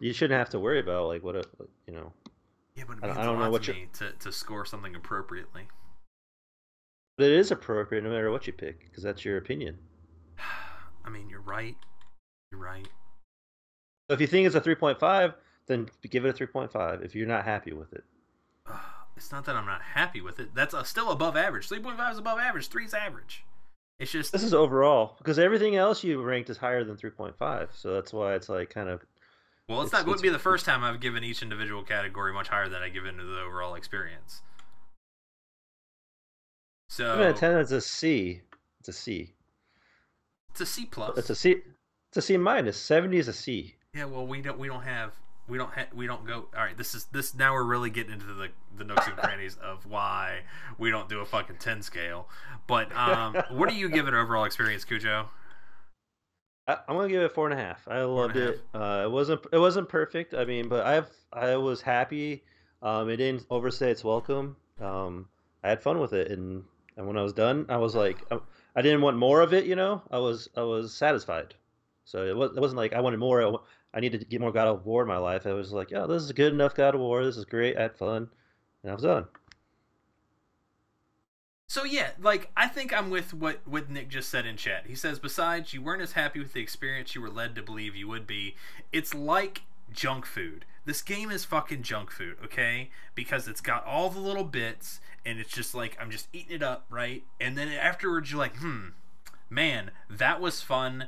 [0.00, 1.44] You shouldn't have to worry about like what a
[1.86, 2.12] you know.
[2.74, 5.68] yeah, but it I I don't know what me to, to score something appropriately.
[7.18, 9.78] But it is appropriate no matter what you pick because that's your opinion.
[11.04, 11.76] I mean, you're right.
[12.50, 12.86] You're right.
[14.08, 15.34] So if you think it's a three point five,
[15.66, 17.02] then give it a three point five.
[17.02, 18.04] If you're not happy with it,
[19.16, 20.54] It's not that I'm not happy with it.
[20.54, 21.68] That's uh still above average.
[21.68, 22.68] 3.5 is above average.
[22.68, 23.44] 3 is average.
[23.98, 27.36] It's just this is overall because everything else you ranked is higher than three point
[27.38, 27.70] five.
[27.74, 29.00] So that's why it's like kind of
[29.68, 32.32] well, it's, it's- not wouldn't it's- be the first time I've given each individual category
[32.32, 34.42] much higher than I give into the overall experience.
[36.88, 38.40] So even a ten is a C.
[38.80, 39.32] It's a C.
[40.52, 41.16] it's a C plus.
[41.16, 41.62] It's a C.
[42.10, 42.76] It's a C minus.
[42.76, 43.74] Seventy is a C.
[43.94, 45.14] Yeah, well, we don't we don't have
[45.48, 46.48] we don't ha- we don't go.
[46.54, 49.56] All right, this is this now we're really getting into the the nooks and crannies
[49.62, 50.40] of why
[50.78, 52.28] we don't do a fucking ten scale.
[52.66, 55.30] But um, what do you give it overall experience, Cujo?
[56.68, 57.88] I, I'm gonna give it four and a half.
[57.88, 58.60] I loved it.
[58.74, 60.34] Uh, it wasn't it wasn't perfect.
[60.34, 62.44] I mean, but I've I was happy.
[62.82, 64.56] Um, it didn't overstay its welcome.
[64.80, 65.28] Um,
[65.64, 66.64] I had fun with it, and
[66.96, 68.18] and when I was done, I was like,
[68.74, 69.66] I, didn't want more of it.
[69.66, 71.54] You know, I was I was satisfied.
[72.04, 73.60] So it was it wasn't like I wanted more.
[73.94, 75.46] I, needed to get more God of War in my life.
[75.46, 77.24] I was like, yeah, this is good enough God of War.
[77.24, 77.76] This is great.
[77.76, 78.28] I had fun,
[78.82, 79.26] and I was done.
[81.72, 84.84] So yeah, like I think I'm with what what Nick just said in chat.
[84.86, 87.96] He says, besides, you weren't as happy with the experience you were led to believe
[87.96, 88.56] you would be.
[88.92, 89.62] It's like
[89.92, 90.64] junk food.
[90.84, 92.90] This game is fucking junk food, okay?
[93.14, 96.62] Because it's got all the little bits, and it's just like I'm just eating it
[96.62, 97.24] up, right?
[97.40, 98.88] And then afterwards, you're like, hmm,
[99.48, 101.06] man, that was fun,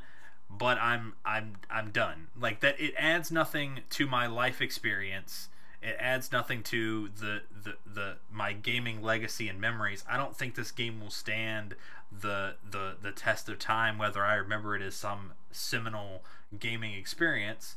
[0.49, 2.29] but I'm I'm I'm done.
[2.39, 5.49] Like that, it adds nothing to my life experience
[5.85, 10.03] it adds nothing to the, the the my gaming legacy and memories.
[10.09, 11.77] I don't think this game will stand
[12.11, 16.25] the the the test of time whether I remember it as some seminal
[16.59, 17.77] gaming experience.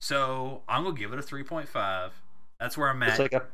[0.00, 2.12] So I'm gonna give it a three point five.
[2.60, 3.10] That's where I'm at.
[3.10, 3.46] It's like a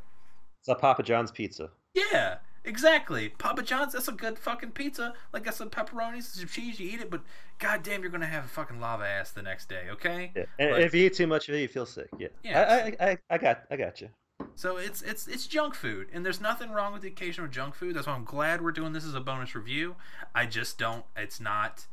[0.60, 1.70] it's a Papa John's pizza.
[1.94, 3.30] yeah, Exactly.
[3.30, 5.14] Papa John's, that's a good fucking pizza.
[5.32, 7.22] Like, got some pepperonis, some cheese, you eat it, but
[7.58, 10.30] goddamn, you're to have a fucking lava ass the next day, okay?
[10.36, 10.44] Yeah.
[10.58, 12.08] And if you eat too much of it, you feel sick.
[12.18, 12.28] Yeah.
[12.44, 12.60] Yeah.
[12.60, 14.08] I, I, I, I got, I got you.
[14.54, 17.94] So it's it's it's junk food, and there's nothing wrong with the occasional junk food.
[17.94, 19.94] That's why I'm glad we're doing this as a bonus review.
[20.34, 21.04] I just don't.
[21.16, 21.86] It's not.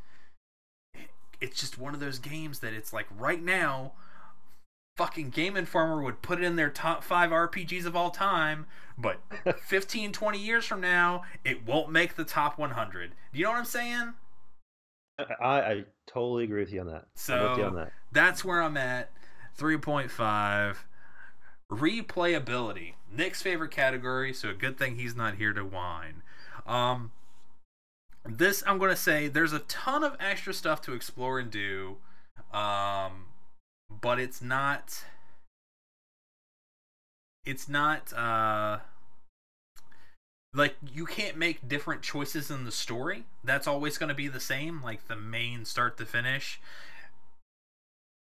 [1.40, 3.94] It's just one of those games that it's like right now.
[5.00, 8.66] Fucking Game Informer would put it in their top five RPGs of all time,
[8.98, 9.22] but
[9.62, 13.12] 15, 20 years from now, it won't make the top 100.
[13.32, 14.14] Do you know what I'm saying?
[15.18, 17.06] I, I totally agree with you on that.
[17.30, 17.94] You on So that.
[18.12, 19.10] that's where I'm at.
[19.58, 20.76] 3.5.
[21.72, 22.96] Replayability.
[23.10, 26.24] Nick's favorite category, so a good thing he's not here to whine.
[26.68, 27.14] Um,
[28.26, 32.00] this, I'm going to say, there's a ton of extra stuff to explore and do,
[32.52, 33.28] um,
[33.90, 35.04] but it's not.
[37.46, 38.14] It's not.
[38.14, 38.80] Uh,
[40.54, 43.26] like you can't make different choices in the story.
[43.44, 46.60] That's always going to be the same, like the main start to finish.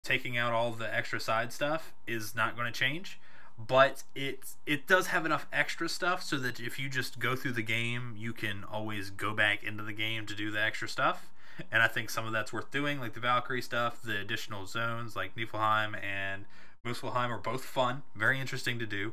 [0.05, 3.19] Taking out all the extra side stuff is not going to change,
[3.59, 7.53] but it it does have enough extra stuff so that if you just go through
[7.53, 11.29] the game, you can always go back into the game to do the extra stuff.
[11.71, 15.17] And I think some of that's worth doing, like the Valkyrie stuff, the additional zones
[15.17, 16.45] like Niflheim and
[16.87, 19.13] Muspelheim are both fun, very interesting to do.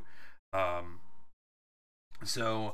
[0.53, 0.99] Um,
[2.23, 2.73] so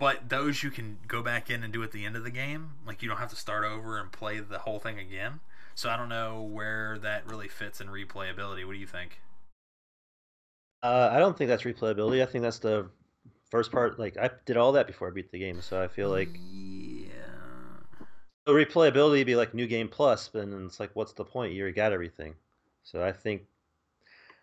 [0.00, 2.70] but those you can go back in and do at the end of the game.
[2.86, 5.40] Like you don't have to start over and play the whole thing again.
[5.74, 8.66] So I don't know where that really fits in replayability.
[8.66, 9.20] What do you think?
[10.82, 12.22] Uh, I don't think that's replayability.
[12.22, 12.88] I think that's the
[13.50, 13.98] first part.
[13.98, 16.30] Like I did all that before I beat the game, so I feel like
[18.46, 21.52] the replayability would be like new game plus, but then it's like, what's the point?
[21.52, 22.34] You already got everything.
[22.82, 23.42] So I think,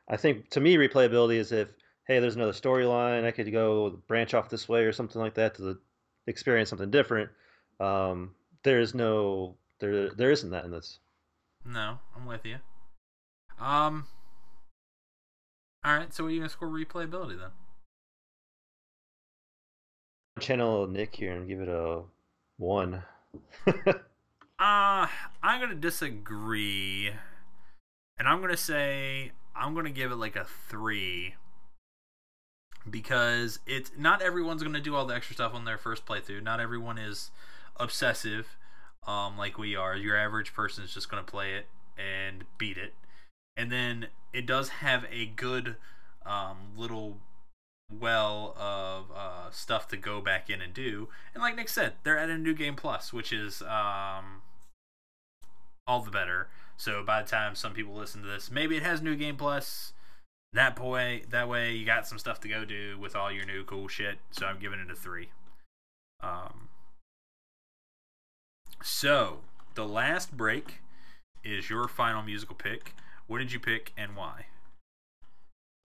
[0.07, 1.69] I think to me, replayability is if
[2.07, 5.55] hey, there's another storyline, I could go branch off this way or something like that
[5.55, 5.79] to the,
[6.27, 7.29] experience something different.
[7.79, 8.31] Um,
[8.63, 10.99] there is no there there isn't that in this.
[11.65, 12.57] no, I'm with you.
[13.59, 14.05] Um,
[15.85, 16.13] all right.
[16.13, 17.51] So what are you gonna score replayability then?
[20.39, 22.01] Channel Nick here and give it a
[22.57, 23.01] one.
[24.59, 25.05] Uh,
[25.43, 27.11] I'm gonna disagree,
[28.17, 31.35] and I'm gonna say I'm gonna give it like a three
[32.89, 36.41] because it's not everyone's gonna do all the extra stuff on their first playthrough.
[36.41, 37.29] Not everyone is
[37.75, 38.57] obsessive,
[39.05, 39.95] um, like we are.
[39.95, 42.95] Your average person is just gonna play it and beat it,
[43.55, 45.75] and then it does have a good
[46.25, 47.17] um, little
[47.91, 51.09] well of uh, stuff to go back in and do.
[51.33, 54.41] And like Nick said, they're at a new game plus, which is um,
[55.85, 56.49] all the better.
[56.75, 59.93] So by the time some people listen to this, maybe it has new game plus.
[60.53, 63.63] That boy, that way you got some stuff to go do with all your new
[63.63, 64.19] cool shit.
[64.31, 65.29] So I'm giving it a three.
[66.21, 66.69] Um,
[68.83, 69.39] so
[69.75, 70.81] the last break
[71.43, 72.93] is your final musical pick.
[73.27, 74.45] What did you pick and why?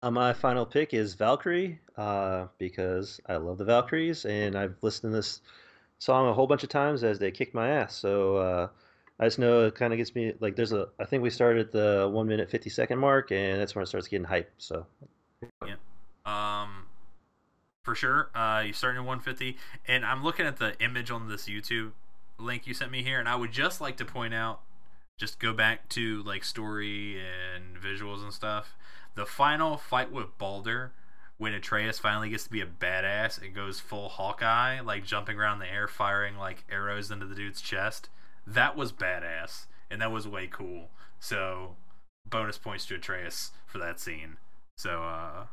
[0.06, 5.11] Uh, my final pick is Valkyrie uh, because I love the Valkyries and I've listened
[5.11, 5.41] to this
[5.98, 7.95] song a whole bunch of times as they kick my ass.
[7.95, 8.68] So uh,
[9.19, 11.60] I just know it kind of gets me like there's a I think we started
[11.65, 14.52] at the one minute fifty second mark and that's when it starts getting hype.
[14.60, 14.86] So
[15.65, 15.77] yeah,
[16.27, 16.86] Um,
[17.82, 18.30] for sure.
[18.36, 19.57] Uh, you starting at 150,
[19.88, 21.94] and I'm looking at the image on this YouTube
[22.38, 24.61] link you sent me here, and I would just like to point out,
[25.18, 28.76] just go back to like story and visuals and stuff.
[29.16, 30.92] The final fight with Baldur,
[31.38, 35.60] when Atreus finally gets to be a badass and goes full Hawkeye, like jumping around
[35.60, 38.10] the air, firing like arrows into the dude's chest.
[38.48, 40.90] That was badass, and that was way cool.
[41.20, 41.76] So,
[42.30, 44.38] bonus points to Atreus for that scene.
[44.78, 45.46] So, uh,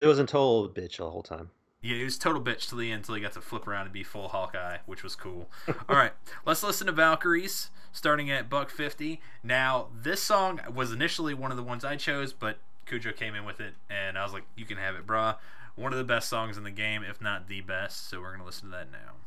[0.00, 1.50] it wasn't total bitch the whole time.
[1.82, 3.92] yeah, he was total bitch to the end until he got to flip around and
[3.92, 5.48] be full Hawkeye, which was cool.
[5.88, 6.12] All right,
[6.46, 9.20] let's listen to Valkyries, starting at buck fifty.
[9.42, 13.44] Now, this song was initially one of the ones I chose, but Cujo came in
[13.44, 15.36] with it, and I was like, "You can have it, brah."
[15.74, 18.08] One of the best songs in the game, if not the best.
[18.08, 19.23] So we're gonna listen to that now.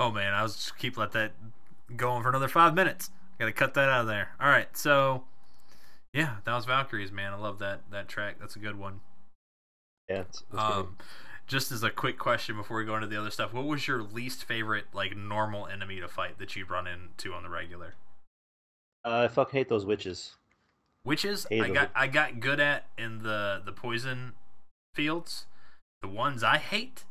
[0.00, 1.32] Oh man, I was just keep let that
[1.94, 3.10] going for another five minutes.
[3.38, 4.30] Gotta cut that out of there.
[4.40, 5.24] All right, so
[6.12, 7.32] yeah, that was Valkyries, man.
[7.32, 8.36] I love that that track.
[8.40, 9.00] That's a good one.
[10.08, 10.22] Yeah.
[10.22, 10.96] It's, it's Um,
[11.46, 14.02] just as a quick question before we go into the other stuff, what was your
[14.02, 17.94] least favorite like normal enemy to fight that you run into on the regular?
[19.04, 20.36] I fucking hate those witches.
[21.04, 21.88] Witches, I got witches.
[21.94, 24.32] I got good at in the the poison
[24.94, 25.46] fields.
[26.02, 27.04] The ones I hate,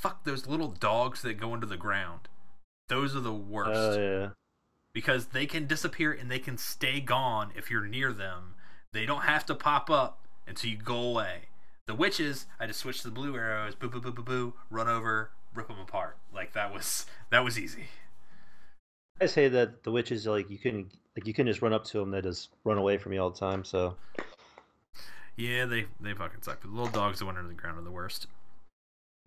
[0.00, 2.28] fuck those little dogs that go into the ground.
[2.88, 4.28] Those are the worst Oh yeah.
[4.92, 8.54] because they can disappear and they can stay gone if you're near them.
[8.92, 11.42] They don't have to pop up until you go away.
[11.86, 14.88] The witches, I just switch to the blue arrows, boo boo boo boo boo, run
[14.88, 16.16] over, rip them apart.
[16.32, 17.84] Like that was that was easy.
[19.20, 21.98] I say that the witches like you couldn't like you couldn't just run up to
[21.98, 23.64] them; they just run away from you all the time.
[23.64, 23.96] So
[25.36, 26.58] Yeah, they they fucking suck.
[26.62, 28.26] But the little dogs that went under the ground are the worst.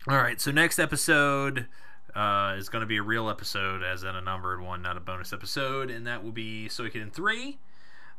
[0.08, 1.66] All right, so next episode
[2.14, 5.00] uh, is going to be a real episode, as in a numbered one, not a
[5.00, 7.58] bonus episode, and that will be Suikoden three.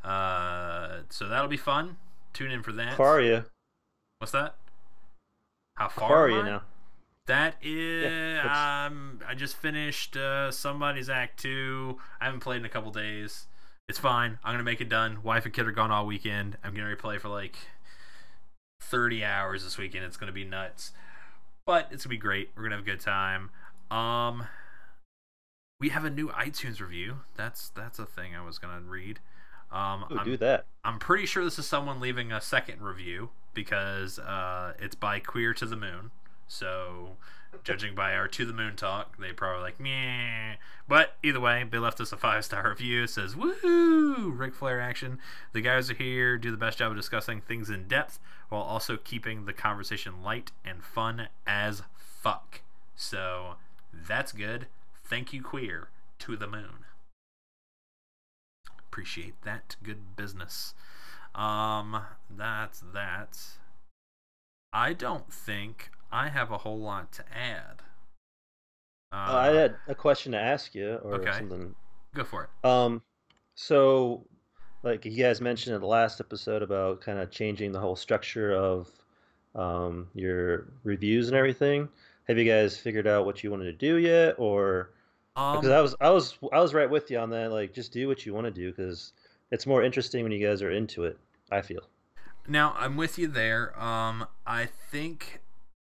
[0.04, 1.98] Uh, so that'll be fun.
[2.34, 2.90] Tune in for that.
[2.90, 3.46] how far are you?
[4.20, 4.56] What's that?
[5.78, 6.46] How How far, far are you I?
[6.50, 6.62] now?
[7.28, 11.98] That is, what's- um, I just finished uh, somebody's Act Two.
[12.22, 13.46] I haven't played in a couple days.
[13.90, 14.40] It's fine.
[14.44, 15.22] I'm gonna make it done.
[15.24, 16.58] Wife and kid are gone all weekend.
[16.64, 17.56] I'm gonna replay for like
[18.82, 20.06] 30 hours this weekend.
[20.06, 20.92] It's gonna be nuts,
[21.66, 22.50] but it's gonna be great.
[22.56, 23.50] We're gonna have a good time.
[23.92, 24.48] Um,
[25.80, 27.18] we have a new iTunes review.
[27.36, 29.20] That's that's a thing I was gonna read.
[29.72, 30.66] Um, Ooh, I'm- do that.
[30.84, 35.54] I'm pretty sure this is someone leaving a second review because uh, it's by Queer
[35.56, 36.12] to the Moon.
[36.48, 37.18] So,
[37.64, 40.56] judging by our To the Moon talk, they probably like meh.
[40.88, 43.04] But either way, they left us a five star review.
[43.04, 44.38] It says, "Woohoo!
[44.38, 45.20] Ric Flair action.
[45.54, 48.20] The guys are here, do the best job of discussing things in depth
[48.50, 52.62] while also keeping the conversation light and fun as fuck."
[52.96, 53.56] So
[53.94, 54.68] that's good.
[55.04, 55.90] Thank you, Queer
[56.20, 56.86] to the Moon
[58.96, 60.74] appreciate that good business
[61.36, 63.38] um that's that
[64.72, 67.82] i don't think i have a whole lot to add
[69.12, 71.32] uh, Uh, I had a question to ask you, or okay.
[71.38, 71.74] something.
[72.14, 73.02] go for it Um,
[73.56, 74.26] so,
[74.84, 78.54] like you guys mentioned in the last episode about kind of changing the whole structure
[78.54, 78.90] of
[79.56, 81.88] um, your reviews and everything.
[82.28, 84.90] Have you guys figured out what you wanted to do yet, or
[85.36, 87.52] um, because I was I was I was right with you on that.
[87.52, 89.14] Like, just do what you want to do because
[89.52, 91.18] it's more interesting when you guys are into it.
[91.52, 91.82] I feel.
[92.48, 93.80] Now I'm with you there.
[93.82, 95.40] Um, I think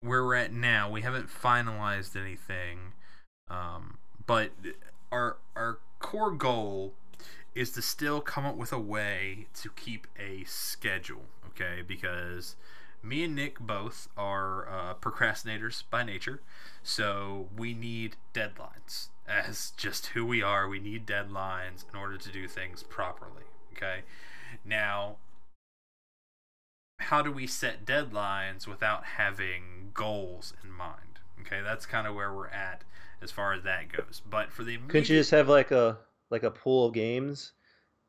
[0.02, 2.92] where we're at now, we haven't finalized anything,
[3.48, 4.50] um, but
[5.12, 6.94] our our core goal
[7.54, 11.24] is to still come up with a way to keep a schedule.
[11.48, 12.56] Okay, because
[13.02, 16.40] me and Nick both are uh, procrastinators by nature,
[16.82, 19.08] so we need deadlines.
[19.28, 23.44] As just who we are, we need deadlines in order to do things properly.
[23.72, 24.02] Okay,
[24.64, 25.16] now
[27.00, 31.20] how do we set deadlines without having goals in mind?
[31.40, 32.84] Okay, that's kind of where we're at
[33.22, 34.22] as far as that goes.
[34.28, 35.98] But for the Couldn't you just have like a
[36.30, 37.52] like a pool of games,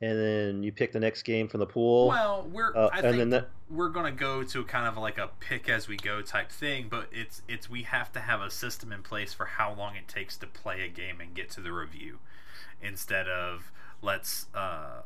[0.01, 2.09] and then you pick the next game from the pool?
[2.09, 5.17] well, we're uh, I and think then that we're gonna go to kind of like
[5.17, 8.51] a pick as we go type thing, but it's it's we have to have a
[8.51, 11.61] system in place for how long it takes to play a game and get to
[11.61, 12.19] the review,
[12.81, 15.01] instead of let's uh,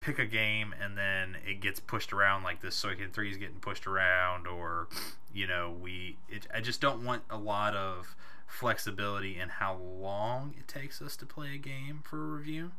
[0.00, 3.60] pick a game and then it gets pushed around like this Suikoden three is getting
[3.60, 4.88] pushed around, or
[5.32, 8.16] you know we it, I just don't want a lot of
[8.46, 12.72] flexibility in how long it takes us to play a game for a review.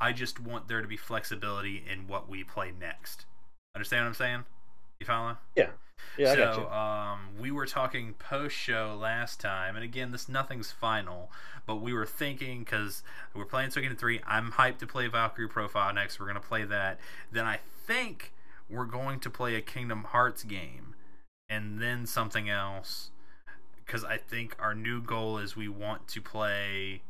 [0.00, 3.26] I just want there to be flexibility in what we play next.
[3.74, 4.44] Understand what I'm saying?
[5.04, 5.36] You follow?
[5.54, 5.68] yeah,
[6.16, 6.68] yeah, I so, got you.
[6.68, 11.30] um, we were talking post show last time, and again, this nothing's final,
[11.66, 13.02] but we were thinking because
[13.34, 14.20] we're playing Suikoden 3.
[14.26, 16.18] I'm hyped to play Valkyrie Profile next.
[16.18, 16.98] We're going to play that.
[17.30, 18.32] Then I think
[18.70, 20.94] we're going to play a Kingdom Hearts game,
[21.50, 23.10] and then something else.
[23.84, 27.02] Because I think our new goal is we want to play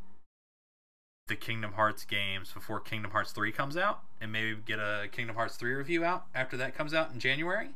[1.29, 5.37] the Kingdom Hearts games before Kingdom Hearts 3 comes out, and maybe get a Kingdom
[5.37, 7.69] Hearts 3 review out after that comes out in January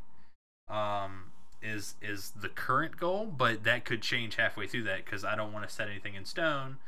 [0.71, 1.33] um,
[1.63, 5.53] is is the current goal, but that could change halfway through that because I don't
[5.53, 6.79] want to set anything in stone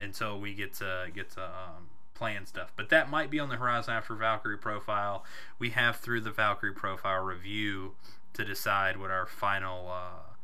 [0.00, 2.72] until we get to get to um, plan stuff.
[2.76, 5.24] But that might be on the horizon after Valkyrie Profile.
[5.58, 7.94] We have through the Valkyrie Profile review
[8.32, 10.34] to decide what our final uh,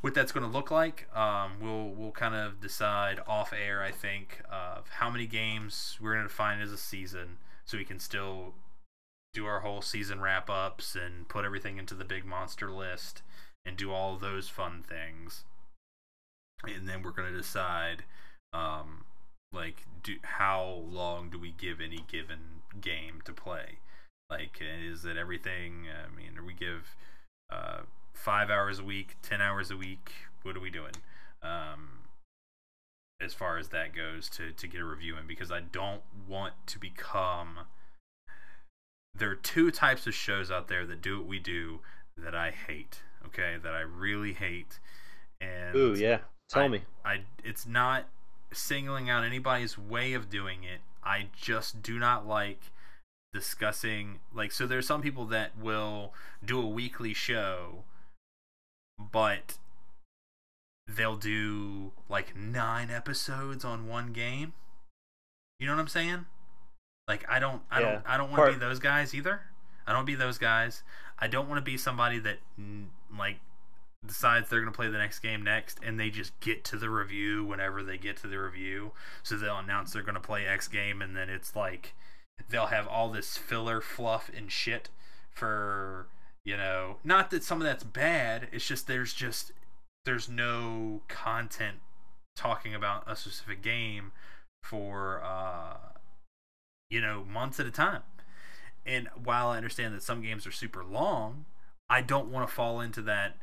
[0.00, 1.08] what that's going to look like.
[1.16, 6.12] Um, we'll we'll kind of decide off air, I think, of how many games we're
[6.12, 8.54] going to define as a season, so we can still
[9.36, 13.20] do our whole season wrap ups and put everything into the big monster list
[13.66, 15.44] and do all those fun things.
[16.66, 18.04] and then we're gonna decide,
[18.54, 19.04] um,
[19.52, 23.78] like, do how long do we give any given game to play?
[24.30, 25.86] Like, is it everything?
[25.90, 26.96] I mean, do we give
[27.50, 27.80] uh,
[28.14, 30.12] five hours a week, ten hours a week?
[30.42, 30.96] What are we doing?
[31.42, 32.06] Um,
[33.20, 36.54] as far as that goes to to get a review in because I don't want
[36.68, 37.66] to become
[39.18, 41.80] there are two types of shows out there that do what we do
[42.16, 43.56] that I hate, okay?
[43.62, 44.78] That I really hate.
[45.40, 46.18] And Ooh, yeah.
[46.48, 46.82] Tell I, me.
[47.04, 48.08] I it's not
[48.52, 50.80] singling out anybody's way of doing it.
[51.02, 52.60] I just do not like
[53.32, 57.84] discussing like so there's some people that will do a weekly show
[58.98, 59.58] but
[60.86, 64.54] they'll do like 9 episodes on one game.
[65.58, 66.26] You know what I'm saying?
[67.08, 67.92] Like I don't I Yeah.
[67.92, 69.40] don't I don't want to be those guys either.
[69.86, 70.82] I don't be those guys.
[71.18, 72.38] I don't want to be somebody that
[73.16, 73.38] like
[74.04, 76.90] decides they're going to play the next game next and they just get to the
[76.90, 78.92] review whenever they get to the review.
[79.22, 81.94] So they'll announce they're going to play X game and then it's like
[82.48, 84.90] they'll have all this filler fluff and shit
[85.30, 86.08] for,
[86.44, 89.52] you know, not that some of that's bad, it's just there's just
[90.04, 91.76] there's no content
[92.36, 94.12] talking about a specific game
[94.62, 95.76] for uh
[96.90, 98.02] you know, months at a time.
[98.84, 101.44] And while I understand that some games are super long,
[101.88, 103.36] I don't want to fall into that.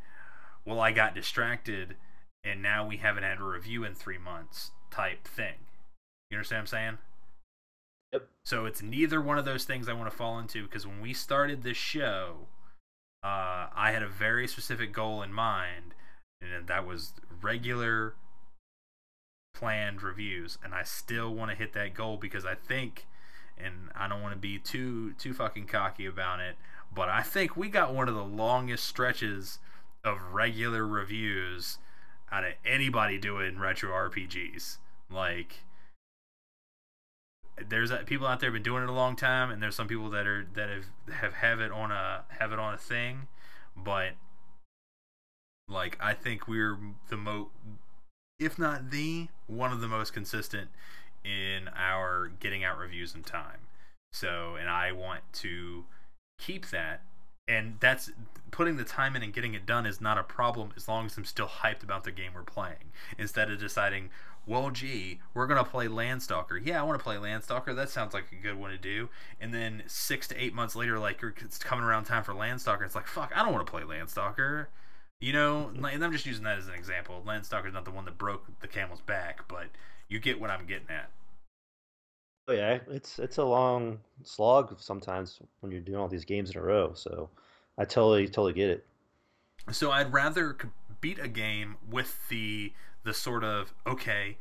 [0.65, 1.95] Well, I got distracted,
[2.43, 5.55] and now we haven't had a review in three months type thing.
[6.29, 6.97] You understand what I'm saying?
[8.13, 8.27] Yep.
[8.45, 11.13] So it's neither one of those things I want to fall into because when we
[11.13, 12.47] started this show,
[13.23, 15.95] uh, I had a very specific goal in mind,
[16.41, 18.15] and that was regular
[19.53, 23.05] planned reviews, and I still want to hit that goal because I think,
[23.57, 26.55] and I don't want to be too too fucking cocky about it,
[26.93, 29.59] but I think we got one of the longest stretches
[30.03, 31.77] of regular reviews
[32.31, 34.77] out of anybody doing retro RPGs.
[35.09, 35.63] Like,
[37.69, 40.25] there's people out there been doing it a long time, and there's some people that
[40.25, 43.27] are that have have have it on a have it on a thing,
[43.75, 44.13] but
[45.67, 46.77] like I think we're
[47.09, 47.49] the most
[48.39, 50.69] if not the one of the most consistent
[51.23, 53.67] in our getting out reviews in time.
[54.11, 55.85] So, and I want to
[56.39, 57.01] keep that.
[57.47, 58.11] And that's
[58.51, 61.17] putting the time in and getting it done is not a problem as long as
[61.17, 62.91] I'm still hyped about the game we're playing.
[63.17, 64.11] Instead of deciding,
[64.45, 66.63] well, gee, we're going to play Landstalker.
[66.63, 67.75] Yeah, I want to play Landstalker.
[67.75, 69.09] That sounds like a good one to do.
[69.41, 72.83] And then six to eight months later, like it's coming around time for Landstalker.
[72.83, 74.67] It's like, fuck, I don't want to play Landstalker.
[75.19, 77.23] You know, and I'm just using that as an example.
[77.25, 79.67] Landstalker's not the one that broke the camel's back, but
[80.13, 81.09] you get what I'm getting at.
[82.47, 86.57] Oh yeah, it's it's a long slog sometimes when you're doing all these games in
[86.57, 86.93] a row.
[86.93, 87.29] So
[87.79, 88.85] I totally totally get it.
[89.71, 90.55] So I'd rather
[91.01, 92.73] beat a game with the
[93.03, 94.37] the sort of okay,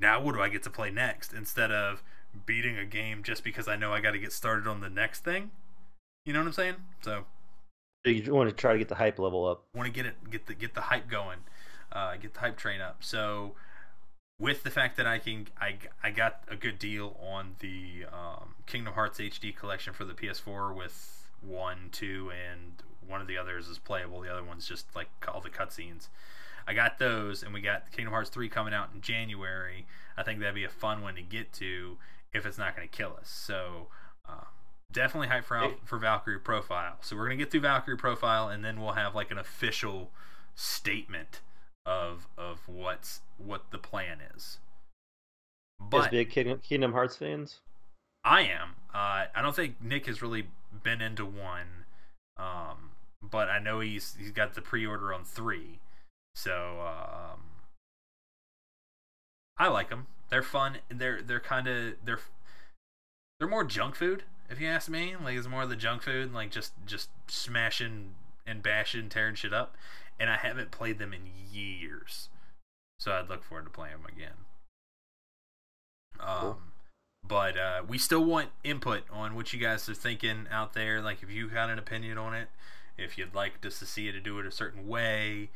[0.00, 2.02] now what do I get to play next instead of
[2.44, 5.24] beating a game just because I know I got to get started on the next
[5.24, 5.50] thing.
[6.26, 6.74] You know what I'm saying?
[7.00, 7.24] So
[8.04, 9.64] You want to try to get the hype level up.
[9.74, 11.38] want to get it get the get the hype going,
[11.90, 13.02] uh, get the hype train up.
[13.02, 13.54] So
[14.40, 18.54] with the fact that I can I, I got a good deal on the um,
[18.66, 23.68] Kingdom Hearts HD collection for the PS4 with one, two, and one of the others
[23.68, 24.22] is playable.
[24.22, 26.08] The other one's just like all the cutscenes.
[26.66, 29.86] I got those, and we got Kingdom Hearts 3 coming out in January.
[30.16, 31.96] I think that'd be a fun one to get to
[32.32, 33.28] if it's not going to kill us.
[33.28, 33.88] So
[34.28, 34.44] uh,
[34.90, 36.96] definitely hype for for Valkyrie Profile.
[37.02, 40.10] So we're gonna get through Valkyrie Profile, and then we'll have like an official
[40.54, 41.40] statement
[41.86, 44.58] of of what's what the plan is.
[45.80, 47.60] As But big Kingdom, Kingdom Hearts fans.
[48.24, 48.74] I am.
[48.92, 50.48] Uh, I don't think Nick has really
[50.82, 51.86] been into one,
[52.36, 52.90] um,
[53.22, 55.78] but I know he's he's got the pre-order on three,
[56.34, 57.40] so um,
[59.56, 60.06] I like them.
[60.28, 60.78] They're fun.
[60.88, 62.20] They're they're kind of they're
[63.38, 65.14] they're more junk food, if you ask me.
[65.22, 68.14] Like it's more of the junk food, like just just smashing
[68.46, 69.76] and bashing, tearing shit up.
[70.20, 72.28] And I haven't played them in years,
[73.00, 74.36] so I'd look forward to playing them again.
[76.20, 76.58] Um, Cool.
[77.26, 81.00] but uh, we still want input on what you guys are thinking out there.
[81.00, 82.48] Like if you got an opinion on it,
[82.98, 85.48] if you'd like us to see it to do it a certain way,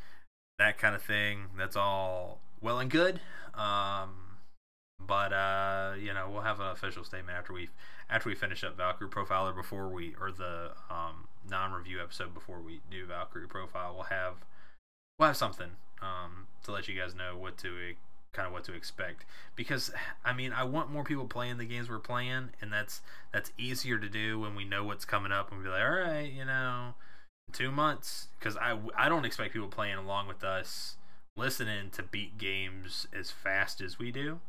[0.58, 1.46] that kind of thing.
[1.58, 3.20] That's all well and good.
[3.54, 4.38] Um,
[4.98, 7.68] but uh, you know, we'll have an official statement after we
[8.08, 12.80] after we finish up Valkyrie Profiler before we or the um, non-review episode before we
[12.90, 13.92] do Valkyrie Profile.
[13.94, 14.34] We'll have
[15.18, 15.70] we'll have something
[16.02, 17.94] um, to let you guys know what to
[18.32, 19.24] kind of what to expect
[19.54, 19.92] because
[20.24, 23.00] I mean I want more people playing the games we're playing and that's
[23.32, 26.32] that's easier to do when we know what's coming up and be like all right
[26.32, 26.94] you know
[27.52, 30.96] two months because I I don't expect people playing along with us
[31.36, 34.40] listening to beat games as fast as we do.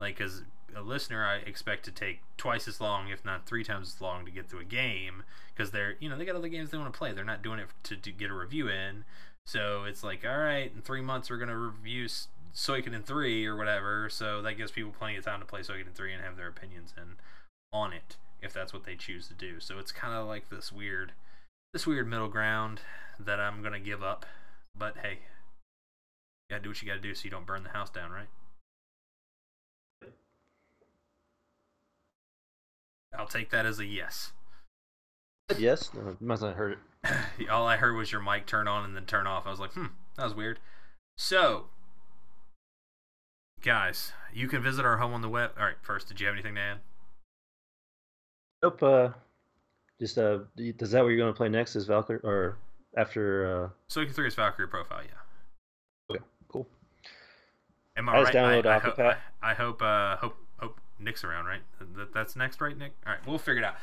[0.00, 0.42] Like, as
[0.76, 4.24] a listener, I expect to take twice as long, if not three times as long,
[4.24, 5.24] to get through a game
[5.54, 7.12] because they're, you know, they got other games they want to play.
[7.12, 9.04] They're not doing it to, to get a review in.
[9.48, 12.06] So it's like, all right, in three months we're gonna review
[12.54, 14.10] Suikoden three or whatever.
[14.10, 16.92] So that gives people plenty of time to play Suikoden three and have their opinions
[16.94, 17.14] in
[17.72, 19.58] on it if that's what they choose to do.
[19.58, 21.12] So it's kind of like this weird,
[21.72, 22.82] this weird middle ground
[23.18, 24.26] that I'm gonna give up.
[24.76, 25.20] But hey,
[26.50, 28.28] you gotta do what you gotta do so you don't burn the house down, right?
[33.18, 34.32] I'll take that as a yes.
[35.56, 36.78] Yes, no, must not heard it.
[37.50, 39.46] All I heard was your mic turn on and then turn off.
[39.46, 40.58] I was like, hmm, that was weird.
[41.16, 41.66] So,
[43.62, 45.52] guys, you can visit our home on the web.
[45.58, 46.78] All right, first, did you have anything to add?
[48.62, 48.82] Nope.
[48.82, 49.08] Uh,
[50.00, 51.76] just uh, is that what you're going to play next?
[51.76, 52.58] Is Valkyrie or
[52.96, 53.64] after?
[53.64, 53.68] Uh...
[53.92, 56.14] Suikoden three is Valkyrie profile, yeah.
[56.14, 56.66] Okay, cool.
[57.96, 58.34] Am I, I right?
[58.34, 61.62] Download I, I, hope, I, I hope uh, hope hope Nick's around, right?
[61.96, 62.92] That, that's next, right, Nick?
[63.06, 63.76] All right, we'll figure it out.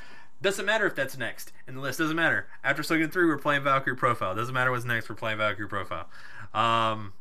[0.46, 1.98] Doesn't matter if that's next in the list.
[1.98, 2.46] Doesn't matter.
[2.64, 4.36] After Suikoden three, we're playing Valkyrie profile.
[4.36, 5.10] Doesn't matter what's next.
[5.10, 6.08] We're playing Valkyrie profile.
[6.54, 7.14] Um,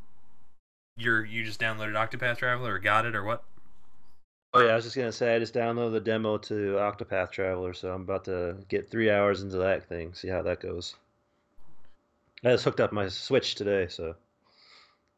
[0.98, 3.42] you're you just downloaded Octopath Traveler or got it or what?
[4.52, 7.72] Oh yeah, I was just gonna say I just downloaded the demo to Octopath Traveler,
[7.72, 10.94] so I'm about to get three hours into that thing, see how that goes.
[12.44, 14.16] I just hooked up my Switch today, so.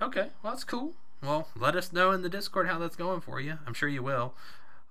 [0.01, 0.95] Okay, well that's cool.
[1.24, 3.59] Well, let us know in the Discord how that's going for you.
[3.66, 4.35] I'm sure you will.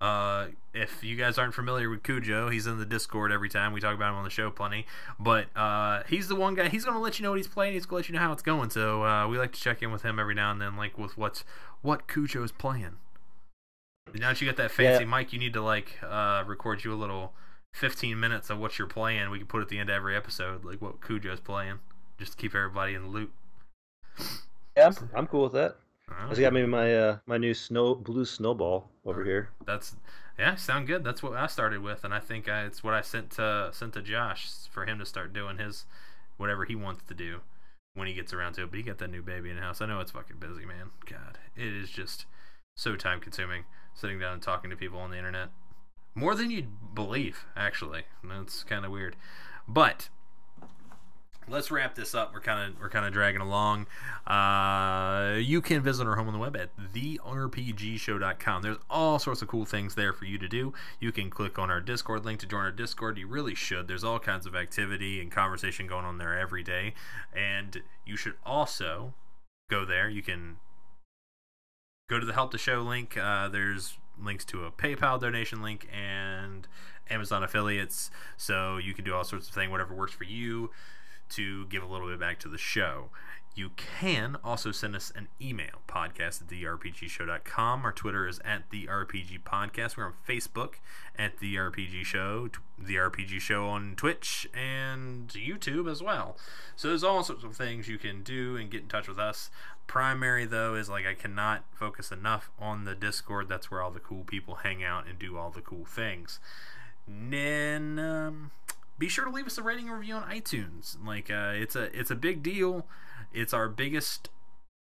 [0.01, 3.71] Uh, if you guys aren't familiar with Cujo, he's in the Discord every time.
[3.71, 4.85] We talk about him on the show plenty.
[5.19, 6.67] But uh, he's the one guy.
[6.69, 7.73] He's going to let you know what he's playing.
[7.73, 8.69] He's going to let you know how it's going.
[8.69, 11.17] So uh, we like to check in with him every now and then, like with
[11.17, 11.43] what's
[11.81, 12.97] what Cujo is playing.
[14.13, 15.09] Now that you got that fancy yeah.
[15.09, 17.33] mic, you need to like uh, record you a little
[17.73, 19.29] 15 minutes of what you're playing.
[19.29, 21.79] We can put at the end of every episode, like what Cujo's playing,
[22.17, 23.31] just to keep everybody in the loop.
[24.77, 25.77] Yeah, I'm, I'm cool with that.
[26.09, 29.49] I just got maybe my uh, my new snow blue snowball over here.
[29.65, 29.95] That's
[30.37, 31.03] yeah, sound good.
[31.03, 33.93] That's what I started with, and I think I, it's what I sent to sent
[33.93, 35.85] to Josh for him to start doing his
[36.37, 37.39] whatever he wants to do
[37.93, 38.71] when he gets around to it.
[38.71, 39.81] But he got that new baby in the house.
[39.81, 40.91] I know it's fucking busy, man.
[41.09, 42.25] God, it is just
[42.75, 43.63] so time consuming
[43.93, 45.49] sitting down and talking to people on the internet.
[46.13, 48.03] More than you'd believe, actually.
[48.23, 49.15] That's kind of weird,
[49.67, 50.09] but
[51.47, 52.33] let's wrap this up.
[52.33, 53.87] We're kind of we're kind of dragging along.
[54.25, 58.61] Uh, you can visit our home on the web at therpgshow.com.
[58.61, 60.73] There's all sorts of cool things there for you to do.
[60.99, 63.17] You can click on our Discord link to join our Discord.
[63.17, 63.87] You really should.
[63.87, 66.93] There's all kinds of activity and conversation going on there every day,
[67.35, 69.13] and you should also
[69.69, 70.09] go there.
[70.09, 70.57] You can
[72.09, 73.17] go to the help the show link.
[73.17, 76.67] Uh, there's links to a PayPal donation link and
[77.09, 80.71] Amazon affiliates, so you can do all sorts of things, whatever works for you
[81.29, 83.09] to give a little bit back to the show.
[83.55, 87.85] You can also send us an email, podcast at therpgshow.com.
[87.85, 89.95] Our Twitter is at the RPG Podcast.
[89.95, 90.73] We're on Facebook
[91.17, 96.35] at the RPG Show, the RPG Show on Twitch and YouTube as well.
[96.75, 99.49] So there's all sorts of things you can do and get in touch with us.
[99.87, 103.47] Primary though is like I cannot focus enough on the Discord.
[103.47, 106.41] That's where all the cool people hang out and do all the cool things.
[107.07, 108.51] Then um,
[108.97, 110.97] be sure to leave us a rating and review on iTunes.
[111.05, 112.87] Like uh, it's a it's a big deal.
[113.33, 114.29] It's our biggest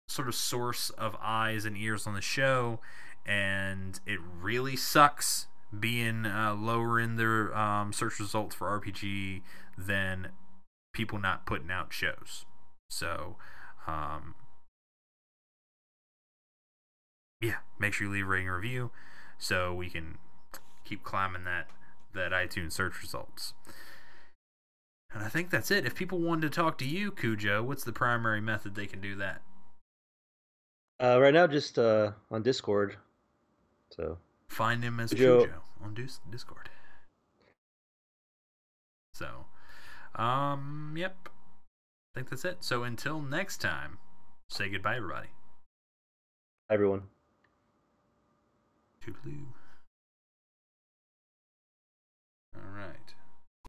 [0.09, 2.81] sort of source of eyes and ears on the show,
[3.27, 5.47] and it really sucks
[5.79, 9.43] being uh, lower in their um, search results for RPG
[9.79, 10.29] than
[10.93, 12.45] people not putting out shows.
[12.91, 13.37] So,
[13.87, 14.35] um,
[17.41, 18.91] yeah, make sure you leave a rating and review
[19.39, 20.19] so we can
[20.85, 21.69] keep climbing that
[22.13, 23.55] that iTunes search results.
[25.13, 25.87] And I think that's it.
[25.87, 29.17] If people wanted to talk to you, Cujo, what's the primary method they can do
[29.17, 29.43] that?
[31.03, 32.97] Uh, right now, just uh, on Discord.
[33.91, 34.19] So
[34.49, 35.95] find him as Cujo, Cujo on
[36.31, 36.69] Discord.
[39.15, 39.47] So,
[40.15, 41.29] um, yep.
[42.15, 42.59] I think that's it.
[42.61, 43.99] So until next time,
[44.49, 45.29] say goodbye, everybody.
[46.69, 47.03] Hi, everyone.
[49.05, 49.47] Toodaloo.
[52.55, 53.15] All right.